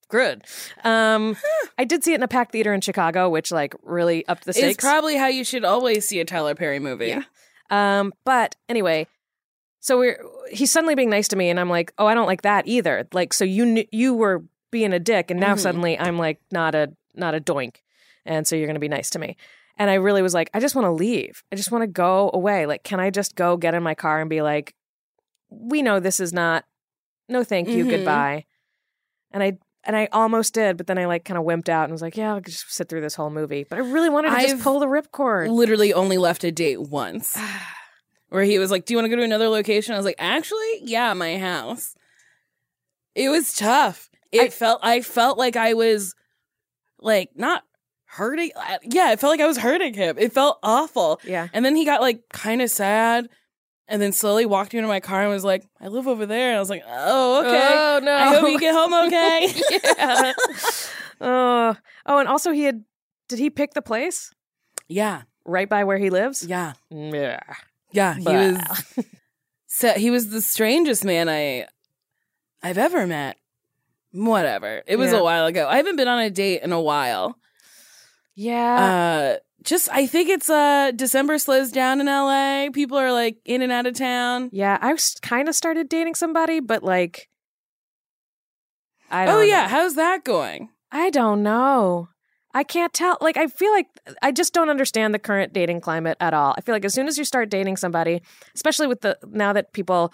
good. 0.08 0.42
Um, 0.82 1.36
I 1.78 1.84
did 1.84 2.02
see 2.02 2.12
it 2.12 2.16
in 2.16 2.22
a 2.22 2.28
packed 2.28 2.52
theater 2.52 2.72
in 2.74 2.80
Chicago, 2.80 3.28
which 3.28 3.52
like 3.52 3.74
really 3.82 4.26
upped 4.26 4.44
the 4.44 4.50
It's 4.50 4.58
stakes. 4.58 4.84
probably 4.84 5.16
how 5.16 5.28
you 5.28 5.44
should 5.44 5.64
always 5.64 6.06
see 6.08 6.18
a 6.20 6.24
Tyler 6.24 6.54
Perry 6.56 6.78
movie. 6.80 7.08
Yeah. 7.08 7.22
Um, 7.70 8.12
but 8.24 8.56
anyway, 8.68 9.06
so 9.78 9.98
we're 9.98 10.20
he's 10.50 10.72
suddenly 10.72 10.94
being 10.96 11.10
nice 11.10 11.28
to 11.28 11.36
me, 11.36 11.48
and 11.50 11.60
I'm 11.60 11.70
like, 11.70 11.92
oh, 11.98 12.06
I 12.06 12.14
don't 12.14 12.26
like 12.26 12.42
that 12.42 12.66
either. 12.66 13.06
Like, 13.12 13.32
so 13.32 13.44
you 13.44 13.64
kn- 13.74 13.86
you 13.92 14.14
were 14.14 14.42
being 14.72 14.92
a 14.92 14.98
dick, 14.98 15.30
and 15.30 15.38
now 15.38 15.54
Mhm. 15.54 15.58
suddenly 15.60 15.98
I'm 15.98 16.18
like 16.18 16.40
not 16.50 16.74
a 16.74 16.92
not 17.14 17.34
a 17.36 17.40
doink, 17.40 17.76
and 18.26 18.46
so 18.46 18.56
you're 18.56 18.66
gonna 18.66 18.78
be 18.80 18.88
nice 18.88 19.10
to 19.10 19.18
me. 19.20 19.36
And 19.80 19.88
I 19.90 19.94
really 19.94 20.20
was 20.20 20.34
like, 20.34 20.50
I 20.54 20.60
just 20.60 20.74
want 20.76 20.84
to 20.84 20.90
leave. 20.92 21.42
I 21.50 21.56
just 21.56 21.72
want 21.72 21.82
to 21.82 21.86
go 21.88 22.30
away. 22.34 22.66
Like, 22.66 22.84
can 22.84 23.00
I 23.00 23.08
just 23.10 23.34
go 23.34 23.56
get 23.56 23.74
in 23.74 23.82
my 23.82 23.94
car 23.94 24.20
and 24.20 24.28
be 24.28 24.42
like, 24.42 24.74
we 25.48 25.80
know 25.82 25.98
this 26.00 26.20
is 26.20 26.32
not 26.32 26.64
no 27.28 27.42
thank 27.44 27.68
you, 27.68 27.84
Mhm. 27.86 27.90
goodbye. 27.90 28.44
And 29.32 29.42
I 29.42 29.58
and 29.84 29.96
I 29.96 30.08
almost 30.12 30.52
did, 30.52 30.76
but 30.76 30.86
then 30.86 30.98
I 30.98 31.06
like 31.06 31.24
kind 31.24 31.38
of 31.38 31.44
wimped 31.44 31.70
out 31.70 31.84
and 31.84 31.92
was 31.92 32.02
like, 32.02 32.16
yeah, 32.16 32.34
I'll 32.34 32.40
just 32.40 32.70
sit 32.70 32.88
through 32.90 33.00
this 33.00 33.14
whole 33.14 33.30
movie. 33.30 33.64
But 33.68 33.78
I 33.78 33.80
really 33.80 34.10
wanted 34.10 34.30
to 34.30 34.36
I've- 34.36 34.48
just 34.50 34.62
pull 34.62 34.78
the 34.80 34.86
ripcord. 34.86 35.48
Literally 35.48 35.94
only 35.94 36.18
left 36.18 36.44
a 36.44 36.52
date 36.52 36.80
once. 36.82 37.36
Where 38.28 38.44
he 38.44 38.58
was 38.58 38.70
like, 38.70 38.84
Do 38.84 38.92
you 38.92 38.98
want 38.98 39.06
to 39.06 39.08
go 39.08 39.16
to 39.16 39.22
another 39.24 39.48
location? 39.48 39.94
I 39.94 39.96
was 39.96 40.04
like, 40.06 40.16
Actually, 40.18 40.80
yeah, 40.82 41.14
my 41.14 41.38
house. 41.38 41.94
It 43.14 43.28
was 43.30 43.54
tough. 43.54 44.10
It 44.30 44.40
I- 44.42 44.48
felt 44.50 44.80
I 44.82 45.00
felt 45.00 45.38
like 45.38 45.56
I 45.56 45.72
was 45.74 46.14
like 47.00 47.30
not 47.34 47.64
hurting 48.12 48.50
yeah, 48.84 49.12
it 49.12 49.20
felt 49.20 49.30
like 49.30 49.40
I 49.40 49.46
was 49.46 49.56
hurting 49.58 49.94
him. 49.94 50.16
It 50.18 50.32
felt 50.32 50.58
awful. 50.62 51.20
yeah. 51.24 51.48
And 51.52 51.64
then 51.64 51.76
he 51.76 51.84
got 51.84 52.00
like 52.00 52.22
kind 52.32 52.60
of 52.62 52.70
sad 52.70 53.28
and 53.88 54.00
then 54.02 54.12
slowly 54.12 54.46
walked 54.46 54.72
me 54.72 54.78
into 54.78 54.88
my 54.88 55.00
car 55.00 55.22
and 55.22 55.30
was 55.30 55.44
like, 55.44 55.64
I 55.80 55.88
live 55.88 56.06
over 56.08 56.26
there. 56.26 56.48
And 56.50 56.56
I 56.56 56.60
was 56.60 56.70
like, 56.70 56.82
Oh, 56.88 57.40
okay. 57.40 57.68
Oh 57.72 58.00
no. 58.02 58.12
I 58.14 58.34
hope 58.34 58.50
you 58.50 58.58
get 58.58 58.74
home 58.74 58.92
okay. 59.06 59.52
yeah. 59.98 60.32
Oh. 61.20 61.76
Oh, 62.06 62.18
and 62.18 62.28
also 62.28 62.50
he 62.52 62.62
had 62.64 62.84
did 63.28 63.38
he 63.38 63.50
pick 63.50 63.74
the 63.74 63.82
place? 63.82 64.32
yeah. 64.88 65.22
Right 65.46 65.68
by 65.68 65.84
where 65.84 65.96
he 65.98 66.10
lives? 66.10 66.44
Yeah. 66.46 66.74
Yeah. 66.90 67.40
Yeah. 67.92 68.14
He 68.14 68.24
was 68.26 69.06
so 69.66 69.92
he 69.94 70.10
was 70.10 70.28
the 70.30 70.40
strangest 70.40 71.04
man 71.04 71.28
I 71.28 71.66
I've 72.62 72.78
ever 72.78 73.06
met. 73.06 73.36
Whatever. 74.12 74.82
It 74.86 74.96
was 74.96 75.12
Yeah. 75.12 75.18
a 75.18 75.22
while 75.24 75.46
ago. 75.46 75.66
I 75.68 75.76
haven't 75.76 75.96
been 75.96 76.08
on 76.08 76.18
a 76.20 76.30
date 76.30 76.62
in 76.62 76.72
a 76.72 76.80
while. 76.80 77.36
Yeah. 78.40 79.36
Uh 79.36 79.38
just 79.62 79.90
I 79.92 80.06
think 80.06 80.30
it's 80.30 80.48
uh 80.48 80.92
December 80.96 81.36
slows 81.38 81.70
down 81.70 82.00
in 82.00 82.06
LA. 82.06 82.68
People 82.72 82.96
are 82.96 83.12
like 83.12 83.36
in 83.44 83.60
and 83.60 83.70
out 83.70 83.86
of 83.86 83.94
town. 83.94 84.48
yeah, 84.52 84.78
I 84.80 84.92
was 84.92 85.16
kind 85.20 85.48
of 85.48 85.54
started 85.54 85.88
dating 85.90 86.14
somebody, 86.14 86.60
but 86.60 86.82
like 86.82 87.28
I 89.10 89.26
don't 89.26 89.34
Oh 89.36 89.40
yeah, 89.42 89.62
know. 89.62 89.68
how's 89.68 89.94
that 89.96 90.24
going? 90.24 90.70
I 90.90 91.10
don't 91.10 91.42
know. 91.42 92.08
I 92.52 92.64
can't 92.64 92.92
tell. 92.92 93.16
Like, 93.20 93.36
I 93.36 93.46
feel 93.46 93.70
like 93.72 93.86
I 94.22 94.32
just 94.32 94.52
don't 94.52 94.70
understand 94.70 95.14
the 95.14 95.18
current 95.20 95.52
dating 95.52 95.80
climate 95.82 96.16
at 96.20 96.34
all. 96.34 96.54
I 96.58 96.62
feel 96.62 96.74
like 96.74 96.84
as 96.84 96.92
soon 96.94 97.06
as 97.06 97.16
you 97.18 97.24
start 97.24 97.48
dating 97.48 97.76
somebody, 97.76 98.22
especially 98.56 98.86
with 98.88 99.02
the 99.02 99.16
now 99.28 99.52
that 99.52 99.72
people 99.72 100.12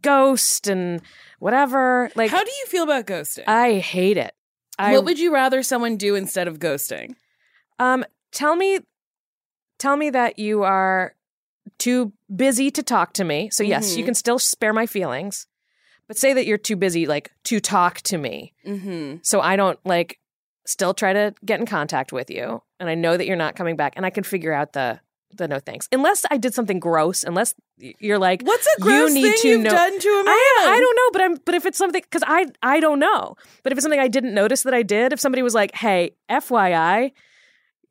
ghost 0.00 0.66
and 0.66 1.02
whatever, 1.40 2.10
like, 2.16 2.30
How 2.30 2.42
do 2.44 2.50
you 2.50 2.66
feel 2.68 2.84
about 2.84 3.06
ghosting? 3.06 3.44
I 3.46 3.74
hate 3.80 4.16
it. 4.16 4.32
I 4.78 4.92
what 4.92 5.04
would 5.04 5.18
you 5.18 5.32
rather 5.32 5.62
someone 5.62 5.96
do 5.98 6.14
instead 6.14 6.48
of 6.48 6.58
ghosting? 6.58 7.16
Um 7.78 8.04
tell 8.32 8.56
me, 8.56 8.80
tell 9.78 9.96
me 9.96 10.10
that 10.10 10.38
you 10.38 10.62
are 10.62 11.14
too 11.78 12.12
busy 12.34 12.70
to 12.70 12.82
talk 12.82 13.12
to 13.14 13.24
me. 13.24 13.48
So 13.50 13.62
yes, 13.62 13.96
you 13.96 14.02
Mhm. 14.02 14.06
can 14.06 14.14
still 14.14 14.38
spare 14.38 14.72
my 14.72 14.86
feelings, 14.86 15.46
but 16.08 16.16
say 16.16 16.32
that 16.34 16.46
you're 16.46 16.58
too 16.58 16.76
busy, 16.76 17.06
like 17.06 17.30
to 17.44 17.60
talk 17.60 18.00
to 18.02 18.18
me. 18.18 18.52
Mm-hmm. 18.66 19.16
so 19.22 19.40
I 19.40 19.56
don't 19.56 19.78
like 19.84 20.18
still 20.66 20.94
try 20.94 21.12
to 21.12 21.34
get 21.44 21.60
in 21.60 21.66
contact 21.66 22.10
with 22.12 22.30
you 22.30 22.62
and 22.80 22.88
I 22.88 22.94
know 22.94 23.16
that 23.18 23.26
you're 23.26 23.36
not 23.36 23.54
coming 23.54 23.76
back 23.76 23.92
and 23.96 24.06
I 24.06 24.10
can 24.10 24.24
figure 24.24 24.52
out 24.52 24.72
the 24.72 25.00
the 25.36 25.48
no 25.48 25.58
thanks. 25.58 25.88
Unless 25.90 26.24
I 26.30 26.36
did 26.36 26.54
something 26.54 26.78
gross, 26.78 27.24
unless 27.24 27.54
you're 27.98 28.20
like 28.20 28.40
What's 28.42 28.66
a 28.78 28.84
You 28.84 29.12
need 29.12 29.22
thing 29.22 29.38
to 29.42 29.48
you've 29.48 29.62
know- 29.62 29.70
done 29.70 29.98
to 29.98 30.08
a 30.08 30.24
man? 30.24 30.26
I, 30.28 30.64
I 30.76 30.80
don't 30.80 30.96
know, 30.96 31.10
but 31.12 31.22
I'm 31.22 31.34
but 31.44 31.54
if 31.56 31.66
it's 31.66 31.76
something 31.76 32.02
cuz 32.10 32.22
I 32.26 32.46
I 32.62 32.78
don't 32.80 33.00
know. 33.00 33.36
But 33.64 33.72
if 33.72 33.78
it's 33.78 33.82
something 33.84 33.98
I 34.00 34.08
didn't 34.08 34.32
notice 34.32 34.62
that 34.62 34.74
I 34.74 34.82
did, 34.82 35.12
if 35.12 35.18
somebody 35.20 35.42
was 35.42 35.54
like, 35.54 35.74
"Hey, 35.74 36.12
FYI, 36.30 37.10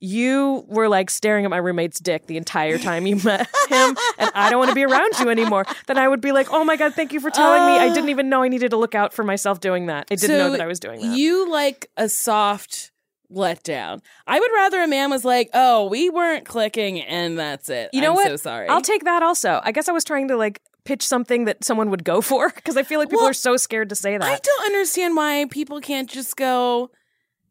you 0.05 0.65
were 0.67 0.89
like 0.89 1.09
staring 1.09 1.45
at 1.45 1.49
my 1.49 1.57
roommate's 1.57 1.97
dick 1.99 2.27
the 2.27 2.35
entire 2.35 2.77
time 2.77 3.07
you 3.07 3.15
met 3.23 3.47
him 3.69 3.95
and 4.17 4.31
I 4.35 4.49
don't 4.49 4.59
want 4.59 4.69
to 4.69 4.75
be 4.75 4.83
around 4.83 5.17
you 5.19 5.29
anymore." 5.29 5.65
Then 5.87 5.97
I 5.97 6.07
would 6.07 6.19
be 6.19 6.33
like, 6.33 6.47
"Oh 6.51 6.63
my 6.65 6.75
god, 6.75 6.93
thank 6.93 7.13
you 7.13 7.21
for 7.21 7.29
telling 7.29 7.65
me. 7.65 7.79
I 7.79 7.87
Uh. 7.87 7.93
didn't 7.93 8.09
even 8.09 8.27
know 8.27 8.43
I 8.43 8.49
needed 8.49 8.71
to 8.71 8.77
look 8.77 8.95
out 8.95 9.13
for 9.13 9.23
myself 9.23 9.61
doing 9.61 9.85
that. 9.85 10.07
I 10.11 10.15
didn't 10.15 10.37
know 10.37 10.51
that 10.51 10.59
I 10.61 10.67
was 10.67 10.79
doing 10.81 10.99
that." 11.01 11.17
You 11.17 11.49
like 11.49 11.89
a 11.95 12.09
soft 12.09 12.91
letdown. 13.31 14.01
I 14.27 14.39
would 14.39 14.51
rather 14.53 14.81
a 14.81 14.87
man 14.87 15.09
was 15.09 15.23
like, 15.23 15.49
"Oh, 15.53 15.87
we 15.87 16.09
weren't 16.09 16.45
clicking, 16.45 16.99
and 17.01 17.39
that's 17.39 17.69
it." 17.69 17.89
You 17.93 18.01
know 18.01 18.09
I'm 18.09 18.15
what? 18.15 18.27
So 18.27 18.35
sorry. 18.35 18.67
I'll 18.67 18.81
take 18.81 19.05
that 19.05 19.23
also. 19.23 19.61
I 19.63 19.71
guess 19.71 19.87
I 19.87 19.91
was 19.93 20.03
trying 20.03 20.27
to 20.27 20.35
like 20.37 20.61
pitch 20.83 21.01
something 21.07 21.45
that 21.45 21.63
someone 21.63 21.89
would 21.91 22.03
go 22.03 22.19
for 22.21 22.49
because 22.49 22.75
I 22.75 22.83
feel 22.83 22.99
like 22.99 23.07
people 23.09 23.21
Well, 23.21 23.29
are 23.29 23.33
so 23.33 23.55
scared 23.55 23.87
to 23.89 23.95
say 23.95 24.17
that. 24.17 24.27
I 24.27 24.37
don't 24.37 24.65
understand 24.65 25.15
why 25.15 25.45
people 25.49 25.79
can't 25.79 26.09
just 26.09 26.35
go. 26.35 26.91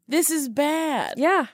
This 0.07 0.29
is 0.29 0.49
bad. 0.49 1.15
yeah. 1.17 1.47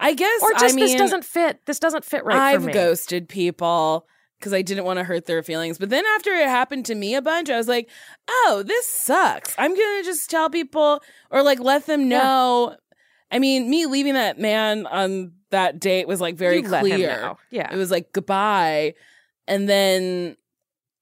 I 0.00 0.14
guess. 0.14 0.42
Or 0.42 0.52
just 0.52 0.64
I 0.64 0.76
mean, 0.76 0.86
this 0.86 0.94
doesn't 0.96 1.24
fit. 1.24 1.64
This 1.66 1.78
doesn't 1.78 2.04
fit 2.04 2.24
right 2.24 2.36
I've 2.54 2.62
for 2.62 2.66
me. 2.68 2.72
ghosted 2.72 3.28
people 3.28 4.06
because 4.38 4.54
I 4.54 4.62
didn't 4.62 4.84
want 4.84 4.98
to 4.98 5.04
hurt 5.04 5.26
their 5.26 5.42
feelings. 5.42 5.76
But 5.78 5.90
then 5.90 6.04
after 6.16 6.30
it 6.32 6.48
happened 6.48 6.86
to 6.86 6.94
me 6.94 7.14
a 7.14 7.20
bunch, 7.22 7.50
I 7.50 7.56
was 7.56 7.68
like, 7.68 7.88
"Oh, 8.28 8.62
this 8.66 8.86
sucks." 8.86 9.54
I'm 9.58 9.72
gonna 9.74 10.02
just 10.02 10.30
tell 10.30 10.48
people 10.50 11.02
or 11.30 11.42
like 11.42 11.60
let 11.60 11.86
them 11.86 12.02
Yeah. 12.10 12.18
know. 12.22 12.76
I 13.30 13.38
mean, 13.38 13.68
me 13.70 13.86
leaving 13.86 14.14
that 14.14 14.38
man 14.38 14.86
on 14.86 15.32
that 15.50 15.78
date 15.78 16.08
was 16.08 16.20
like 16.20 16.36
very 16.36 16.56
You 16.56 16.62
clear. 16.62 17.34
Yeah. 17.50 17.72
It 17.72 17.76
was 17.76 17.90
like 17.90 18.12
goodbye. 18.12 18.94
And 19.46 19.68
then 19.68 20.36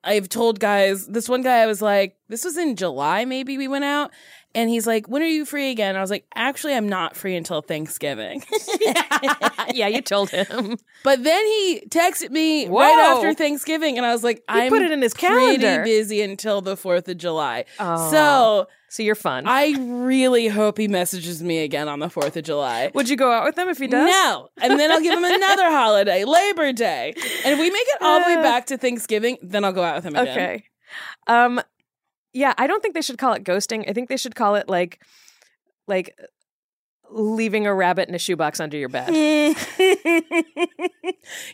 I've 0.05 0.28
told 0.28 0.59
guys, 0.61 1.07
this 1.07 1.28
one 1.28 1.42
guy 1.42 1.59
I 1.59 1.66
was 1.66 1.82
like, 1.82 2.16
this 2.28 2.44
was 2.44 2.57
in 2.57 2.76
July, 2.76 3.24
maybe 3.24 3.59
we 3.59 3.68
went 3.68 3.84
out. 3.84 4.11
And 4.59 4.68
he's 4.68 4.88
like, 4.88 5.06
when 5.06 5.22
are 5.22 5.26
you 5.26 5.44
free 5.44 5.70
again? 5.70 5.94
I 5.94 6.00
was 6.00 6.11
like, 6.11 6.24
actually, 6.34 6.74
I'm 6.74 6.88
not 6.88 7.14
free 7.16 7.36
until 7.36 7.62
Thanksgiving. 7.62 8.42
yeah, 9.72 9.86
you 9.86 10.02
told 10.02 10.30
him. 10.30 10.76
but 11.04 11.22
then 11.22 11.46
he 11.46 11.82
texted 11.88 12.30
me 12.30 12.66
Whoa. 12.66 12.80
right 12.80 12.98
after 13.16 13.34
Thanksgiving, 13.34 13.98
and 13.98 14.04
I 14.04 14.12
was 14.12 14.24
like, 14.24 14.42
I'm 14.48 14.68
put 14.68 14.82
it 14.82 14.90
in 14.90 15.00
his 15.00 15.14
pretty 15.14 15.59
calendar. 15.59 15.84
busy 15.84 16.22
until 16.22 16.61
the 16.61 16.74
4th 16.76 17.06
of 17.06 17.18
July. 17.18 17.66
Oh. 17.78 18.11
So 18.11 18.66
So 18.88 19.04
you're 19.04 19.14
fun. 19.14 19.44
I 19.46 19.74
really 19.78 20.48
hope 20.48 20.76
he 20.78 20.88
messages 20.88 21.40
me 21.40 21.59
again 21.62 21.86
on 21.88 22.00
the 22.00 22.09
4th 22.09 22.34
of 22.34 22.42
July. 22.42 22.90
Would 22.94 23.09
you 23.09 23.16
go 23.16 23.30
out 23.30 23.44
with 23.44 23.56
him 23.56 23.68
if 23.68 23.78
he 23.78 23.86
does? 23.86 24.11
No. 24.11 24.48
And 24.61 24.80
then 24.80 24.90
I'll 24.90 25.00
give 25.00 25.16
him 25.16 25.24
another 25.24 25.70
holiday, 25.70 26.24
Labor 26.24 26.72
Day. 26.72 27.12
And 27.44 27.52
if 27.54 27.59
we 27.61 27.70
make 27.70 27.86
it 27.86 28.02
all 28.02 28.18
the 28.20 28.26
way 28.26 28.34
Uh, 28.34 28.42
back 28.42 28.66
to 28.66 28.76
Thanksgiving, 28.76 29.38
then 29.40 29.64
I'll 29.64 29.72
go 29.72 29.84
out 29.84 29.94
with 29.96 30.04
him 30.04 30.16
again. 30.16 30.28
Okay. 30.36 30.64
Um 31.28 31.61
yeah, 32.33 32.55
I 32.59 32.66
don't 32.66 32.83
think 32.83 32.95
they 32.95 33.03
should 33.03 33.18
call 33.18 33.33
it 33.35 33.45
ghosting. 33.45 33.89
I 33.89 33.93
think 33.93 34.09
they 34.09 34.16
should 34.16 34.35
call 34.35 34.55
it 34.55 34.68
like 34.68 35.03
like 35.87 36.14
leaving 37.11 37.66
a 37.66 37.72
rabbit 37.74 38.09
in 38.09 38.14
a 38.14 38.18
shoebox 38.18 38.61
under 38.61 38.76
your 38.76 38.91
bed. 38.91 39.09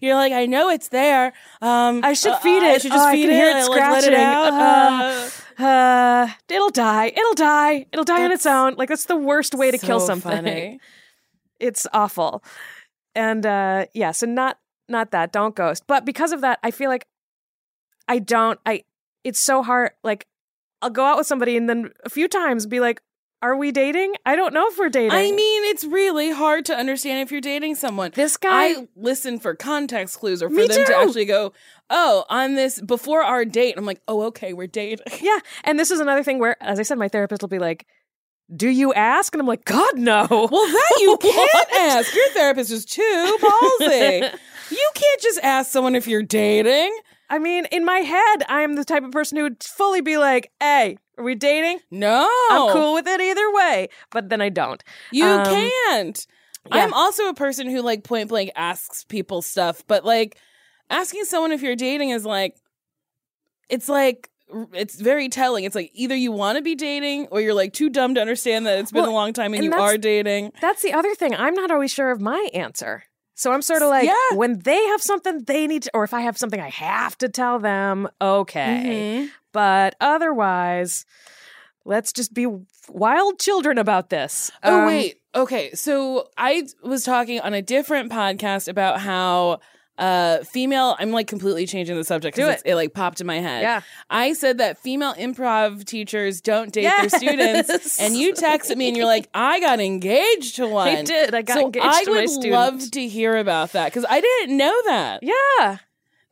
You're 0.01 0.14
like, 0.16 0.33
I 0.33 0.47
know 0.47 0.68
it's 0.68 0.89
there. 0.89 1.33
Um, 1.62 2.05
I 2.05 2.12
should 2.14 2.33
uh, 2.33 2.39
feed 2.41 2.57
it. 2.59 2.62
I 2.64 2.72
it. 2.75 2.83
should 2.83 2.91
Oh, 2.93 2.97
just 2.97 3.07
I 3.07 3.12
feed 3.14 3.22
can 3.22 3.31
it. 3.31 3.35
hear 3.35 3.49
it 3.51 3.57
and, 3.57 3.68
like, 3.68 3.81
let 3.81 4.03
scratching. 4.03 4.20
out. 4.20 4.53
Uh, 4.53 5.31
Uh, 5.57 6.27
it'll 6.49 6.70
die. 6.70 7.07
It'll 7.07 7.35
die. 7.35 7.87
It'll 7.93 8.05
die 8.05 8.25
on 8.25 8.33
its 8.33 8.45
own. 8.45 8.75
Like 8.75 8.89
that's 8.89 9.05
the 9.05 9.14
worst 9.14 9.55
way 9.55 9.70
to 9.70 9.79
kill 9.79 10.01
something. 10.01 10.33
funny. 10.33 10.81
It's 11.61 11.87
awful. 11.93 12.43
And 13.14 13.47
uh 13.47 13.87
yeah, 13.95 14.11
so 14.11 14.27
not 14.27 14.59
not 14.89 15.12
that. 15.12 15.31
Don't 15.31 15.55
ghost. 15.55 15.85
But 15.87 16.05
because 16.05 16.33
of 16.33 16.41
that, 16.41 16.59
I 16.64 16.72
feel 16.72 16.91
like 16.91 17.07
I 18.09 18.18
don't 18.18 18.59
I 18.66 18.83
it's 19.22 19.39
so 19.41 19.62
hard 19.62 19.93
like 20.03 20.27
I'll 20.83 20.91
go 20.91 21.05
out 21.05 21.16
with 21.18 21.27
somebody 21.27 21.57
and 21.57 21.68
then 21.68 21.91
a 22.05 22.11
few 22.11 22.29
times 22.29 22.66
be 22.66 22.81
like, 22.81 23.01
"Are 23.43 23.57
we 23.57 23.72
dating?" 23.72 24.14
I 24.27 24.37
don't 24.37 24.53
know 24.55 24.66
if 24.68 24.79
we're 24.79 24.89
dating. 24.91 25.12
I 25.12 25.31
mean, 25.31 25.64
it's 25.64 25.85
really 25.85 26.31
hard 26.31 26.64
to 26.66 26.75
understand 26.75 27.20
if 27.20 27.33
you're 27.33 27.41
dating 27.41 27.75
someone. 27.77 28.11
this 28.14 28.37
guy 28.37 28.68
I 28.68 28.89
listen 28.97 29.39
for 29.39 29.55
context 29.55 30.18
clues 30.18 30.43
or 30.43 30.49
for 30.49 30.55
Me 30.55 30.66
them 30.66 30.85
to 30.85 30.97
actually 30.97 31.25
go, 31.25 31.53
oh, 31.91 32.25
on 32.29 32.55
this 32.55 32.81
before 32.81 33.22
our 33.22 33.45
date. 33.45 33.75
I'm 33.77 33.85
like, 33.87 34.01
oh, 34.09 34.22
okay, 34.25 34.53
we're 34.53 34.66
dating. 34.66 35.07
Yeah, 35.22 35.39
and 35.64 35.79
this 35.79 35.91
is 35.91 36.01
another 36.01 36.22
thing 36.22 36.39
where 36.39 36.62
as 36.62 36.79
I 36.79 36.83
said 36.83 36.99
my 36.99 37.09
therapist 37.09 37.41
will 37.43 37.49
be 37.49 37.59
like, 37.59 37.87
"Do 38.55 38.68
you 38.68 38.93
ask?" 38.93 39.35
And 39.35 39.41
I'm 39.41 39.47
like, 39.47 39.64
"God 39.64 39.97
no." 39.99 40.27
Well, 40.31 40.49
that 40.49 40.99
you 41.01 41.16
can't 41.22 41.72
ask. 41.81 42.14
Your 42.14 42.29
therapist 42.31 42.70
is 42.70 42.85
too 42.85 43.39
ballsy. 43.41 44.20
you 44.70 44.91
can't 44.95 45.20
just 45.22 45.41
ask 45.43 45.70
someone 45.70 45.95
if 45.95 46.07
you're 46.07 46.22
dating. 46.22 46.95
I 47.31 47.39
mean, 47.39 47.66
in 47.72 47.85
my 47.85 47.99
head, 47.99 48.43
I'm 48.49 48.75
the 48.75 48.85
type 48.85 49.03
of 49.03 49.11
person 49.11 49.39
who 49.39 49.45
would 49.45 49.62
fully 49.62 50.01
be 50.01 50.18
like, 50.18 50.51
"Hey, 50.61 50.99
are 51.16 51.25
we 51.25 51.35
dating?" 51.35 51.81
No. 51.91 52.29
I'm 52.51 52.72
cool 52.72 52.95
with 52.95 53.07
it 53.07 53.20
either 53.20 53.53
way. 53.53 53.89
But 54.11 54.29
then 54.29 54.41
I 54.41 54.49
don't. 54.51 54.83
You 55.11 55.25
Um, 55.25 55.45
can't. 55.45 56.27
yeah. 56.72 56.85
I'm 56.85 56.93
also 56.93 57.29
a 57.29 57.35
person 57.35 57.68
who 57.68 57.81
like 57.83 58.05
point 58.05 58.29
blank 58.29 58.51
asks 58.57 59.05
people 59.05 59.43
stuff, 59.43 59.83
but 59.87 60.05
like 60.05 60.37
asking 60.91 61.25
someone 61.25 61.53
if 61.53 61.62
you're 61.62 61.77
dating 61.77 62.11
is 62.11 62.25
like 62.27 62.57
it's 63.70 63.89
like 63.89 64.31
it's 64.75 65.01
very 65.01 65.29
telling. 65.31 65.64
It's 65.64 65.75
like 65.75 65.91
either 65.95 66.14
you 66.14 66.31
want 66.31 66.57
to 66.59 66.62
be 66.62 66.75
dating 66.75 67.29
or 67.31 67.41
you're 67.41 67.55
like 67.55 67.72
too 67.72 67.89
dumb 67.89 68.14
to 68.14 68.20
understand 68.20 68.66
that 68.66 68.79
it's 68.79 68.93
been 68.93 69.03
Well, 69.03 69.11
a 69.11 69.14
long 69.14 69.33
time 69.33 69.55
and, 69.55 69.64
and 69.64 69.72
you 69.72 69.81
are 69.81 69.97
dating. 69.97 70.53
That's 70.61 70.83
the 70.83 70.93
other 70.93 71.14
thing. 71.14 71.35
I'm 71.35 71.55
not 71.55 71.70
always 71.70 71.91
sure 71.91 72.11
of 72.11 72.20
my 72.20 72.51
answer. 72.53 73.05
So 73.35 73.53
I'm 73.53 73.62
sort 73.62 73.82
of 73.82 73.89
like, 73.91 74.07
Yeah. 74.07 74.37
when 74.37 74.61
they 74.61 74.80
have 74.87 75.03
something 75.03 75.43
they 75.45 75.66
need 75.66 75.82
to, 75.85 75.91
or 75.95 76.05
if 76.05 76.14
I 76.14 76.20
have 76.20 76.39
something 76.39 76.61
I 76.61 76.70
have 76.70 77.18
to 77.18 77.28
tell 77.28 77.59
them, 77.59 78.09
okay. 78.20 79.26
Mhm. 79.26 79.30
But 79.53 79.97
otherwise, 80.01 81.05
let's 81.85 82.12
just 82.12 82.32
be 82.32 82.47
wild 82.89 83.39
children 83.39 83.78
about 83.78 84.11
this. 84.11 84.51
Oh 84.62 84.80
Um, 84.80 84.87
wait. 84.87 85.20
Okay. 85.35 85.72
So 85.74 86.28
I 86.37 86.64
was 86.82 87.05
talking 87.05 87.41
on 87.41 87.55
a 87.55 87.62
different 87.62 88.11
podcast 88.12 88.68
about 88.68 89.01
how 89.01 89.59
uh 89.99 90.38
female 90.45 90.97
i'm 90.99 91.12
like 91.12 91.28
completely 91.28 91.66
changing 91.66 91.97
the 91.97 92.03
subject 92.05 92.36
'cause 92.36 92.45
Do 92.45 92.49
it's- 92.49 92.62
it 92.64 92.74
like 92.74 92.95
popped 92.95 93.20
in 93.20 93.26
my 93.28 93.38
head 93.38 93.62
Yeah. 93.62 93.82
i 94.11 94.32
said 94.32 94.59
that 94.59 94.76
female 94.78 95.14
improv 95.14 95.84
teachers 95.84 96.40
don't 96.40 96.72
date 96.72 96.82
Yes. 96.82 97.12
their 97.12 97.20
students 97.20 98.01
and 98.01 98.16
you 98.16 98.32
texted 98.34 98.76
me 98.76 98.88
and 98.88 98.97
you're 98.97 99.07
like 99.07 99.28
i 99.34 99.61
got 99.61 99.78
engaged 99.80 100.57
to 100.57 100.66
one 100.66 100.88
I 100.88 101.03
did. 101.03 101.32
I 101.32 101.42
got 101.42 101.55
so 101.55 101.61
engaged 101.66 101.86
i 101.86 102.05
to 102.05 102.11
would 102.11 102.16
my 102.20 102.26
student. 102.26 102.55
I 102.55 102.64
would 102.70 102.74
love 102.80 102.90
to 102.90 103.09
hear 103.09 103.36
about 103.36 103.72
that 103.72 103.86
because 103.86 104.05
i 104.09 104.20
didn't 104.20 104.57
know 104.57 104.74
that 104.86 105.20
Yeah. 105.22 105.78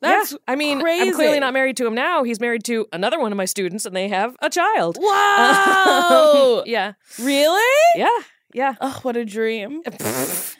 That's 0.01 0.33
yeah. 0.33 0.39
I 0.49 0.57
mean, 0.57 0.81
crazy. 0.81 1.11
I'm 1.11 1.15
clearly 1.15 1.39
not 1.39 1.53
married 1.55 1.77
to 1.77 1.87
him 1.87 1.95
now. 1.95 2.25
He's 2.25 2.41
married 2.41 2.65
to 2.65 2.89
another 2.93 3.21
one 3.21 3.31
of 3.31 3.37
my 3.37 3.45
students, 3.45 3.87
and 3.87 3.95
they 3.95 4.09
have 4.09 4.35
a 4.43 4.51
child. 4.51 4.99
wow 5.01 6.65
yeah. 6.67 6.95
really 7.21 7.63
Yeah. 7.95 8.09
Yeah. 8.53 8.75
oh 8.81 8.99
what 9.03 9.17
a 9.17 9.25
dream 9.25 9.83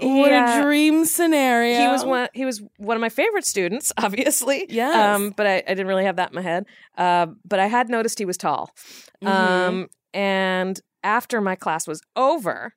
What 0.00 0.18
what 0.18 0.32
a 0.32 0.62
dream 0.62 1.04
scenario 1.04 1.78
He 1.80 1.88
was 1.88 2.04
one. 2.04 2.28
He 2.34 2.44
was 2.44 2.62
one 2.78 2.96
of 2.96 3.00
my 3.00 3.08
favorite 3.08 3.44
students, 3.46 3.92
obviously. 3.98 4.66
Yes. 4.68 4.94
Um, 4.94 5.30
but 5.36 5.46
I, 5.46 5.56
I 5.56 5.60
didn't 5.74 5.86
really 5.86 6.04
have 6.04 6.16
that 6.16 6.30
in 6.30 6.34
my 6.36 6.42
head. 6.42 6.66
Uh, 6.96 7.26
but 7.44 7.58
I 7.58 7.66
had 7.66 7.88
noticed 7.88 8.18
he 8.18 8.24
was 8.24 8.36
tall. 8.36 8.70
Mm-hmm. 9.22 9.26
Um, 9.28 9.88
and 10.14 10.80
after 11.02 11.40
my 11.40 11.54
class 11.54 11.86
was 11.86 12.02
over, 12.16 12.74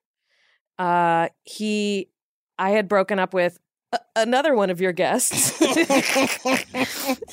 uh, 0.79 1.29
he, 1.43 2.09
I 2.59 2.71
had 2.71 2.87
broken 2.87 3.19
up 3.19 3.33
with 3.33 3.59
a- 3.91 3.99
another 4.15 4.53
one 4.55 4.69
of 4.69 4.79
your 4.81 4.91
guests. 4.91 5.61
um, 6.45 6.57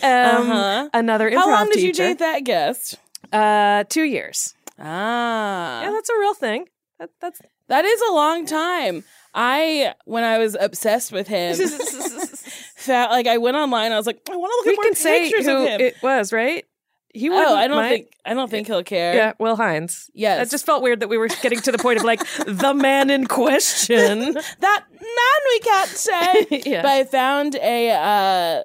Uh-huh. 0.03 0.89
Another 0.93 1.31
improv 1.31 1.35
how 1.39 1.51
long 1.51 1.67
did 1.71 1.81
you 1.83 1.93
teacher. 1.93 2.09
date 2.09 2.19
that 2.19 2.45
guest 2.45 2.97
Uh, 3.33 3.85
two 3.89 4.03
years. 4.05 4.55
ah 4.79 5.83
Yeah, 5.83 5.91
that's 5.91 6.11
a 6.11 6.19
real 6.19 6.35
thing. 6.35 6.67
That, 6.99 7.11
that's 7.21 7.41
That 7.69 7.85
is 7.85 8.01
a 8.11 8.13
long 8.13 8.47
time. 8.47 9.05
I, 9.35 9.95
when 10.05 10.25
I 10.25 10.39
was 10.39 10.57
obsessed 10.59 11.13
with 11.13 11.29
him, 11.29 11.57
felt 12.77 13.11
like 13.11 13.27
I 13.27 13.39
went 13.39 13.57
online. 13.57 13.93
I 13.93 13.97
was 13.97 14.07
like, 14.07 14.21
I 14.31 14.37
want 14.37 14.51
to 14.51 14.57
look 14.57 14.67
we 14.67 14.73
at 14.73 14.77
more 14.77 14.85
can 14.85 14.95
say 14.95 15.23
pictures 15.31 15.47
who 15.47 15.63
of 15.63 15.69
him. 15.69 15.81
it 15.81 16.03
was, 16.03 16.33
right? 16.33 16.65
He 17.13 17.29
would. 17.29 17.37
oh, 17.45 17.57
I 17.57 17.67
don't 17.67 17.83
think 17.89 18.13
I 18.25 18.35
don't 18.35 18.49
think 18.49 18.69
he'll 18.69 18.85
care. 18.85 19.15
Yeah, 19.15 19.33
Will 19.41 19.57
Hines. 19.57 20.11
Yes. 20.15 20.47
It 20.47 20.51
just 20.53 20.65
felt 20.65 20.81
weird 20.81 21.01
that 21.01 21.09
we 21.09 21.19
were 21.19 21.27
getting 21.27 21.59
to 21.63 21.73
the 21.73 21.79
point 21.79 21.99
of 21.99 22.05
like 22.05 22.21
the 22.47 22.73
man 22.73 23.11
in 23.11 23.27
question. 23.27 24.33
that 24.61 24.85
man 24.93 25.41
we 25.51 25.59
can't 25.61 25.91
say. 25.91 26.47
Yeah. 26.67 26.83
But 26.83 26.91
I 26.93 27.05
found 27.05 27.57
a 27.57 27.91
uh, 27.91 28.63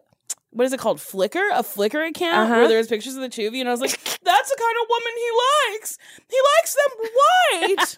what 0.51 0.65
is 0.65 0.73
it 0.73 0.79
called? 0.79 0.99
Flickr, 0.99 1.49
a 1.53 1.63
Flickr 1.63 2.07
account 2.07 2.37
Uh-huh. 2.51 2.53
where 2.59 2.67
there 2.67 2.77
was 2.77 2.87
pictures 2.87 3.15
of 3.15 3.21
the 3.21 3.29
two 3.29 3.47
of 3.47 3.53
you, 3.55 3.61
and 3.61 3.67
I 3.69 3.71
was 3.71 3.81
like, 3.81 3.91
that's 3.99 4.49
the 4.49 4.57
kind 4.57 4.75
of 4.81 4.89
woman 4.89 5.13
he 5.17 5.29
likes. 5.73 5.97
He 6.29 6.37
likes 6.59 6.75
them 6.75 6.91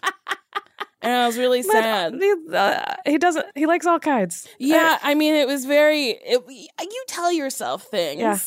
And 1.02 1.12
I 1.12 1.26
was 1.26 1.38
really 1.38 1.62
But, 1.62 1.72
sad. 1.72 2.14
he, 2.14 2.34
uh, 2.52 2.94
he 3.06 3.18
doesn't. 3.18 3.46
He 3.54 3.66
likes 3.66 3.86
all 3.86 3.98
kinds. 4.00 4.46
Yeah, 4.58 4.98
I 5.02 5.14
mean, 5.14 5.34
it 5.34 5.46
was 5.46 5.64
very. 5.64 6.10
It, 6.10 6.42
you 6.48 7.04
tell 7.06 7.32
yourself 7.32 7.84
things. 7.84 8.20
Yeah. 8.20 8.38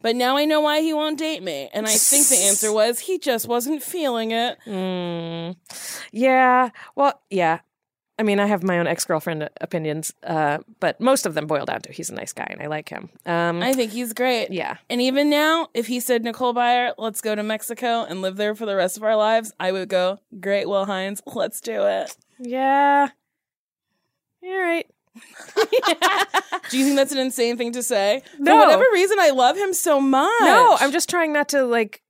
But 0.00 0.14
now 0.14 0.36
I 0.36 0.44
know 0.44 0.60
why 0.60 0.80
he 0.80 0.94
won't 0.94 1.18
date 1.18 1.42
me. 1.42 1.68
And 1.72 1.84
I 1.86 1.90
think 1.90 2.28
the 2.28 2.36
answer 2.48 2.72
was 2.72 3.00
he 3.00 3.18
just 3.18 3.48
wasn't 3.48 3.82
feeling 3.82 4.30
it. 4.30 4.56
Mm, 4.64 5.56
yeah. 6.12 6.70
Well, 6.94 7.20
yeah. 7.30 7.58
I 8.18 8.24
mean, 8.24 8.40
I 8.40 8.46
have 8.46 8.64
my 8.64 8.78
own 8.78 8.86
ex 8.88 9.04
girlfriend 9.04 9.48
opinions, 9.60 10.12
uh, 10.24 10.58
but 10.80 11.00
most 11.00 11.24
of 11.24 11.34
them 11.34 11.46
boil 11.46 11.64
down 11.64 11.80
to 11.82 11.92
he's 11.92 12.10
a 12.10 12.14
nice 12.14 12.32
guy 12.32 12.46
and 12.50 12.60
I 12.60 12.66
like 12.66 12.88
him. 12.88 13.10
Um, 13.26 13.62
I 13.62 13.72
think 13.74 13.92
he's 13.92 14.12
great. 14.12 14.50
yeah. 14.50 14.78
And 14.90 15.00
even 15.00 15.30
now, 15.30 15.68
if 15.72 15.86
he 15.86 16.00
said, 16.00 16.24
Nicole 16.24 16.52
Byer, 16.52 16.94
let's 16.98 17.20
go 17.20 17.34
to 17.34 17.42
Mexico 17.42 18.04
and 18.08 18.20
live 18.20 18.36
there 18.36 18.54
for 18.56 18.66
the 18.66 18.74
rest 18.74 18.96
of 18.96 19.04
our 19.04 19.14
lives, 19.16 19.52
I 19.60 19.70
would 19.70 19.88
go, 19.88 20.18
great, 20.40 20.68
Will 20.68 20.84
Hines, 20.86 21.22
let's 21.34 21.60
do 21.60 21.84
it. 21.84 22.16
Yeah. 22.40 23.08
All 24.42 24.58
right. 24.58 24.86
Do 26.70 26.78
you 26.78 26.84
think 26.84 26.96
that's 26.96 27.12
an 27.12 27.18
insane 27.18 27.56
thing 27.56 27.72
to 27.72 27.82
say? 27.82 28.22
No. 28.38 28.52
For 28.52 28.58
whatever 28.58 28.84
reason, 28.92 29.18
I 29.20 29.30
love 29.30 29.56
him 29.56 29.72
so 29.74 30.00
much. 30.00 30.30
No, 30.42 30.76
I'm 30.78 30.92
just 30.92 31.08
trying 31.08 31.32
not 31.32 31.48
to 31.50 31.64
like 31.64 32.02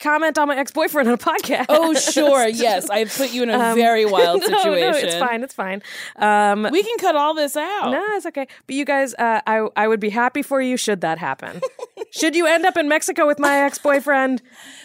comment 0.00 0.38
on 0.38 0.48
my 0.48 0.56
ex 0.56 0.70
boyfriend 0.72 1.08
on 1.08 1.14
a 1.14 1.18
podcast. 1.18 1.66
Oh, 1.68 1.94
sure. 1.94 2.48
Yes. 2.54 2.88
I 2.88 3.04
put 3.04 3.32
you 3.32 3.42
in 3.42 3.50
a 3.50 3.58
Um, 3.58 3.74
very 3.76 4.04
wild 4.16 4.40
no, 4.40 4.46
situation. 4.46 4.90
No, 4.92 4.96
it's 4.98 5.14
fine. 5.16 5.42
It's 5.42 5.54
fine. 5.54 5.82
Um, 6.16 6.68
We 6.70 6.82
can 6.82 6.98
cut 6.98 7.16
all 7.16 7.34
this 7.34 7.56
out. 7.56 7.90
No, 7.90 8.04
it's 8.16 8.26
okay. 8.26 8.46
But 8.66 8.76
you 8.76 8.84
guys, 8.84 9.14
uh, 9.14 9.40
I 9.46 9.68
I 9.76 9.88
would 9.88 10.00
be 10.00 10.10
happy 10.10 10.42
for 10.42 10.60
you 10.60 10.76
should 10.76 11.00
that 11.02 11.18
happen. 11.18 11.60
should 12.10 12.34
you 12.36 12.46
end 12.46 12.64
up 12.64 12.76
in 12.76 12.88
Mexico 12.88 13.26
with 13.26 13.38
my 13.38 13.64
ex 13.64 13.78
boyfriend? 13.78 14.42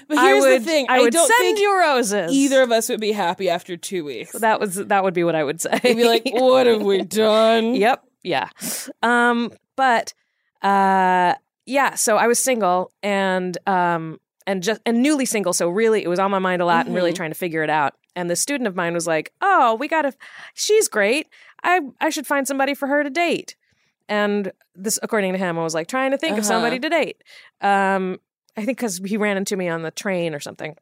But 0.08 0.20
here's 0.20 0.44
would, 0.44 0.62
the 0.62 0.66
thing. 0.66 0.88
I, 0.90 0.98
I, 0.98 1.02
would 1.02 1.14
don't 1.14 1.28
send 1.28 1.40
think 1.40 1.60
you 1.60 1.80
roses. 1.80 2.32
either 2.32 2.62
of 2.62 2.72
us 2.72 2.90
would 2.90 3.00
be 3.00 3.12
happy 3.12 3.50
after 3.50 3.78
two 3.78 4.04
weeks. 4.04 4.32
That 4.32 4.60
was 4.60 4.76
that 4.76 5.04
would 5.04 5.14
be 5.14 5.24
what 5.24 5.36
I 5.36 5.44
would 5.44 5.62
say. 5.62 5.80
We'd 5.84 5.98
be 5.98 6.06
like, 6.06 6.24
what 6.34 6.66
have 6.68 6.82
we 6.82 7.04
done? 7.04 7.76
yep, 7.76 8.04
yeah. 8.24 8.50
Um, 9.04 9.52
but 9.76 10.14
uh, 10.62 11.36
yeah. 11.70 11.96
So 11.96 12.18
I 12.18 12.28
was 12.28 12.40
single 12.40 12.92
and 13.04 13.58
um 13.68 14.20
and 14.48 14.64
just 14.64 14.82
and 14.86 15.02
newly 15.02 15.26
single. 15.26 15.54
So 15.54 15.70
really, 15.70 16.04
it 16.04 16.08
was 16.08 16.20
on 16.20 16.32
my 16.32 16.40
mind 16.40 16.62
a 16.62 16.66
lot 16.66 16.86
and 16.86 16.96
really 16.96 17.12
Mhm. 17.12 17.16
trying 17.16 17.32
to 17.32 17.38
figure 17.38 17.64
it 17.64 17.70
out. 17.70 17.94
And 18.16 18.30
the 18.30 18.36
student 18.36 18.68
of 18.68 18.76
mine 18.76 18.94
was 18.94 19.06
like, 19.08 19.32
"Oh, 19.42 19.76
we 19.76 19.88
got 19.88 20.02
to. 20.04 20.14
She's 20.56 20.88
great. 20.88 21.28
I 21.64 21.82
I 22.02 22.10
should 22.10 22.26
find 22.28 22.48
somebody 22.48 22.74
for 22.74 22.88
her 22.88 23.04
to 23.04 23.10
date." 23.10 23.56
And 24.10 24.52
this, 24.76 24.98
according 25.04 25.34
to 25.34 25.38
him, 25.40 25.60
I 25.60 25.64
was 25.64 25.76
like 25.76 25.88
trying 25.88 26.12
to 26.12 26.18
think 26.18 26.34
of 26.34 26.40
Uh-huh. 26.40 26.48
somebody 26.48 26.80
to 26.80 26.90
date. 26.90 27.24
Um, 27.62 28.20
I 28.58 28.66
think 28.66 28.78
because 28.80 28.98
he 29.06 29.18
ran 29.18 29.38
into 29.38 29.56
me 29.56 29.70
on 29.70 29.84
the 29.84 29.92
train 29.92 30.34
or 30.34 30.40
something. 30.40 30.76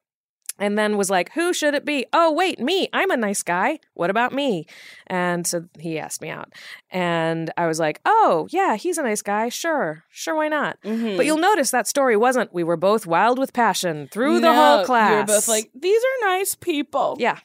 And 0.59 0.77
then 0.77 0.97
was 0.97 1.09
like, 1.09 1.31
who 1.33 1.53
should 1.53 1.73
it 1.75 1.85
be? 1.85 2.05
Oh, 2.13 2.31
wait, 2.31 2.59
me. 2.59 2.89
I'm 2.93 3.11
a 3.11 3.17
nice 3.17 3.43
guy. 3.43 3.79
What 3.93 4.09
about 4.09 4.33
me? 4.33 4.65
And 5.05 5.45
so 5.45 5.65
he 5.79 5.99
asked 5.99 6.21
me 6.21 6.29
out. 6.29 6.51
And 6.89 7.51
I 7.57 7.67
was 7.67 7.79
like, 7.79 7.99
oh, 8.05 8.47
yeah, 8.51 8.75
he's 8.75 8.97
a 8.97 9.03
nice 9.03 9.21
guy. 9.21 9.49
Sure. 9.49 10.03
Sure, 10.09 10.35
why 10.35 10.47
not? 10.47 10.81
Mhm. 10.83 11.15
But 11.17 11.25
you'll 11.25 11.37
notice 11.37 11.69
that 11.71 11.87
story 11.87 12.17
wasn't, 12.17 12.53
we 12.53 12.63
were 12.63 12.77
both 12.77 13.05
wild 13.05 13.37
with 13.37 13.53
passion 13.53 14.07
through 14.11 14.35
the 14.39 14.51
No, 14.51 14.53
whole 14.53 14.85
class. 14.85 15.11
You 15.11 15.17
were 15.17 15.23
both 15.25 15.47
like, 15.47 15.69
these 15.75 16.01
are 16.01 16.27
nice 16.27 16.55
people. 16.55 17.15
yeah. 17.19 17.39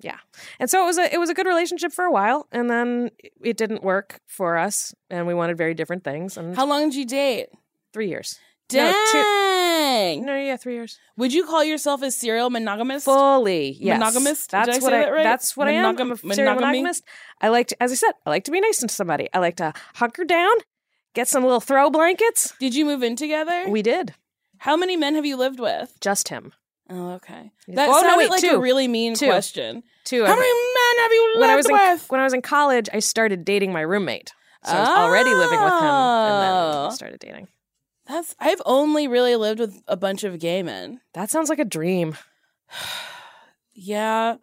Yeah. 0.00 0.18
And 0.60 0.68
so 0.68 0.82
it 0.82 0.86
was 0.86 0.98
a 0.98 1.14
it 1.14 1.18
was 1.18 1.30
a 1.30 1.34
good 1.34 1.46
relationship 1.46 1.90
for 1.90 2.04
a 2.04 2.10
while 2.12 2.46
and 2.52 2.68
then 2.68 3.10
it 3.42 3.56
didn't 3.56 3.82
work 3.82 4.20
for 4.26 4.58
us 4.58 4.94
and 5.08 5.26
we 5.26 5.32
wanted 5.32 5.56
very 5.56 5.72
different 5.72 6.04
things 6.04 6.36
and 6.36 6.54
How 6.54 6.66
long 6.66 6.90
did 6.90 6.94
you 6.96 7.06
date? 7.06 7.46
3 7.94 8.08
years. 8.08 8.38
No, 8.72 8.78
Dang. 8.92 10.20
two- 10.20 10.26
No, 10.26 10.36
yeah, 10.36 10.56
3 10.56 10.74
years. 10.74 10.98
Would 11.16 11.32
you 11.32 11.44
call 11.46 11.62
yourself 11.62 12.02
a 12.02 12.10
serial 12.10 12.50
monogamist? 12.50 13.04
Fully, 13.04 13.76
yes. 13.80 13.98
Monogamist? 13.98 14.50
Did 14.50 14.56
That's 14.56 14.68
I 14.68 14.78
say 14.80 14.84
what 14.84 14.92
I. 14.94 14.98
that 15.00 15.12
right? 15.12 15.22
That's 15.22 15.56
what 15.56 15.68
I 15.68 15.72
am. 15.72 15.96
Monogam- 15.96 16.18
I'm 16.24 16.32
serial 16.32 16.54
monogamist. 16.54 17.04
I 17.40 17.48
like 17.48 17.68
to, 17.68 17.82
as 17.82 17.92
I 17.92 17.94
said, 17.94 18.12
I 18.26 18.30
like 18.30 18.44
to 18.44 18.50
be 18.50 18.60
nice 18.60 18.78
to 18.80 18.88
somebody. 18.88 19.28
I 19.34 19.38
like 19.38 19.56
to 19.56 19.72
hunker 19.96 20.24
down, 20.24 20.54
get 21.14 21.28
some 21.28 21.42
little 21.44 21.60
throw 21.60 21.90
blankets. 21.90 22.54
Did 22.58 22.74
you 22.74 22.84
move 22.84 23.02
in 23.02 23.16
together? 23.16 23.66
We 23.68 23.82
did 23.82 24.14
How 24.58 24.76
many 24.76 24.96
men 24.96 25.14
have 25.14 25.26
you 25.26 25.36
lived 25.36 25.60
with? 25.60 25.94
just 26.00 26.28
him. 26.28 26.52
Oh, 26.90 27.12
okay. 27.12 27.52
That 27.68 27.88
Oh, 27.88 27.92
no, 27.92 28.00
sounded 28.00 28.16
wait, 28.18 28.30
like 28.30 28.40
two. 28.40 28.56
a 28.56 28.58
really 28.58 28.88
mean 28.88 29.14
Two. 29.14 29.26
question. 29.26 29.82
Two. 30.04 30.24
How 30.24 30.34
many 30.36 30.52
men 30.52 31.02
have 31.02 31.12
you 31.12 31.26
lived 31.34 31.40
when 31.40 31.50
I 31.50 31.56
was 31.56 31.66
in 31.66 31.72
with? 31.72 32.10
when 32.10 32.20
I 32.20 32.24
was 32.24 32.32
in 32.34 32.42
college, 32.42 32.88
I 32.92 32.98
started 32.98 33.44
dating 33.44 33.72
my 33.72 33.80
roommate. 33.82 34.32
So 34.64 34.72
I 34.72 34.80
was 34.80 34.88
already 34.88 35.30
living 35.34 35.60
with 35.62 35.72
him, 35.72 35.82
and 35.82 36.56
Oh. 36.74 36.82
then 36.88 36.90
started 36.92 37.20
dating. 37.20 37.48
That's 38.06 38.34
I've 38.38 38.60
only 38.66 39.08
really 39.08 39.36
lived 39.36 39.60
with 39.60 39.82
a 39.88 39.96
bunch 39.96 40.24
of 40.24 40.38
gay 40.38 40.62
men. 40.62 41.00
That 41.14 41.30
sounds 41.30 41.48
like 41.48 41.58
a 41.58 41.64
dream. 41.64 42.16
Yeah. 43.74 44.36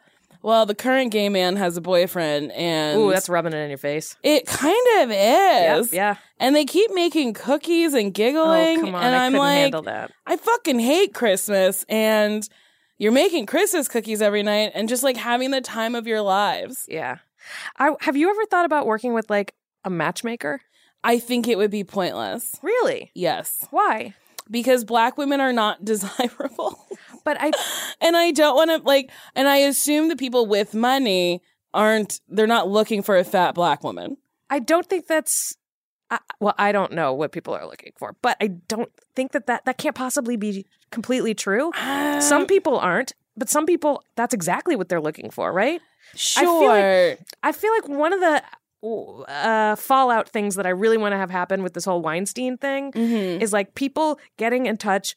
Well, 0.43 0.65
the 0.65 0.75
current 0.75 1.11
gay 1.11 1.29
man 1.29 1.55
has 1.55 1.77
a 1.77 1.81
boyfriend, 1.81 2.51
and 2.53 2.99
Ooh, 2.99 3.11
that's 3.11 3.29
rubbing 3.29 3.53
it 3.53 3.57
in 3.57 3.69
your 3.69 3.77
face. 3.77 4.15
it 4.23 4.47
kind 4.47 4.87
of 4.99 5.11
is. 5.11 5.93
yeah. 5.93 6.15
And 6.39 6.55
they 6.55 6.65
keep 6.65 6.91
making 6.93 7.33
cookies 7.35 7.93
and 7.93 8.11
giggling, 8.13 8.79
Oh, 8.79 8.81
come 8.81 8.95
on! 8.95 9.03
and 9.03 9.15
I 9.15 9.27
couldn't 9.27 9.39
like, 9.39 9.57
handle 9.57 9.81
that. 9.83 10.11
I 10.25 10.37
fucking 10.37 10.79
hate 10.79 11.13
Christmas, 11.13 11.85
and 11.87 12.47
you're 12.97 13.11
making 13.11 13.45
Christmas 13.45 13.87
cookies 13.87 14.21
every 14.21 14.41
night, 14.41 14.71
and 14.73 14.89
just 14.89 15.03
like 15.03 15.15
having 15.15 15.51
the 15.51 15.61
time 15.61 15.93
of 15.93 16.07
your 16.07 16.21
lives. 16.21 16.85
Yeah. 16.89 17.19
I 17.77 17.91
have 18.01 18.17
you 18.17 18.29
ever 18.29 18.45
thought 18.45 18.65
about 18.65 18.87
working 18.87 19.13
with 19.13 19.29
like 19.29 19.53
a 19.83 19.89
matchmaker? 19.91 20.59
I 21.03 21.19
think 21.19 21.47
it 21.47 21.57
would 21.57 21.71
be 21.71 21.83
pointless. 21.83 22.57
Really? 22.61 23.11
Yes, 23.13 23.65
Why? 23.71 24.13
because 24.49 24.83
black 24.83 25.17
women 25.17 25.39
are 25.39 25.53
not 25.53 25.83
desirable. 25.85 26.87
But 27.23 27.37
I 27.39 27.51
and 28.01 28.17
I 28.17 28.31
don't 28.31 28.55
want 28.55 28.69
to 28.71 28.85
like 28.87 29.11
and 29.35 29.47
I 29.47 29.57
assume 29.57 30.09
the 30.09 30.15
people 30.15 30.45
with 30.45 30.73
money 30.73 31.41
aren't 31.73 32.19
they're 32.27 32.47
not 32.47 32.67
looking 32.69 33.01
for 33.01 33.17
a 33.17 33.23
fat 33.23 33.55
black 33.55 33.83
woman. 33.83 34.17
I 34.49 34.59
don't 34.59 34.85
think 34.85 35.07
that's. 35.07 35.55
I, 36.09 36.19
well, 36.41 36.53
I 36.57 36.73
don't 36.73 36.91
know 36.91 37.13
what 37.13 37.31
people 37.31 37.53
are 37.53 37.65
looking 37.65 37.93
for, 37.97 38.17
but 38.21 38.35
I 38.41 38.47
don't 38.47 38.91
think 39.15 39.31
that 39.31 39.47
that, 39.47 39.63
that 39.63 39.77
can't 39.77 39.95
possibly 39.95 40.35
be 40.35 40.65
completely 40.91 41.33
true. 41.33 41.71
Uh, 41.73 42.19
some 42.19 42.45
people 42.47 42.77
aren't, 42.77 43.13
but 43.37 43.47
some 43.47 43.65
people, 43.65 44.03
that's 44.17 44.33
exactly 44.33 44.75
what 44.75 44.89
they're 44.89 44.99
looking 44.99 45.29
for, 45.29 45.53
right? 45.53 45.79
sure. 46.13 46.43
feel 46.43 46.67
like- 46.67 47.19
I 47.43 47.53
feel 47.53 47.71
like 47.71 47.87
one 47.87 48.11
of 48.11 48.19
the 48.19 48.43
uh, 48.83 49.75
fallout 49.75 50.29
things 50.29 50.55
that 50.55 50.65
I 50.65 50.69
really 50.69 50.97
want 50.97 51.13
to 51.13 51.17
have 51.17 51.29
happen 51.29 51.61
with 51.63 51.73
this 51.73 51.85
whole 51.85 52.01
Weinstein 52.01 52.57
thing 52.57 52.91
Mhm. 52.93 53.41
is 53.41 53.53
like 53.53 53.75
people 53.75 54.19
getting 54.37 54.65
in 54.65 54.77
touch, 54.77 55.15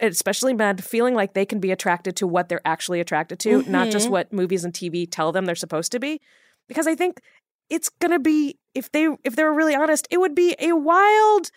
especially 0.00 0.54
men, 0.54 0.76
feeling 0.78 1.14
like 1.14 1.34
they 1.34 1.44
can 1.46 1.58
be 1.58 1.72
attracted 1.72 2.14
to 2.16 2.26
what 2.26 2.48
they're 2.48 2.60
actually 2.64 3.00
attracted 3.00 3.38
to, 3.40 3.62
not 3.68 3.90
just 3.90 4.06
Mhm. 4.08 4.10
what 4.12 4.32
movies 4.32 4.64
and 4.64 4.72
TV 4.72 5.06
tell 5.06 5.32
them 5.32 5.46
they're 5.46 5.54
supposed 5.54 5.90
to 5.92 5.98
be. 5.98 6.20
Because 6.68 6.86
I 6.86 6.94
think 6.94 7.20
it's 7.70 7.88
gonna 7.88 8.18
be 8.20 8.58
if 8.74 8.90
they 8.92 9.08
if 9.24 9.34
they 9.36 9.44
were 9.44 9.54
really 9.54 9.74
honest, 9.74 10.06
it 10.10 10.18
would 10.18 10.34
be 10.34 10.54
a 10.58 10.72
wild 10.72 11.50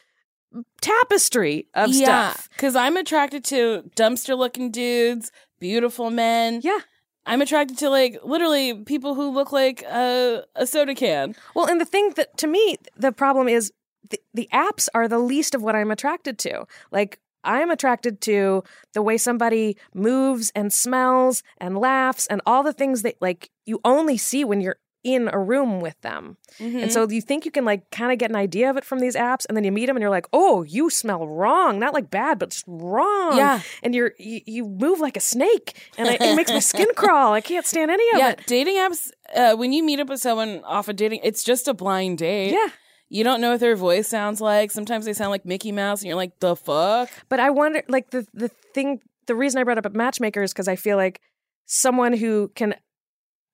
tapestry 0.82 1.68
of 1.74 1.94
stuff. 1.94 2.50
Because 2.50 2.76
I'm 2.76 2.98
attracted 2.98 3.44
to 3.46 3.84
dumpster 3.96 4.38
looking 4.38 4.72
dudes, 4.72 5.32
beautiful 5.60 6.10
men. 6.10 6.62
Yeah. 6.64 6.80
I'm 7.26 7.42
attracted 7.42 7.78
to 7.80 7.90
like 7.90 8.20
literally 8.24 8.74
people 8.84 9.16
who 9.16 9.32
look 9.32 9.52
like 9.52 9.82
a, 9.84 10.44
a 10.56 10.68
soda 10.68 10.96
can. 10.96 11.36
Well, 11.56 11.68
and 11.68 11.82
the 11.82 11.86
thing 11.86 12.12
that 12.16 12.38
to 12.38 12.48
me 12.48 12.78
the 12.96 13.12
problem 13.12 13.48
is 13.48 13.72
the, 14.10 14.20
the 14.34 14.50
apps 14.54 14.88
are 14.94 15.08
the 15.08 15.20
least 15.20 15.56
of 15.56 15.64
what 15.64 15.76
I'm 15.76 15.92
attracted 15.92 16.38
to. 16.40 16.66
Like 16.92 17.20
I'm 17.44 17.72
attracted 17.72 18.22
to 18.22 18.64
the 18.94 19.02
way 19.02 19.18
somebody 19.18 19.78
moves 19.94 20.52
and 20.56 20.74
smells 20.74 21.44
and 21.60 21.78
laughs 21.78 22.26
and 22.28 22.42
all 22.46 22.64
the 22.64 22.74
things 22.74 23.04
that 23.04 23.16
like 23.22 23.50
you 23.66 23.80
only 23.86 24.18
see 24.18 24.44
when 24.44 24.62
you're 24.62 24.78
in 25.06 25.30
a 25.32 25.40
room 25.40 25.80
with 25.80 26.02
them. 26.02 26.36
Mm-hmm. 26.60 26.80
And 26.80 26.92
so 26.92 27.08
you 27.08 27.22
think 27.22 27.46
you 27.46 27.52
can 27.52 27.64
like 27.64 27.92
kind 27.92 28.12
of 28.12 28.18
get 28.18 28.32
an 28.32 28.36
idea 28.36 28.72
of 28.72 28.76
it 28.76 28.84
from 28.84 29.00
these 29.00 29.16
apps 29.16 29.46
and 29.48 29.56
then 29.56 29.64
you 29.64 29.72
meet 29.72 29.86
them 29.86 29.96
and 29.96 30.02
you're 30.02 30.10
like, 30.10 30.26
"Oh, 30.34 30.64
you 30.64 30.90
smell 30.90 31.28
wrong. 31.28 31.78
Not 31.80 31.94
like 31.94 32.10
bad, 32.10 32.40
but 32.40 32.50
just 32.50 32.66
wrong." 32.68 33.38
Yeah. 33.38 33.62
And 33.84 33.94
you're 33.94 34.14
you, 34.18 34.42
you 34.48 34.66
move 34.66 35.00
like 35.00 35.16
a 35.16 35.22
snake 35.22 35.78
and 35.98 36.10
it, 36.10 36.20
it 36.20 36.36
makes 36.36 36.52
my 36.52 36.60
skin 36.60 36.88
crawl. 36.96 37.34
I 37.34 37.42
can't 37.42 37.68
stand 37.68 37.92
any 37.92 38.04
of 38.10 38.16
it. 38.16 38.20
yeah, 38.20 38.30
it. 38.32 38.48
dating 38.48 38.76
apps. 38.76 39.12
Uh, 39.34 39.56
when 39.56 39.72
you 39.72 39.84
meet 39.84 40.00
up 40.00 40.10
with 40.10 40.20
someone 40.20 40.64
off 40.64 40.88
of 40.88 40.96
dating, 40.96 41.20
it's 41.24 41.44
just 41.44 41.68
a 41.68 41.74
blind 41.74 42.18
date. 42.18 42.52
Yeah. 42.52 42.70
You 43.08 43.24
don't 43.24 43.40
know 43.40 43.52
what 43.52 43.60
their 43.60 43.76
voice 43.76 44.08
sounds 44.08 44.42
like. 44.42 44.72
Sometimes 44.72 45.06
they 45.06 45.14
sound 45.14 45.30
like 45.30 45.46
Mickey 45.46 45.72
Mouse, 45.72 46.02
and 46.02 46.08
you're 46.08 46.18
like, 46.18 46.40
the 46.40 46.56
fuck? 46.56 47.10
But 47.30 47.40
I 47.40 47.52
wonder, 47.52 47.84
like 47.88 48.10
the 48.10 48.26
the 48.34 48.50
thing, 48.74 49.02
the 49.28 49.36
reason 49.36 49.62
I 49.62 49.64
brought 49.64 49.78
up 49.78 49.86
a 49.86 49.92
matchmaker 49.92 50.42
is 50.42 50.52
because 50.52 50.68
I 50.68 50.76
feel 50.76 50.98
like 50.98 51.22
someone 51.68 52.14
who 52.14 52.52
can 52.56 52.74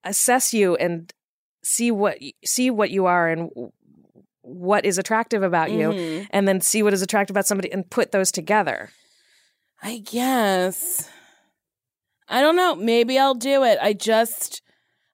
assess 0.05 0.53
you 0.53 0.75
and 0.77 1.11
see 1.63 1.91
what 1.91 2.17
see 2.45 2.69
what 2.71 2.89
you 2.91 3.05
are 3.05 3.27
and 3.27 3.49
what 4.41 4.85
is 4.85 4.97
attractive 4.97 5.43
about 5.43 5.71
you, 5.71 5.89
Mhm. 5.89 6.27
and 6.31 6.47
then 6.47 6.61
see 6.61 6.81
what 6.83 6.93
is 6.93 7.01
attractive 7.01 7.33
about 7.35 7.45
somebody 7.47 7.71
and 7.71 7.89
put 7.89 8.11
those 8.11 8.31
together. 8.31 8.89
I 9.83 9.99
guess. 9.99 11.09
I 12.27 12.41
don't 12.41 12.55
know. 12.55 12.75
Maybe 12.75 13.17
I'll 13.19 13.33
do 13.35 13.63
it. 13.63 13.77
I 13.81 13.93
just. 13.93 14.61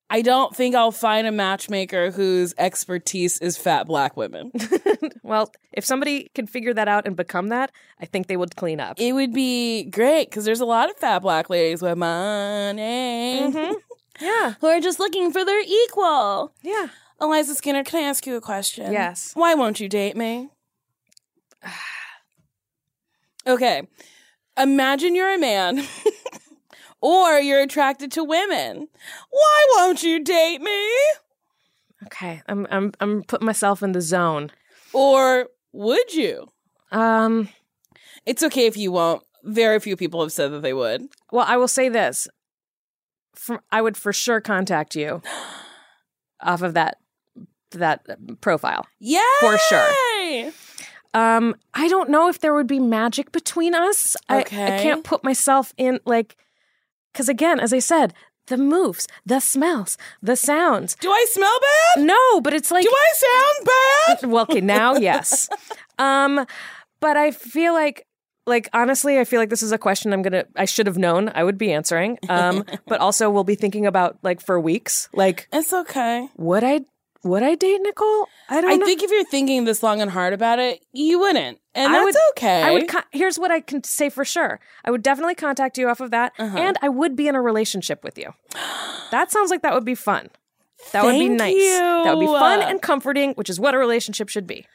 I 0.09 0.21
don't 0.21 0.55
think 0.55 0.73
I'll 0.73 0.93
find 0.93 1.27
a 1.27 1.33
matchmaker 1.33 2.11
whose 2.11 2.53
expertise 2.57 3.39
is 3.41 3.57
fat 3.57 3.87
black 3.87 4.15
women. 4.15 4.53
well, 5.23 5.51
if 5.73 5.83
somebody 5.83 6.29
can 6.33 6.47
figure 6.47 6.73
that 6.73 6.87
out 6.87 7.05
and 7.05 7.13
become 7.17 7.49
that, 7.49 7.73
I 7.99 8.05
think 8.05 8.27
they 8.27 8.37
would 8.37 8.55
clean 8.55 8.79
up. 8.79 8.97
it 9.01 9.11
would 9.11 9.33
be 9.33 9.83
great 9.83 10.29
because 10.29 10.45
there's 10.45 10.61
a 10.61 10.65
lot 10.65 10.89
of 10.89 10.95
fat 10.95 11.19
black 11.19 11.49
ladies 11.49 11.81
with 11.81 11.97
money 11.97 13.41
Mhm. 13.51 13.75
Yeah, 14.19 14.55
who 14.61 14.67
are 14.67 14.79
just 14.79 14.99
looking 14.99 15.31
for 15.31 15.45
their 15.45 15.61
equal. 15.61 16.53
yeah. 16.61 16.87
Eliza 17.19 17.55
Skinner, 17.55 17.83
can 17.83 18.03
I 18.03 18.07
ask 18.07 18.27
you 18.27 18.35
a 18.35 18.41
question? 18.41 18.91
Yes. 18.91 19.31
Why 19.33 19.55
won't 19.55 19.79
you 19.79 19.89
date 19.89 20.15
me? 20.15 20.49
okay. 23.47 23.87
Imagine 24.55 25.15
you're 25.15 25.33
a 25.33 25.39
man 25.39 25.83
or 27.01 27.39
you're 27.39 27.61
attracted 27.61 28.11
to 28.13 28.23
women. 28.23 28.87
Why 29.31 29.67
won't 29.75 30.03
you 30.03 30.23
date 30.23 30.61
me? 30.61 30.89
Okay, 32.05 32.41
I'm 32.47 32.67
I'm 32.69 32.93
I'm 32.99 33.23
putting 33.23 33.45
myself 33.45 33.81
in 33.81 33.91
the 33.93 34.01
zone. 34.01 34.51
Or 34.93 35.47
would 35.73 36.13
you? 36.13 36.47
Um. 36.91 37.49
It's 38.25 38.43
okay 38.43 38.65
if 38.67 38.77
you 38.77 38.91
won't. 38.91 39.23
Very 39.43 39.79
few 39.79 39.95
people 39.95 40.21
have 40.21 40.31
said 40.31 40.51
that 40.51 40.61
they 40.61 40.73
would. 40.73 41.03
Well, 41.31 41.45
I 41.47 41.57
will 41.57 41.67
say 41.67 41.87
this. 41.89 42.27
For, 43.37 43.61
I 43.71 43.81
would 43.81 43.97
for 43.97 44.11
sure 44.11 44.41
contact 44.41 44.95
you 44.95 45.21
off 46.41 46.61
of 46.61 46.73
that 46.73 46.97
that 47.71 48.05
profile. 48.41 48.85
Yeah. 48.99 49.21
For 49.39 49.57
sure. 49.57 50.51
Um, 51.13 51.55
I 51.73 51.87
don't 51.87 52.09
know 52.09 52.29
if 52.29 52.39
there 52.39 52.53
would 52.53 52.67
be 52.67 52.79
magic 52.79 53.31
between 53.31 53.73
us. 53.73 54.15
I, 54.29 54.39
I 54.39 54.43
can't 54.43 55.03
put 55.03 55.23
myself 55.23 55.73
in 55.77 55.99
like 56.05 56.37
because 57.11 57.29
again, 57.29 57.59
as 57.59 57.73
I 57.73 57.79
said, 57.79 58.13
the 58.47 58.57
moves, 58.57 59.07
the 59.25 59.39
smells, 59.39 59.97
the 60.21 60.35
sounds. 60.35 60.95
Do 60.99 61.11
I 61.11 61.25
smell 61.29 61.59
bad? 61.95 62.05
No, 62.05 62.41
but 62.41 62.53
it's 62.53 62.71
like 62.71 62.83
Do 62.83 62.91
I 62.93 63.13
sound 63.13 63.67
bad? 64.21 64.31
well, 64.31 64.43
okay, 64.43 64.61
now 64.61 64.95
yes. 64.95 65.49
Um, 65.99 66.45
but 66.99 67.17
I 67.17 67.31
feel 67.31 67.73
like 67.73 68.05
like 68.47 68.69
honestly, 68.73 69.19
I 69.19 69.23
feel 69.25 69.39
like 69.39 69.49
this 69.49 69.61
is 69.63 69.71
a 69.71 69.77
question 69.77 70.13
I'm 70.13 70.21
gonna 70.23 70.45
I 70.55 70.65
should 70.65 70.87
have 70.87 70.97
known 70.97 71.31
I 71.35 71.43
would 71.43 71.57
be 71.57 71.71
answering. 71.71 72.17
Um, 72.29 72.63
but 72.87 72.99
also 73.01 73.29
we'll 73.29 73.43
be 73.43 73.55
thinking 73.55 73.85
about 73.85 74.17
like 74.23 74.41
for 74.41 74.59
weeks. 74.59 75.09
Like, 75.13 75.47
It's 75.53 75.73
okay. 75.73 76.27
would 76.37 76.63
I 76.63 76.81
would 77.23 77.43
I 77.43 77.55
date 77.55 77.79
Nicole? 77.81 78.27
I 78.47 78.61
don't 78.61 78.71
I 78.71 78.75
know. 78.75 78.85
think 78.85 79.03
if 79.03 79.11
you're 79.11 79.25
thinking 79.25 79.65
this 79.65 79.83
long 79.83 80.01
and 80.01 80.09
hard 80.09 80.33
about 80.33 80.59
it, 80.59 80.79
you 80.93 81.19
wouldn't. 81.19 81.59
And 81.75 81.91
I 81.91 81.97
that's 81.97 82.05
would- 82.05 82.15
okay. 82.37 82.63
I 82.63 82.71
would. 82.71 82.87
Con- 82.87 83.03
here's 83.11 83.37
what 83.37 83.51
I 83.51 83.59
can 83.59 83.83
say 83.83 84.09
for 84.09 84.23
sure. 84.23 84.59
I 84.85 84.91
would 84.91 85.03
definitely 85.03 85.35
contact 85.35 85.77
you 85.77 85.89
off 85.89 85.99
of 85.99 86.11
that, 86.11 86.31
Uh-huh. 86.39 86.57
and 86.57 86.77
I 86.81 86.89
would 86.89 87.15
be 87.15 87.27
in 87.27 87.35
a 87.35 87.41
relationship 87.41 88.03
with 88.03 88.17
you. 88.17 88.33
That 89.11 89.31
sounds 89.31 89.49
like 89.51 89.61
that 89.61 89.73
would 89.73 89.85
be 89.85 89.95
fun. 89.95 90.29
That 90.91 91.05
would 91.05 91.13
be 91.13 91.27
Thank 91.27 91.39
nice. 91.39 91.55
That 92.03 92.17
would 92.17 92.25
be 92.25 92.27
fun 92.27 92.61
and 92.61 92.81
comforting, 92.81 93.31
which 93.35 93.49
is 93.49 93.57
what 93.59 93.73
a 93.73 93.77
relationship 93.77 94.27
should 94.29 94.45
be. 94.45 94.65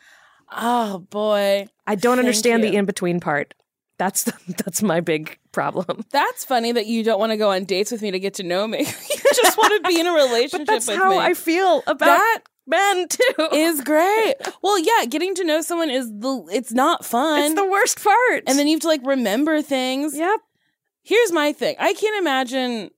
oh 0.50 0.98
boy. 1.10 1.66
I 1.86 1.94
don't 1.94 2.16
Thank 2.16 2.26
understand 2.26 2.64
the 2.64 2.74
in 2.76 2.84
between 2.86 3.20
part. 3.20 3.54
That's 3.98 4.24
the, 4.24 4.32
that's 4.64 4.82
my 4.82 5.00
big 5.00 5.38
problem. 5.52 6.04
That's 6.10 6.44
funny 6.44 6.72
that 6.72 6.86
you 6.86 7.04
don't 7.04 7.20
want 7.20 7.30
to 7.32 7.36
go 7.36 7.50
on 7.50 7.64
dates 7.64 7.92
with 7.92 8.02
me 8.02 8.10
to 8.10 8.18
get 8.18 8.34
to 8.34 8.42
know 8.42 8.66
me. 8.66 8.78
you 8.80 9.30
just 9.34 9.56
want 9.58 9.82
to 9.84 9.88
be 9.88 10.00
in 10.00 10.06
a 10.06 10.12
relationship 10.12 10.66
But 10.66 10.72
that's 10.72 10.88
with 10.88 10.96
how 10.96 11.10
me. 11.10 11.18
I 11.18 11.34
feel 11.34 11.82
about 11.86 12.06
that 12.06 12.40
men 12.66 13.06
too. 13.08 13.48
is 13.52 13.80
great. 13.82 14.34
Well, 14.62 14.78
yeah, 14.78 15.04
getting 15.06 15.34
to 15.36 15.44
know 15.44 15.60
someone 15.60 15.90
is 15.90 16.08
the 16.08 16.44
it's 16.50 16.72
not 16.72 17.04
fun. 17.04 17.42
it's 17.42 17.54
the 17.54 17.66
worst 17.68 18.02
part. 18.02 18.44
and 18.46 18.58
then 18.58 18.66
you 18.66 18.74
have 18.76 18.80
to 18.82 18.88
like 18.88 19.04
remember 19.04 19.60
things. 19.62 20.16
yep. 20.16 20.40
Here's 21.04 21.32
my 21.32 21.52
thing. 21.52 21.76
I 21.78 21.92
can't 21.94 22.16
imagine 22.18 22.90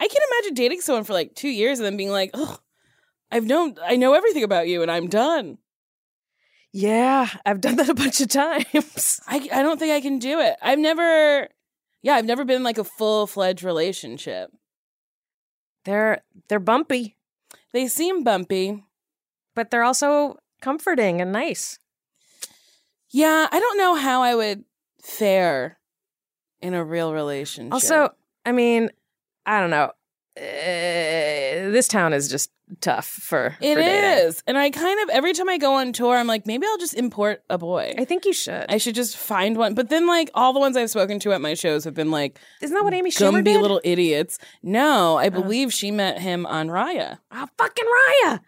I 0.00 0.08
can't 0.08 0.24
imagine 0.32 0.54
dating 0.54 0.80
someone 0.80 1.04
for 1.04 1.12
like 1.12 1.34
2 1.34 1.48
years 1.48 1.78
and 1.78 1.86
then 1.86 1.96
being 1.96 2.10
like, 2.10 2.30
"Oh, 2.34 2.58
I've 3.30 3.44
known 3.46 3.76
I 3.84 3.96
know 3.96 4.14
everything 4.14 4.44
about 4.44 4.66
you 4.66 4.80
and 4.82 4.90
I'm 4.90 5.08
done." 5.08 5.58
Yeah, 6.72 7.28
I've 7.44 7.60
done 7.60 7.76
that 7.76 7.88
a 7.90 7.94
bunch 7.94 8.20
of 8.20 8.28
times. 8.28 9.20
I 9.26 9.36
I 9.52 9.62
don't 9.62 9.78
think 9.78 9.92
I 9.92 10.00
can 10.00 10.18
do 10.18 10.40
it. 10.40 10.56
I've 10.62 10.78
never 10.78 11.48
Yeah, 12.02 12.14
I've 12.14 12.24
never 12.24 12.44
been 12.44 12.56
in 12.56 12.62
like 12.62 12.78
a 12.78 12.84
full-fledged 12.84 13.62
relationship. 13.62 14.50
They're 15.84 16.22
they're 16.48 16.60
bumpy, 16.60 17.16
They 17.72 17.88
seem 17.88 18.24
bumpy. 18.24 18.84
but 19.54 19.70
they're 19.70 19.82
also 19.84 20.38
comforting 20.62 21.20
and 21.20 21.32
nice. 21.32 21.78
Yeah, 23.10 23.46
I 23.50 23.60
don't 23.60 23.76
know 23.78 23.94
how 23.96 24.22
I 24.22 24.34
would 24.34 24.64
fare 25.02 25.78
in 26.62 26.72
a 26.72 26.82
real 26.84 27.12
relationship. 27.12 27.72
Also, 27.74 28.08
I 28.46 28.52
mean, 28.52 28.88
I 29.44 29.60
don't 29.60 29.70
know. 29.70 29.90
Uh, 30.38 31.68
this 31.70 31.88
town 31.88 32.14
is 32.14 32.30
just 32.30 32.50
tough 32.80 33.06
for 33.06 33.56
it 33.60 33.74
for 33.74 33.80
is. 33.80 34.42
And 34.46 34.56
I 34.58 34.70
kind 34.70 35.00
of 35.00 35.10
every 35.10 35.32
time 35.32 35.48
I 35.48 35.58
go 35.58 35.74
on 35.74 35.92
tour, 35.92 36.16
I'm 36.16 36.26
like, 36.26 36.46
maybe 36.46 36.66
I'll 36.66 36.78
just 36.78 36.94
import 36.94 37.42
a 37.50 37.58
boy. 37.58 37.94
I 37.98 38.04
think 38.04 38.24
you 38.24 38.32
should. 38.32 38.66
I 38.68 38.78
should 38.78 38.94
just 38.94 39.16
find 39.16 39.56
one. 39.56 39.74
But 39.74 39.88
then, 39.88 40.06
like, 40.06 40.30
all 40.34 40.52
the 40.52 40.60
ones 40.60 40.76
I've 40.76 40.90
spoken 40.90 41.18
to 41.20 41.32
at 41.32 41.40
my 41.40 41.54
shows 41.54 41.84
have 41.84 41.94
been 41.94 42.10
like 42.10 42.38
Isn't 42.60 42.74
that 42.74 42.84
what 42.84 42.94
Amy 42.94 43.10
Schumer 43.10 43.40
Gumby 43.40 43.44
did? 43.44 43.60
little 43.60 43.80
idiots. 43.84 44.38
No, 44.62 45.16
I 45.16 45.26
oh. 45.26 45.30
believe 45.30 45.72
she 45.72 45.90
met 45.90 46.20
him 46.20 46.46
on 46.46 46.68
Raya. 46.68 47.18
oh, 47.30 47.48
fucking 47.58 47.86
Raya. 47.86 48.40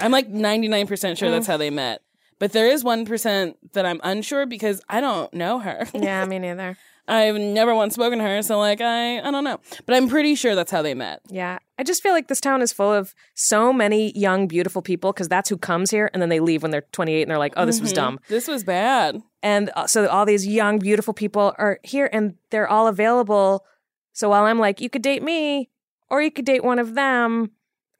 I'm 0.00 0.12
like 0.12 0.30
99% 0.30 1.18
sure 1.18 1.30
that's 1.30 1.48
oh. 1.48 1.52
how 1.52 1.56
they 1.56 1.70
met. 1.70 2.02
But 2.38 2.52
there 2.52 2.66
is 2.66 2.82
1% 2.82 3.54
that 3.74 3.84
I'm 3.84 4.00
unsure 4.02 4.46
because 4.46 4.80
I 4.88 5.00
don't 5.00 5.32
know 5.34 5.58
her. 5.58 5.86
Yeah, 5.94 6.24
me 6.24 6.38
neither. 6.38 6.76
I've 7.06 7.36
never 7.36 7.74
once 7.74 7.94
spoken 7.94 8.18
to 8.18 8.24
her, 8.24 8.40
so 8.40 8.58
like 8.58 8.80
I 8.80 9.18
I 9.18 9.30
don't 9.30 9.42
know. 9.42 9.58
But 9.84 9.96
I'm 9.96 10.08
pretty 10.08 10.36
sure 10.36 10.54
that's 10.54 10.70
how 10.70 10.80
they 10.80 10.94
met. 10.94 11.20
Yeah, 11.28 11.58
I 11.80 11.82
just 11.82 12.02
feel 12.02 12.12
like 12.12 12.28
this 12.28 12.42
town 12.42 12.60
is 12.60 12.74
full 12.74 12.92
of 12.92 13.14
so 13.34 13.72
many 13.72 14.12
young, 14.14 14.46
beautiful 14.46 14.82
people 14.82 15.14
because 15.14 15.28
that's 15.28 15.48
who 15.48 15.56
comes 15.56 15.90
here, 15.90 16.10
and 16.12 16.20
then 16.20 16.28
they 16.28 16.38
leave 16.38 16.60
when 16.62 16.70
they're 16.70 16.84
28 16.92 17.22
and 17.22 17.30
they're 17.30 17.38
like, 17.38 17.54
"Oh, 17.56 17.64
this 17.64 17.80
was 17.80 17.92
Mhm. 17.92 17.94
dumb." 17.94 18.20
This 18.28 18.46
was 18.46 18.64
bad. 18.64 19.22
And 19.42 19.70
uh, 19.74 19.86
so 19.86 20.06
all 20.06 20.26
these 20.26 20.46
young, 20.46 20.78
beautiful 20.78 21.14
people 21.14 21.54
are 21.56 21.80
here, 21.82 22.10
and 22.12 22.34
they're 22.50 22.68
all 22.68 22.86
available. 22.86 23.64
So 24.12 24.28
while 24.28 24.44
I'm 24.44 24.58
like, 24.58 24.82
"You 24.82 24.90
could 24.90 25.00
date 25.00 25.22
me, 25.22 25.70
or 26.10 26.20
you 26.20 26.30
could 26.30 26.44
date 26.44 26.62
one 26.62 26.78
of 26.78 26.94
them," 26.94 27.52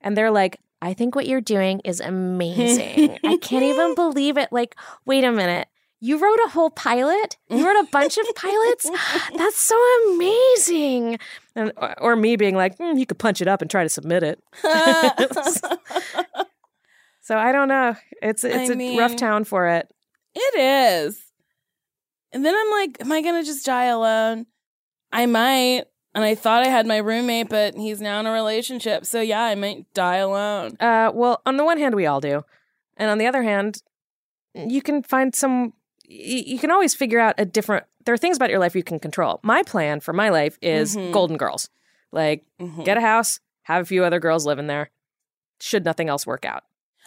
and 0.02 0.14
they're 0.14 0.30
like, 0.30 0.58
"I 0.82 0.92
think 0.92 1.14
what 1.14 1.26
you're 1.26 1.40
doing 1.40 1.80
is 1.82 2.00
amazing. 2.12 3.16
I 3.24 3.38
can't 3.38 3.64
even 3.64 3.94
believe 3.94 4.36
it. 4.36 4.52
Like, 4.52 4.76
wait 5.06 5.24
a 5.24 5.32
minute." 5.32 5.68
You 6.02 6.16
wrote 6.18 6.38
a 6.46 6.48
whole 6.48 6.70
pilot? 6.70 7.36
You 7.50 7.66
wrote 7.66 7.78
a 7.78 7.88
bunch 7.90 8.16
of 8.16 8.26
pilots? 8.34 8.90
That's 9.36 9.56
so 9.58 9.78
amazing. 10.14 11.18
And, 11.54 11.72
or, 11.76 12.00
or 12.00 12.16
me 12.16 12.36
being 12.36 12.56
like, 12.56 12.78
"Hmm, 12.78 12.96
you 12.96 13.04
could 13.04 13.18
punch 13.18 13.42
it 13.42 13.48
up 13.48 13.60
and 13.60 13.70
try 13.70 13.82
to 13.82 13.88
submit 13.88 14.22
it. 14.22 14.42
So 17.22 17.36
I 17.38 17.52
don't 17.52 17.68
know. 17.68 17.94
It's 18.22 18.42
it's 18.42 18.70
I 18.70 18.72
a 18.72 18.76
mean- 18.76 18.98
rough 18.98 19.14
town 19.14 19.44
for 19.44 19.68
it. 19.68 19.88
It 20.34 20.58
is. 20.58 21.22
And 22.32 22.44
then 22.44 22.56
I'm 22.56 22.70
like, 22.72 22.96
am 23.00 23.12
I 23.12 23.22
gonna 23.22 23.44
just 23.44 23.64
die 23.64 23.84
alone? 23.84 24.46
I 25.12 25.26
might. 25.26 25.84
And 26.12 26.24
I 26.24 26.34
thought 26.34 26.64
I 26.64 26.68
had 26.68 26.86
my 26.86 26.96
roommate, 26.96 27.48
but 27.48 27.76
he's 27.76 28.00
now 28.00 28.18
in 28.18 28.26
a 28.26 28.32
relationship. 28.32 29.06
So 29.06 29.20
yeah, 29.20 29.42
I 29.42 29.54
might 29.54 29.86
die 29.94 30.16
alone. 30.16 30.76
Uh, 30.80 31.12
well, 31.14 31.40
on 31.46 31.56
the 31.56 31.64
one 31.64 31.78
hand, 31.78 31.94
we 31.94 32.06
all 32.06 32.20
do, 32.20 32.42
and 32.96 33.10
on 33.10 33.18
the 33.18 33.26
other 33.26 33.44
hand, 33.44 33.80
you 34.54 34.82
can 34.82 35.02
find 35.04 35.32
some. 35.32 35.72
You 36.12 36.58
can 36.58 36.70
always 36.72 36.92
figure 36.94 37.20
out 37.20 37.36
a 37.38 37.44
different. 37.44 37.84
There 38.04 38.12
are 38.12 38.18
things 38.18 38.36
about 38.36 38.50
your 38.50 38.58
life 38.58 38.74
you 38.74 38.82
can 38.82 38.98
control. 38.98 39.38
My 39.44 39.62
plan 39.62 40.00
for 40.00 40.12
my 40.12 40.28
life 40.30 40.58
is 40.60 40.96
Mhm. 40.96 41.12
Golden 41.12 41.36
Girls, 41.36 41.68
like 42.10 42.44
Mhm. 42.60 42.84
get 42.84 42.96
a 42.96 43.00
house, 43.00 43.38
have 43.62 43.82
a 43.82 43.86
few 43.86 44.02
other 44.04 44.18
girls 44.18 44.44
living 44.44 44.66
there. 44.66 44.90
Should 45.60 45.84
nothing 45.84 46.08
else 46.08 46.26
work 46.26 46.44
out? 46.44 46.64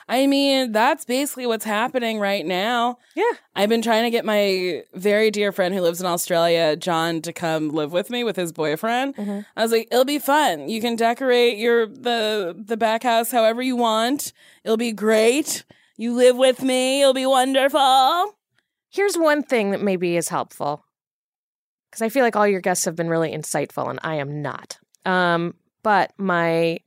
I 0.07 0.27
mean, 0.27 0.71
that's 0.73 1.05
basically 1.05 1.45
what's 1.47 1.65
happening 1.65 2.19
right 2.19 2.45
now. 2.45 2.97
Yeah. 3.15 3.31
I've 3.55 3.69
been 3.69 3.81
trying 3.81 4.03
to 4.03 4.09
get 4.09 4.25
my 4.25 4.83
very 4.93 5.31
dear 5.31 5.51
friend 5.51 5.73
who 5.73 5.81
lives 5.81 5.99
in 6.01 6.05
Australia, 6.07 6.75
John, 6.75 7.21
to 7.23 7.31
come 7.33 7.69
live 7.69 7.91
with 7.93 8.09
me 8.09 8.23
with 8.23 8.35
his 8.35 8.51
boyfriend. 8.51 9.15
Mhm. 9.15 9.45
I 9.55 9.61
was 9.63 9.71
like, 9.71 9.87
it'll 9.91 10.03
be 10.05 10.19
fun. 10.19 10.67
You 10.69 10.79
can 10.81 10.95
decorate 10.95 11.57
your 11.57 11.87
the 11.87 12.53
the 12.57 12.77
back 12.77 13.03
house 13.03 13.31
however 13.31 13.61
you 13.61 13.75
want. 13.75 14.31
It'll 14.63 14.77
be 14.77 14.91
great. 14.93 15.63
You 15.97 16.13
live 16.13 16.37
with 16.37 16.61
me. 16.61 17.01
It'll 17.01 17.13
be 17.13 17.25
wonderful. 17.25 18.35
Here's 18.93 19.17
one 19.17 19.41
thing 19.43 19.71
that 19.71 19.81
maybe 19.81 20.15
is 20.15 20.29
helpful 20.29 20.85
because 21.89 22.01
I 22.03 22.09
feel 22.09 22.23
like 22.23 22.35
all 22.35 22.47
your 22.47 22.61
guests 22.61 22.85
have 22.85 22.95
been 22.95 23.09
really 23.09 23.35
insightful 23.35 23.89
and 23.89 23.99
I 24.03 24.15
am 24.15 24.41
not. 24.41 24.77
Um, 25.05 25.55
but 25.83 26.13
my 26.17 26.79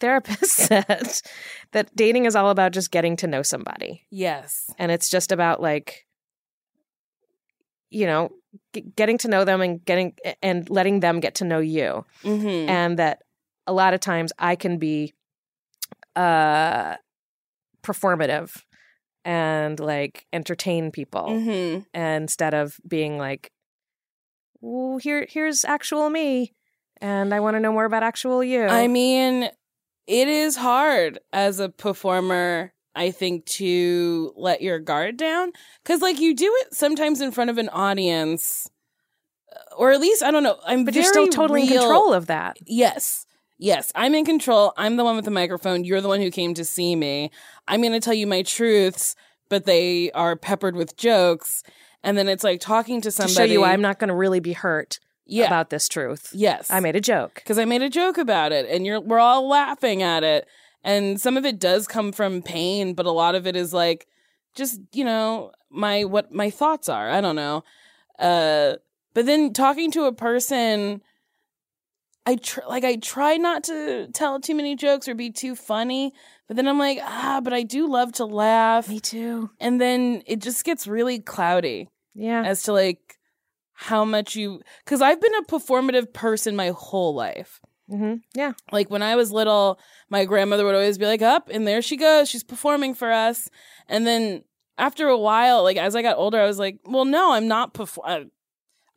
therapist 0.00 0.52
said 0.56 1.12
that 1.72 1.94
dating 1.94 2.24
is 2.24 2.34
all 2.34 2.50
about 2.50 2.72
just 2.72 2.90
getting 2.90 3.16
to 3.16 3.26
know 3.26 3.42
somebody 3.42 4.02
Yes. 4.10 4.70
and 4.78 4.90
it's 4.90 5.08
just 5.10 5.32
about 5.32 5.62
like 5.62 6.06
you 7.90 8.06
know 8.06 8.30
g- 8.74 8.84
getting 8.96 9.18
to 9.18 9.28
know 9.28 9.44
them 9.44 9.60
and 9.60 9.84
getting 9.84 10.14
and 10.42 10.68
letting 10.68 11.00
them 11.00 11.20
get 11.20 11.36
to 11.36 11.44
know 11.44 11.58
you 11.60 12.04
Mm-hmm. 12.22 12.68
and 12.68 12.98
that 12.98 13.22
a 13.66 13.72
lot 13.72 13.94
of 13.94 14.00
times 14.00 14.32
I 14.38 14.56
can 14.56 14.78
be 14.78 15.14
uh 16.16 16.96
performative 17.82 18.62
and 19.24 19.80
like 19.80 20.26
entertain 20.32 20.90
people 20.90 21.26
mm-hmm. 21.28 21.98
instead 21.98 22.54
of 22.54 22.78
being 22.86 23.18
like, 23.18 23.50
"Well, 24.60 24.98
here 24.98 25.26
here's 25.28 25.64
actual 25.64 26.10
me, 26.10 26.54
and 27.00 27.34
I 27.34 27.40
want 27.40 27.56
to 27.56 27.60
know 27.60 27.72
more 27.72 27.84
about 27.84 28.02
actual 28.02 28.44
you." 28.44 28.64
I 28.64 28.86
mean, 28.88 29.50
it 30.06 30.28
is 30.28 30.56
hard 30.56 31.18
as 31.32 31.58
a 31.60 31.68
performer, 31.68 32.72
I 32.94 33.10
think, 33.10 33.46
to 33.46 34.32
let 34.36 34.60
your 34.62 34.78
guard 34.78 35.16
down. 35.16 35.52
Because, 35.82 36.02
like, 36.02 36.20
you 36.20 36.34
do 36.34 36.52
it 36.62 36.74
sometimes 36.74 37.20
in 37.20 37.30
front 37.32 37.50
of 37.50 37.58
an 37.58 37.70
audience, 37.70 38.68
or 39.76 39.92
at 39.92 40.00
least, 40.00 40.22
I 40.22 40.30
don't 40.30 40.42
know. 40.42 40.58
I'm 40.66 40.84
but 40.84 40.94
you're 40.94 41.04
still 41.04 41.28
totally 41.28 41.62
in 41.62 41.68
control 41.68 42.12
of 42.12 42.26
that. 42.26 42.58
Yes. 42.66 43.26
Yes, 43.58 43.92
I'm 43.94 44.14
in 44.14 44.24
control. 44.24 44.72
I'm 44.76 44.96
the 44.96 45.04
one 45.04 45.16
with 45.16 45.24
the 45.24 45.30
microphone. 45.30 45.84
You're 45.84 46.00
the 46.00 46.08
one 46.08 46.20
who 46.20 46.30
came 46.30 46.54
to 46.54 46.64
see 46.64 46.96
me. 46.96 47.30
I'm 47.68 47.80
going 47.80 47.92
to 47.92 48.00
tell 48.00 48.14
you 48.14 48.26
my 48.26 48.42
truths, 48.42 49.14
but 49.48 49.64
they 49.64 50.10
are 50.12 50.36
peppered 50.36 50.76
with 50.76 50.96
jokes. 50.96 51.62
And 52.02 52.18
then 52.18 52.28
it's 52.28 52.44
like 52.44 52.60
talking 52.60 53.00
to 53.02 53.10
somebody. 53.10 53.34
To 53.34 53.40
show 53.40 53.44
you 53.44 53.64
I'm 53.64 53.80
not 53.80 53.98
going 53.98 54.08
to 54.08 54.14
really 54.14 54.40
be 54.40 54.52
hurt 54.52 54.98
yeah. 55.26 55.46
about 55.46 55.70
this 55.70 55.88
truth. 55.88 56.30
yes. 56.32 56.70
I 56.70 56.80
made 56.80 56.96
a 56.96 57.00
joke. 57.00 57.34
because 57.36 57.58
I 57.58 57.64
made 57.64 57.82
a 57.82 57.88
joke 57.88 58.18
about 58.18 58.52
it, 58.52 58.68
and 58.68 58.84
you're 58.86 59.00
we're 59.00 59.18
all 59.18 59.48
laughing 59.48 60.02
at 60.02 60.22
it, 60.22 60.46
and 60.82 61.20
some 61.20 61.36
of 61.36 61.44
it 61.44 61.58
does 61.58 61.86
come 61.86 62.12
from 62.12 62.42
pain, 62.42 62.94
but 62.94 63.06
a 63.06 63.10
lot 63.10 63.34
of 63.34 63.46
it 63.46 63.56
is 63.56 63.72
like 63.72 64.06
just 64.54 64.80
you 64.92 65.04
know 65.04 65.52
my 65.70 66.04
what 66.04 66.32
my 66.32 66.50
thoughts 66.50 66.88
are. 66.88 67.10
I 67.10 67.20
don't 67.20 67.36
know, 67.36 67.64
uh, 68.18 68.74
but 69.14 69.26
then 69.26 69.52
talking 69.52 69.90
to 69.92 70.04
a 70.04 70.12
person, 70.12 71.02
I 72.26 72.36
tr- 72.36 72.60
like 72.68 72.84
I 72.84 72.96
try 72.96 73.36
not 73.36 73.64
to 73.64 74.08
tell 74.12 74.40
too 74.40 74.54
many 74.54 74.76
jokes 74.76 75.08
or 75.08 75.14
be 75.14 75.30
too 75.30 75.54
funny, 75.54 76.12
but 76.48 76.56
then 76.56 76.66
I'm 76.68 76.78
like 76.78 76.98
ah, 77.02 77.40
but 77.42 77.52
I 77.52 77.62
do 77.62 77.86
love 77.88 78.12
to 78.14 78.24
laugh, 78.24 78.88
Me 78.88 79.00
too. 79.00 79.50
and 79.60 79.80
then 79.80 80.22
it 80.26 80.40
just 80.40 80.64
gets 80.64 80.86
really 80.86 81.18
cloudy 81.20 81.88
Yeah. 82.14 82.42
as 82.44 82.62
to 82.64 82.72
like 82.72 83.18
how 83.72 84.04
much 84.04 84.36
you 84.36 84.62
because 84.84 85.02
I've 85.02 85.20
been 85.20 85.34
a 85.34 85.42
performative 85.42 86.12
person 86.12 86.56
my 86.56 86.70
whole 86.70 87.14
life. 87.14 87.60
hmm 87.90 88.14
Yeah. 88.34 88.52
Like 88.72 88.88
when 88.90 89.02
I 89.02 89.16
was 89.16 89.30
little, 89.32 89.78
my 90.08 90.24
grandmother 90.24 90.64
would 90.64 90.74
always 90.74 90.96
be 90.96 91.06
like, 91.06 91.20
"Up 91.22 91.50
and 91.52 91.66
there 91.66 91.82
she 91.82 91.96
goes, 91.96 92.30
she's 92.30 92.44
performing 92.44 92.94
for 92.94 93.10
us." 93.12 93.50
And 93.88 94.06
then 94.06 94.44
after 94.78 95.08
a 95.08 95.18
while, 95.18 95.62
like 95.62 95.76
as 95.76 95.94
I 95.94 96.00
got 96.02 96.16
older, 96.16 96.40
I 96.40 96.46
was 96.46 96.58
like, 96.58 96.78
"Well, 96.86 97.04
no, 97.04 97.32
I'm 97.32 97.48
not 97.48 97.74
perform. 97.74 98.30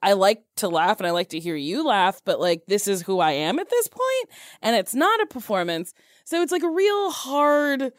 I, 0.02 0.14
like 0.14 0.44
to 0.58 0.68
laugh 0.68 1.00
and 1.00 1.08
I 1.08 1.12
like 1.12 1.30
to 1.30 1.40
hear 1.40 1.56
you 1.56 1.86
laugh, 1.86 2.22
but 2.26 2.40
like 2.40 2.66
this 2.68 2.88
is 2.88 3.02
who 3.02 3.20
I 3.20 3.32
am 3.32 3.60
at 3.60 3.70
this 3.70 3.88
point, 3.88 4.30
and 4.62 4.76
it's 4.76 4.94
not 4.96 5.22
a 5.22 5.26
performance." 5.26 5.94
So 6.26 6.42
it's 6.42 6.52
like 6.52 6.64
a 6.64 6.70
real 6.70 7.10
hard. 7.12 7.92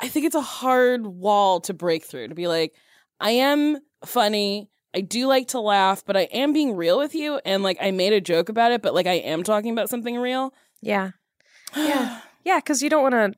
I 0.00 0.08
think 0.08 0.26
it's 0.26 0.34
a 0.34 0.40
hard 0.40 1.06
wall 1.06 1.60
to 1.62 1.74
break 1.74 2.04
through 2.04 2.28
to 2.28 2.34
be 2.34 2.46
like, 2.46 2.74
I 3.20 3.30
am 3.32 3.78
funny. 4.04 4.70
I 4.94 5.00
do 5.00 5.26
like 5.26 5.48
to 5.48 5.60
laugh, 5.60 6.04
but 6.06 6.16
I 6.16 6.22
am 6.32 6.52
being 6.52 6.76
real 6.76 6.98
with 6.98 7.14
you. 7.16 7.40
And 7.44 7.62
like, 7.64 7.78
I 7.80 7.90
made 7.90 8.12
a 8.12 8.20
joke 8.20 8.48
about 8.48 8.70
it, 8.72 8.80
but 8.80 8.94
like, 8.94 9.06
I 9.08 9.14
am 9.14 9.42
talking 9.42 9.72
about 9.72 9.90
something 9.90 10.16
real. 10.16 10.52
Yeah. 10.80 11.10
Yeah. 11.76 12.20
Yeah. 12.44 12.58
Because 12.60 12.80
you 12.80 12.88
don't 12.88 13.02
want 13.02 13.34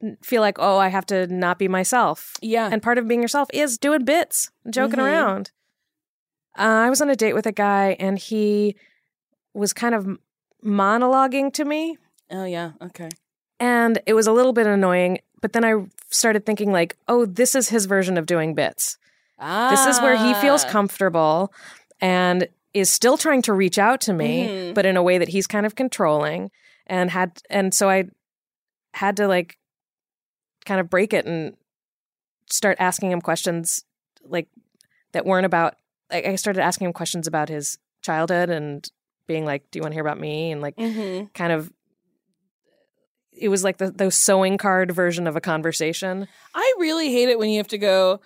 to 0.00 0.16
feel 0.22 0.40
like, 0.40 0.56
oh, 0.60 0.78
I 0.78 0.88
have 0.88 1.04
to 1.06 1.26
not 1.26 1.58
be 1.58 1.66
myself. 1.68 2.32
yeah. 2.40 2.68
And 2.72 2.80
part 2.82 2.96
of 2.98 3.06
being 3.08 3.20
yourself 3.20 3.48
is 3.52 3.76
doing 3.76 4.04
bits, 4.04 4.50
joking 4.70 5.00
Mhm. 5.00 5.04
around. 5.04 5.50
Uh, 6.56 6.62
I 6.86 6.90
was 6.90 7.00
on 7.00 7.10
a 7.10 7.16
date 7.16 7.34
with 7.34 7.46
a 7.46 7.52
guy, 7.52 7.96
and 7.98 8.18
he 8.18 8.76
was 9.54 9.72
kind 9.72 9.94
of 9.94 10.06
monologuing 10.64 11.52
to 11.54 11.64
me, 11.64 11.96
oh, 12.30 12.44
yeah. 12.44 12.72
Okay. 12.82 13.08
and 13.60 14.00
it 14.06 14.14
was 14.14 14.26
a 14.26 14.32
little 14.32 14.52
bit 14.52 14.66
annoying. 14.66 15.18
But 15.40 15.52
then 15.52 15.64
I 15.64 15.74
started 16.10 16.44
thinking, 16.44 16.72
like, 16.72 16.96
oh, 17.06 17.24
this 17.26 17.54
is 17.54 17.68
his 17.68 17.86
version 17.86 18.18
of 18.18 18.26
doing 18.26 18.54
bits. 18.54 18.98
Ah. 19.38 19.70
This 19.70 19.86
is 19.86 20.02
where 20.02 20.16
he 20.16 20.34
feels 20.40 20.64
comfortable 20.64 21.52
and 22.00 22.48
is 22.74 22.90
still 22.90 23.16
trying 23.16 23.42
to 23.42 23.52
reach 23.52 23.78
out 23.78 24.00
to 24.02 24.12
me, 24.12 24.48
Mhm. 24.48 24.74
but 24.74 24.84
in 24.84 24.96
a 24.96 25.02
way 25.02 25.16
that 25.18 25.28
he's 25.28 25.46
kind 25.46 25.64
of 25.64 25.74
controlling 25.76 26.50
and 26.88 27.10
had 27.12 27.40
and 27.48 27.72
so 27.72 27.88
I 27.88 28.04
had 28.94 29.16
to 29.18 29.28
like 29.28 29.58
kind 30.64 30.80
of 30.80 30.90
break 30.90 31.12
it 31.12 31.24
and 31.24 31.56
start 32.50 32.76
asking 32.80 33.12
him 33.12 33.20
questions 33.20 33.84
like 34.24 34.48
that 35.12 35.24
weren't 35.24 35.46
about 35.46 35.76
like 36.10 36.26
I 36.26 36.36
started 36.36 36.60
asking 36.62 36.86
him 36.86 36.92
questions 36.92 37.26
about 37.26 37.48
his 37.48 37.78
childhood 38.02 38.50
and 38.50 38.88
being 39.26 39.44
like, 39.44 39.70
Do 39.70 39.78
you 39.78 39.82
want 39.82 39.92
to 39.92 39.96
hear 39.96 40.04
about 40.04 40.20
me? 40.20 40.52
And 40.52 40.60
like 40.60 40.78
hmm 40.78 41.24
kind 41.34 41.52
of 41.52 41.72
it 43.32 43.48
was 43.48 43.62
like 43.64 43.78
the 43.78 43.90
the 43.90 44.10
sewing 44.10 44.58
card 44.58 44.90
version 44.90 45.26
of 45.26 45.36
a 45.36 45.40
conversation. 45.40 46.26
I 46.54 46.74
really 46.78 47.12
hate 47.12 47.28
it 47.28 47.38
when 47.38 47.50
you 47.50 47.58
have 47.58 47.68
to 47.68 47.78
go, 47.78 48.20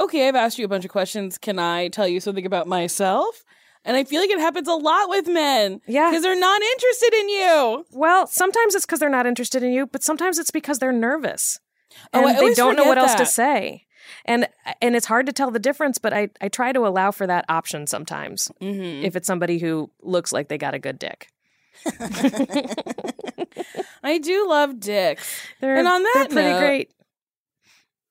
okay, 0.00 0.28
I've 0.28 0.36
asked 0.36 0.58
you 0.58 0.64
a 0.64 0.68
bunch 0.68 0.84
of 0.84 0.90
questions. 0.90 1.38
Can 1.38 1.58
I 1.58 1.88
tell 1.88 2.06
you 2.08 2.20
something 2.20 2.46
about 2.46 2.66
myself? 2.66 3.44
And 3.84 3.96
I 3.96 4.04
feel 4.04 4.20
like 4.20 4.30
it 4.30 4.40
happens 4.40 4.68
a 4.68 4.74
lot 4.74 5.08
with 5.08 5.28
men 5.28 5.80
Yeah. 5.86 6.10
because 6.10 6.22
they're 6.22 6.38
not 6.38 6.60
interested 6.60 7.14
in 7.14 7.28
you. 7.30 7.86
Well, 7.92 8.26
sometimes 8.26 8.74
it's 8.74 8.84
because 8.84 8.98
they're 9.00 9.08
not 9.08 9.26
interested 9.26 9.62
in 9.62 9.72
you, 9.72 9.86
but 9.86 10.02
sometimes 10.02 10.38
it's 10.38 10.50
because 10.50 10.78
they're 10.78 10.92
nervous 10.92 11.60
Oh, 12.12 12.26
and 12.26 12.36
I 12.36 12.40
they 12.40 12.54
don't 12.54 12.76
know 12.76 12.84
what 12.84 12.98
else 12.98 13.14
to 13.14 13.24
say. 13.26 13.86
And 14.24 14.48
and 14.82 14.94
it's 14.96 15.06
hard 15.06 15.26
to 15.26 15.32
tell 15.32 15.50
the 15.50 15.58
difference, 15.58 15.98
but 15.98 16.12
I 16.12 16.30
I 16.40 16.48
try 16.48 16.72
to 16.72 16.86
allow 16.86 17.10
for 17.10 17.26
that 17.26 17.44
option 17.48 17.86
sometimes 17.86 18.50
Mm-hmm. 18.60 19.04
if 19.04 19.16
it's 19.16 19.26
somebody 19.26 19.58
who 19.58 19.90
looks 20.02 20.32
like 20.32 20.48
they 20.48 20.58
got 20.58 20.74
a 20.74 20.78
good 20.78 20.98
dick. 20.98 21.28
I 24.02 24.18
do 24.18 24.48
love 24.48 24.80
dicks. 24.80 25.42
They're 25.60 25.76
And 25.76 25.86
on 25.88 26.02
that 26.02 26.28
pretty 26.30 26.48
note, 26.50 26.58
great. 26.58 26.90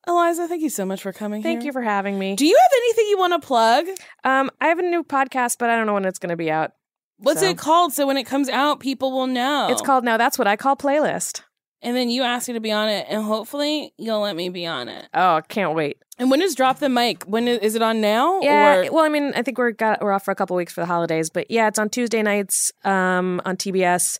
Eliza, 0.07 0.47
thank 0.47 0.61
you 0.61 0.69
so 0.69 0.85
much 0.85 1.01
for 1.01 1.11
coming 1.11 1.43
Thank 1.43 1.61
here. 1.61 1.67
you 1.67 1.73
for 1.73 1.81
having 1.81 2.17
me. 2.17 2.35
Do 2.37 2.45
you 2.45 2.57
have 2.61 2.71
anything 2.77 3.07
you 3.09 3.17
want 3.17 3.33
to 3.41 3.45
plug? 3.45 3.87
Um, 4.23 4.49
I 4.61 4.67
have 4.67 4.79
a 4.79 4.83
new 4.83 5.03
podcast, 5.03 5.57
but 5.59 5.69
I 5.69 5.75
don't 5.75 5.85
know 5.85 5.93
when 5.95 6.05
it's 6.05 6.19
going 6.19 6.29
to 6.29 6.37
be 6.37 6.49
out. 6.49 6.71
What's 7.17 7.41
So- 7.41 7.47
it 7.49 7.57
called? 7.57 7.91
So 7.93 8.07
when 8.07 8.15
it 8.15 8.23
comes 8.23 8.47
out, 8.47 8.79
people 8.79 9.11
will 9.11 9.27
know. 9.27 9.67
It's 9.69 9.81
called 9.81 10.05
now. 10.05 10.15
That's 10.17 10.37
what 10.39 10.47
I 10.47 10.55
call 10.55 10.77
playlist. 10.77 11.41
And 11.81 11.95
then 11.95 12.09
you 12.09 12.23
ask 12.23 12.47
me 12.47 12.55
to 12.55 12.59
be 12.59 12.71
on 12.71 12.89
it, 12.89 13.05
and 13.07 13.23
hopefully 13.23 13.93
you'll 13.97 14.21
let 14.21 14.35
me 14.35 14.49
be 14.49 14.65
on 14.65 14.89
it. 14.89 15.07
Oh, 15.13 15.35
I 15.35 15.41
can't 15.41 15.75
wait. 15.75 15.97
And 16.17 16.31
when 16.31 16.41
is 16.41 16.55
Drop 16.55 16.79
the 16.79 16.89
Mic? 16.89 17.23
When 17.25 17.47
is, 17.47 17.59
is 17.59 17.75
it 17.75 17.83
on 17.83 18.01
now? 18.01 18.41
Yeah. 18.41 18.77
Or? 18.77 18.91
Well, 18.93 19.03
I 19.03 19.09
mean, 19.09 19.31
I 19.35 19.43
think 19.43 19.59
we're 19.59 19.71
got 19.71 20.01
we're 20.01 20.11
off 20.11 20.25
for 20.25 20.31
a 20.31 20.35
couple 20.35 20.55
weeks 20.55 20.73
for 20.73 20.81
the 20.81 20.87
holidays, 20.87 21.29
but 21.29 21.51
yeah, 21.51 21.67
it's 21.67 21.77
on 21.77 21.89
Tuesday 21.89 22.23
nights 22.23 22.71
um, 22.83 23.41
on 23.45 23.57
TBS, 23.57 24.17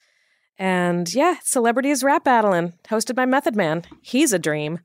and 0.59 1.11
yeah, 1.13 1.37
celebrities 1.43 2.03
rap 2.03 2.23
battling, 2.23 2.73
hosted 2.89 3.15
by 3.15 3.25
Method 3.25 3.55
Man. 3.55 3.83
He's 4.01 4.33
a 4.33 4.39
dream. 4.39 4.79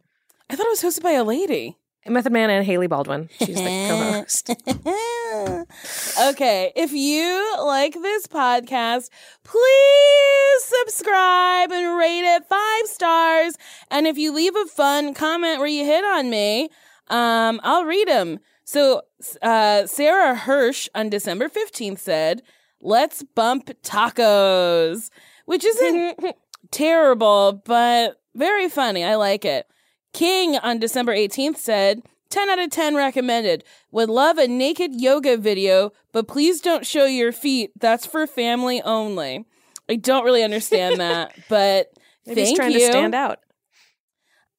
I 0.48 0.56
thought 0.56 0.66
it 0.66 0.70
was 0.70 0.82
hosted 0.82 1.02
by 1.02 1.12
a 1.12 1.24
lady. 1.24 1.76
Method 2.06 2.32
Man 2.32 2.50
and 2.50 2.66
Hailey 2.66 2.88
Baldwin. 2.88 3.28
She's 3.38 3.56
the 3.56 3.62
co-host. 3.88 4.50
okay, 6.30 6.72
if 6.74 6.92
you 6.92 7.56
like 7.64 7.94
this 7.94 8.26
podcast, 8.26 9.08
please 9.44 10.64
subscribe 10.64 11.70
and 11.70 11.96
rate 11.96 12.24
it 12.24 12.44
five 12.46 12.86
stars. 12.86 13.54
And 13.90 14.06
if 14.06 14.18
you 14.18 14.32
leave 14.32 14.56
a 14.56 14.66
fun 14.66 15.14
comment 15.14 15.58
where 15.58 15.68
you 15.68 15.84
hit 15.84 16.04
on 16.04 16.28
me, 16.28 16.70
um, 17.08 17.60
I'll 17.62 17.84
read 17.84 18.08
them. 18.08 18.40
So, 18.64 19.02
uh, 19.40 19.86
Sarah 19.86 20.34
Hirsch 20.34 20.88
on 20.94 21.08
December 21.08 21.48
15th 21.48 21.98
said, 21.98 22.42
let's 22.80 23.22
bump 23.22 23.70
tacos, 23.82 25.10
which 25.46 25.64
isn't 25.64 26.34
terrible, 26.72 27.62
but 27.64 28.20
very 28.34 28.68
funny. 28.68 29.04
I 29.04 29.16
like 29.16 29.44
it. 29.44 29.66
King 30.12 30.56
on 30.56 30.78
December 30.78 31.14
18th 31.14 31.56
said, 31.56 32.02
10 32.30 32.48
out 32.50 32.58
of 32.58 32.70
10 32.70 32.94
recommended. 32.94 33.64
Would 33.90 34.08
love 34.08 34.38
a 34.38 34.46
naked 34.48 34.94
yoga 34.94 35.36
video, 35.36 35.92
but 36.12 36.28
please 36.28 36.60
don't 36.60 36.86
show 36.86 37.04
your 37.04 37.32
feet. 37.32 37.72
That's 37.78 38.06
for 38.06 38.26
family 38.26 38.80
only. 38.82 39.44
I 39.88 39.96
don't 39.96 40.24
really 40.24 40.42
understand 40.42 41.00
that, 41.00 41.34
but 41.48 41.88
Maybe 42.26 42.36
thank 42.36 42.48
he's 42.48 42.56
trying 42.58 42.72
you. 42.72 42.78
to 42.80 42.86
stand 42.86 43.14
out. 43.14 43.40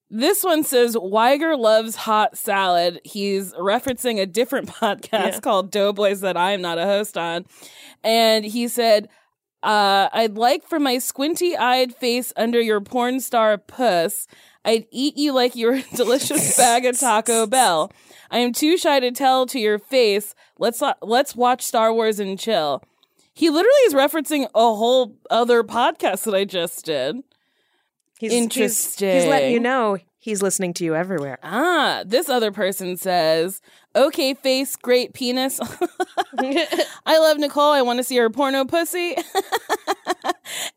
This 0.10 0.44
one 0.44 0.64
says 0.64 0.96
Wiger 1.00 1.58
loves 1.58 1.96
hot 1.96 2.38
salad. 2.38 3.00
He's 3.04 3.52
referencing 3.54 4.20
a 4.22 4.28
different 4.28 4.70
podcast 4.70 5.12
Yeah. 5.12 5.40
called 5.40 5.72
Doughboys 5.72 6.22
that 6.22 6.38
I'm 6.38 6.62
not 6.62 6.78
a 6.78 6.86
host 6.86 7.18
on. 7.18 7.46
And 8.04 8.46
he 8.46 8.68
said, 8.68 9.10
uh, 9.64 10.10
I'd 10.14 10.38
like 10.38 10.68
for 10.68 10.80
my 10.80 11.00
squinty 11.00 11.56
eyed 11.58 11.96
face 11.96 12.32
under 12.36 12.62
your 12.62 12.82
porn 12.82 13.20
star 13.22 13.58
puss. 13.58 14.28
I'd 14.66 14.86
eat 14.92 15.18
you 15.18 15.34
like 15.34 15.56
you 15.56 15.68
were 15.68 15.74
a 15.74 15.96
delicious 15.96 16.56
bag 16.58 16.86
of 16.86 17.00
Taco 17.00 17.46
Bell. 17.48 17.92
I 18.32 18.40
am 18.40 18.54
too 18.54 18.78
shy 18.78 19.00
to 19.00 19.12
tell 19.12 19.46
to 19.48 19.60
your 19.60 19.78
face. 19.78 20.34
Let's 20.58 20.82
let's 21.02 21.36
watch 21.36 21.62
Star 21.62 21.94
Wars 21.94 22.20
and 22.20 22.40
chill. 22.40 22.82
He 23.34 23.50
literally 23.50 23.74
is 23.86 23.94
referencing 23.94 24.46
a 24.56 24.76
whole 24.76 25.18
other 25.30 25.64
podcast 25.64 26.24
that 26.26 26.36
I 26.36 26.46
just 26.46 26.86
did. 26.86 27.18
He's, 28.20 28.32
He's, 28.32 28.96
he's 29.00 29.26
letting 29.26 29.52
you 29.52 29.60
know 29.60 29.98
he's 30.24 30.42
listening 30.42 30.74
to 30.74 30.86
you 30.86 30.96
everywhere. 30.96 31.38
Ah, 31.44 32.04
this 32.06 32.30
other 32.30 32.52
person 32.52 32.96
says, 32.96 33.62
okay, 33.94 34.34
face, 34.34 34.78
great 34.78 35.14
penis. 35.14 35.60
I 36.40 37.20
love 37.20 37.38
Nicole. 37.38 37.74
I 37.74 37.82
want 37.82 37.98
to 37.98 38.04
see 38.04 38.16
her 38.18 38.30
porno 38.30 38.64
pussy. 38.64 39.18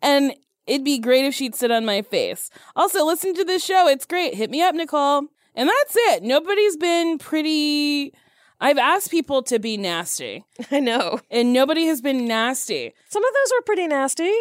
and 0.03 0.35
it'd 0.67 0.85
be 0.85 0.99
great 0.99 1.25
if 1.25 1.35
she'd 1.35 1.55
sit 1.55 1.71
on 1.71 1.85
my 1.85 2.03
face. 2.03 2.51
Also, 2.75 3.05
listen 3.05 3.35
to 3.35 3.45
this 3.45 3.65
show. 3.65 3.89
It's 3.89 4.07
great. 4.07 4.35
Hit 4.35 4.51
me 4.51 4.63
up, 4.63 4.75
Nicole. 4.75 5.27
And 5.55 5.69
that's 5.69 5.97
it. 5.97 6.23
Nobody's 6.23 6.77
been 6.77 7.19
pretty. 7.19 8.13
I've 8.61 8.79
asked 8.79 9.11
people 9.11 9.43
to 9.45 9.59
be 9.59 9.77
nasty, 9.77 10.45
I 10.71 10.81
know. 10.81 11.21
and 11.31 11.53
nobody 11.53 11.87
has 11.87 12.01
been 12.01 12.27
nasty. 12.27 12.95
Some 13.11 13.25
of 13.25 13.31
those 13.33 13.53
were 13.57 13.63
pretty 13.63 13.87
nasty. 13.87 14.33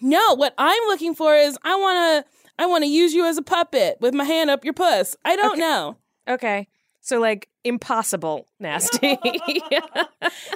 No, 0.00 0.34
what 0.34 0.54
I'm 0.58 0.82
looking 0.88 1.14
for 1.14 1.34
is 1.34 1.58
I 1.64 1.74
want 1.76 2.24
to. 2.26 2.30
I 2.60 2.66
want 2.66 2.82
to 2.82 2.90
use 2.90 3.14
you 3.14 3.24
as 3.24 3.36
a 3.38 3.42
puppet 3.42 3.98
with 4.00 4.14
my 4.14 4.24
hand 4.24 4.50
up 4.50 4.64
your 4.64 4.74
puss. 4.74 5.14
I 5.24 5.36
don't 5.36 5.52
Okay. 5.52 5.60
know. 5.60 5.96
Okay. 6.28 6.66
So 7.08 7.18
like 7.18 7.48
impossible 7.64 8.46
nasty. 8.60 9.18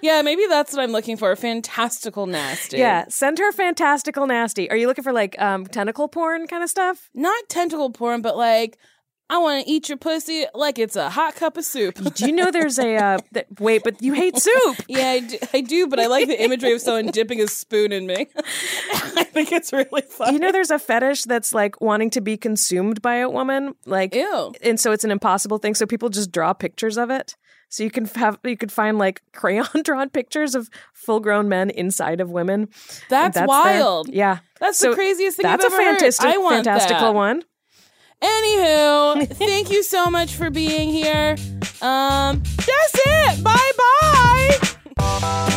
Yeah, 0.02 0.20
maybe 0.22 0.42
that's 0.48 0.72
what 0.74 0.82
I'm 0.82 0.90
looking 0.90 1.16
for. 1.16 1.34
Fantastical 1.36 2.26
nasty. 2.26 2.78
yeah. 2.78 3.04
Send 3.08 3.38
her 3.38 3.52
fantastical 3.52 4.26
nasty. 4.26 4.68
Are 4.70 4.76
you 4.76 4.86
looking 4.86 5.04
for 5.04 5.12
like 5.12 5.40
um 5.40 5.64
tentacle 5.66 6.08
porn 6.08 6.46
kind 6.46 6.62
of 6.62 6.68
stuff? 6.68 7.08
Not 7.14 7.48
tentacle 7.48 7.90
porn, 7.90 8.20
but 8.20 8.36
like, 8.36 8.78
I 9.32 9.38
want 9.38 9.64
to 9.64 9.70
eat 9.70 9.88
your 9.88 9.96
pussy 9.96 10.44
like 10.54 10.78
it's 10.78 10.94
a 10.94 11.08
hot 11.08 11.34
cup 11.36 11.56
of 11.56 11.64
soup. 11.64 11.94
Do 12.14 12.26
you 12.26 12.32
know 12.32 12.50
there's 12.50 12.78
a 12.78 12.96
uh 12.96 13.18
th- 13.34 13.46
wait, 13.58 13.82
but 13.82 14.02
you 14.02 14.12
hate 14.12 14.36
soup. 14.36 14.76
yeah, 14.88 15.08
I 15.08 15.20
do, 15.20 15.38
I 15.54 15.60
do, 15.62 15.86
but 15.88 15.98
I 15.98 16.06
like 16.06 16.26
the 16.28 16.42
imagery 16.42 16.72
of 16.74 16.82
someone 16.82 17.06
dipping 17.06 17.40
a 17.40 17.48
spoon 17.48 17.92
in 17.92 18.06
me. 18.06 18.26
I 19.16 19.24
think 19.24 19.50
it's 19.52 19.72
really 19.72 20.02
funny. 20.02 20.34
You 20.34 20.38
know 20.38 20.52
there's 20.52 20.70
a 20.70 20.78
fetish 20.78 21.22
that's 21.24 21.54
like 21.54 21.80
wanting 21.80 22.10
to 22.10 22.20
be 22.20 22.36
consumed 22.36 23.00
by 23.00 23.16
a 23.16 23.30
woman, 23.30 23.74
like 23.86 24.14
Ew. 24.14 24.52
and 24.62 24.78
so 24.78 24.92
it's 24.92 25.04
an 25.04 25.10
impossible 25.10 25.56
thing. 25.58 25.74
So 25.74 25.86
people 25.86 26.10
just 26.10 26.30
draw 26.30 26.52
pictures 26.52 26.98
of 26.98 27.10
it. 27.10 27.34
So 27.70 27.82
you 27.84 27.90
can 27.90 28.04
have 28.04 28.38
you 28.44 28.58
could 28.58 28.70
find 28.70 28.98
like 28.98 29.22
crayon 29.32 29.66
drawn 29.82 30.10
pictures 30.10 30.54
of 30.54 30.68
full 30.92 31.20
grown 31.20 31.48
men 31.48 31.70
inside 31.70 32.20
of 32.20 32.30
women. 32.30 32.68
That's, 33.08 33.34
their- 33.38 33.46
wild. 33.46 34.08
yeah, 34.10 34.40
That's 34.60 34.76
So 34.78 34.90
the 34.90 34.94
craziest 34.96 35.38
thing 35.38 35.44
that's 35.44 35.64
I've 35.64 35.72
a 35.72 35.76
fantastic, 35.76 36.30
fantastical 36.30 37.12
that. 37.12 37.14
one. 37.14 37.42
Anywho, 38.22 39.28
thank 39.34 39.70
you 39.70 39.82
so 39.82 40.08
much 40.08 40.34
for 40.34 40.48
being 40.48 40.90
here. 40.90 41.36
Um, 41.80 42.42
that's 42.56 42.94
it. 42.94 43.42
Bye 43.42 43.72
bye. 43.76 45.52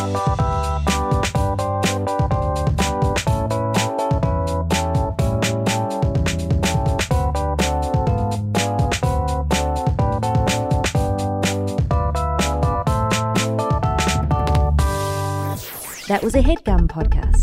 That 16.08 16.22
was 16.22 16.34
a 16.34 16.40
headgum 16.40 16.86
podcast. 16.88 17.42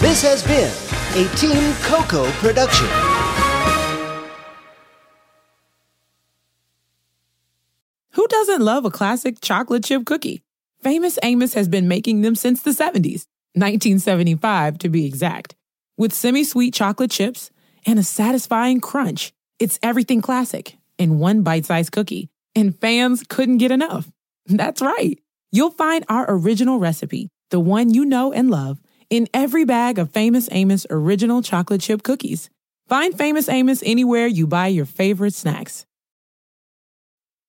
This 0.00 0.22
has 0.22 0.42
been 0.44 0.89
a 1.12 1.26
Team 1.34 1.72
Coco 1.82 2.30
production. 2.34 2.86
Who 8.12 8.26
doesn't 8.28 8.60
love 8.60 8.84
a 8.84 8.92
classic 8.92 9.40
chocolate 9.40 9.82
chip 9.82 10.06
cookie? 10.06 10.44
Famous 10.82 11.18
Amos 11.24 11.54
has 11.54 11.66
been 11.66 11.88
making 11.88 12.20
them 12.20 12.36
since 12.36 12.62
the 12.62 12.70
70s, 12.70 13.26
1975 13.54 14.78
to 14.78 14.88
be 14.88 15.04
exact. 15.04 15.56
With 15.98 16.12
semi 16.12 16.44
sweet 16.44 16.74
chocolate 16.74 17.10
chips 17.10 17.50
and 17.84 17.98
a 17.98 18.04
satisfying 18.04 18.80
crunch, 18.80 19.32
it's 19.58 19.80
everything 19.82 20.22
classic 20.22 20.78
in 20.96 21.18
one 21.18 21.42
bite 21.42 21.66
sized 21.66 21.90
cookie. 21.90 22.28
And 22.54 22.78
fans 22.78 23.24
couldn't 23.28 23.58
get 23.58 23.72
enough. 23.72 24.08
That's 24.46 24.80
right. 24.80 25.18
You'll 25.50 25.72
find 25.72 26.04
our 26.08 26.26
original 26.28 26.78
recipe, 26.78 27.30
the 27.50 27.58
one 27.58 27.92
you 27.92 28.04
know 28.04 28.32
and 28.32 28.48
love, 28.48 28.78
in 29.10 29.28
every 29.34 29.64
bag 29.64 29.98
of 29.98 30.10
Famous 30.10 30.48
Amos 30.52 30.86
original 30.88 31.42
chocolate 31.42 31.80
chip 31.80 32.02
cookies. 32.02 32.48
Find 32.88 33.16
Famous 33.16 33.48
Amos 33.48 33.82
anywhere 33.84 34.26
you 34.26 34.46
buy 34.46 34.68
your 34.68 34.86
favorite 34.86 35.34
snacks. 35.34 35.84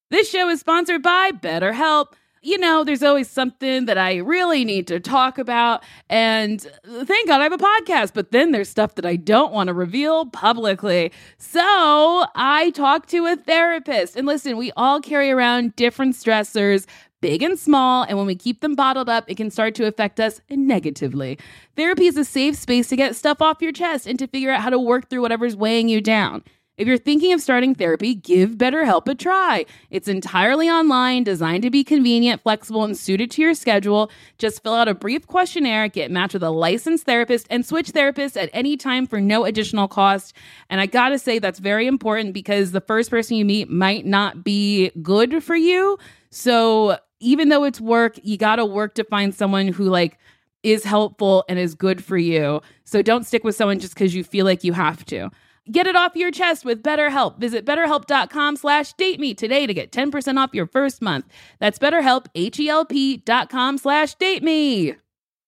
This 0.09 0.29
show 0.29 0.49
is 0.49 0.59
sponsored 0.59 1.01
by 1.01 1.31
BetterHelp. 1.31 2.13
You 2.43 2.57
know, 2.57 2.83
there's 2.83 3.03
always 3.03 3.29
something 3.29 3.85
that 3.85 3.99
I 3.99 4.17
really 4.17 4.65
need 4.65 4.87
to 4.87 4.99
talk 4.99 5.37
about. 5.37 5.83
And 6.09 6.59
thank 6.83 7.27
God 7.27 7.39
I 7.39 7.43
have 7.43 7.53
a 7.53 7.57
podcast, 7.57 8.13
but 8.15 8.31
then 8.31 8.51
there's 8.51 8.67
stuff 8.67 8.95
that 8.95 9.05
I 9.05 9.15
don't 9.15 9.53
want 9.53 9.67
to 9.67 9.75
reveal 9.75 10.25
publicly. 10.25 11.11
So 11.37 11.61
I 11.63 12.71
talk 12.73 13.05
to 13.07 13.27
a 13.27 13.35
therapist. 13.35 14.15
And 14.15 14.25
listen, 14.25 14.57
we 14.57 14.71
all 14.75 14.99
carry 15.01 15.29
around 15.29 15.75
different 15.75 16.15
stressors, 16.15 16.87
big 17.21 17.41
and 17.41 17.57
small. 17.57 18.03
And 18.03 18.17
when 18.17 18.27
we 18.27 18.35
keep 18.35 18.61
them 18.61 18.75
bottled 18.75 19.09
up, 19.09 19.25
it 19.27 19.37
can 19.37 19.49
start 19.49 19.75
to 19.75 19.85
affect 19.85 20.19
us 20.19 20.41
negatively. 20.49 21.37
Therapy 21.75 22.07
is 22.07 22.17
a 22.17 22.25
safe 22.25 22.55
space 22.55 22.89
to 22.89 22.95
get 22.95 23.15
stuff 23.15 23.41
off 23.41 23.61
your 23.61 23.71
chest 23.71 24.07
and 24.07 24.19
to 24.19 24.27
figure 24.27 24.51
out 24.51 24.61
how 24.61 24.69
to 24.69 24.79
work 24.79 25.09
through 25.09 25.21
whatever's 25.21 25.55
weighing 25.55 25.87
you 25.87 26.01
down. 26.01 26.43
If 26.77 26.87
you're 26.87 26.97
thinking 26.97 27.31
of 27.31 27.41
starting 27.41 27.75
therapy, 27.75 28.15
give 28.15 28.51
BetterHelp 28.51 29.07
a 29.07 29.13
try. 29.13 29.65
It's 29.91 30.07
entirely 30.07 30.67
online, 30.67 31.23
designed 31.23 31.61
to 31.61 31.69
be 31.69 31.83
convenient, 31.83 32.41
flexible, 32.41 32.83
and 32.83 32.97
suited 32.97 33.29
to 33.31 33.41
your 33.43 33.53
schedule. 33.53 34.09
Just 34.39 34.63
fill 34.63 34.73
out 34.73 34.87
a 34.87 34.95
brief 34.95 35.27
questionnaire, 35.27 35.89
get 35.89 36.09
matched 36.09 36.33
with 36.33 36.41
a 36.41 36.49
licensed 36.49 37.05
therapist, 37.05 37.45
and 37.51 37.63
switch 37.63 37.91
therapists 37.91 38.35
at 38.35 38.49
any 38.51 38.77
time 38.77 39.05
for 39.05 39.21
no 39.21 39.43
additional 39.43 39.87
cost. 39.87 40.33
And 40.71 40.81
I 40.81 40.87
gotta 40.87 41.19
say, 41.19 41.37
that's 41.37 41.59
very 41.59 41.85
important 41.85 42.33
because 42.33 42.71
the 42.71 42.81
first 42.81 43.11
person 43.11 43.37
you 43.37 43.45
meet 43.45 43.69
might 43.69 44.07
not 44.07 44.43
be 44.43 44.89
good 45.03 45.43
for 45.43 45.55
you. 45.55 45.99
So 46.31 46.97
even 47.21 47.49
though 47.49 47.63
it's 47.63 47.79
work, 47.79 48.19
you 48.23 48.37
gotta 48.37 48.65
work 48.65 48.95
to 48.95 49.03
find 49.05 49.33
someone 49.33 49.67
who, 49.69 49.85
like, 49.85 50.17
is 50.63 50.83
helpful 50.83 51.43
and 51.47 51.57
is 51.57 51.73
good 51.73 52.03
for 52.03 52.17
you. 52.17 52.61
So 52.83 53.01
don't 53.01 53.25
stick 53.25 53.43
with 53.43 53.55
someone 53.55 53.79
just 53.79 53.93
because 53.93 54.13
you 54.13 54.23
feel 54.23 54.45
like 54.45 54.63
you 54.63 54.73
have 54.73 55.05
to. 55.05 55.29
Get 55.71 55.87
it 55.87 55.95
off 55.95 56.15
your 56.15 56.31
chest 56.31 56.65
with 56.65 56.83
BetterHelp. 56.83 57.39
Visit 57.39 57.65
betterhelp.com 57.65 58.55
slash 58.57 58.93
date 58.93 59.19
me 59.19 59.33
today 59.33 59.67
to 59.67 59.73
get 59.73 59.91
10% 59.91 60.37
off 60.37 60.49
your 60.53 60.65
first 60.65 61.01
month. 61.01 61.25
That's 61.59 61.79
betterhelp, 61.79 62.25
H-E-L-P 62.33 63.17
dot 63.17 63.49
com 63.49 63.77
slash 63.77 64.15
date 64.15 64.43
me. 64.43 64.95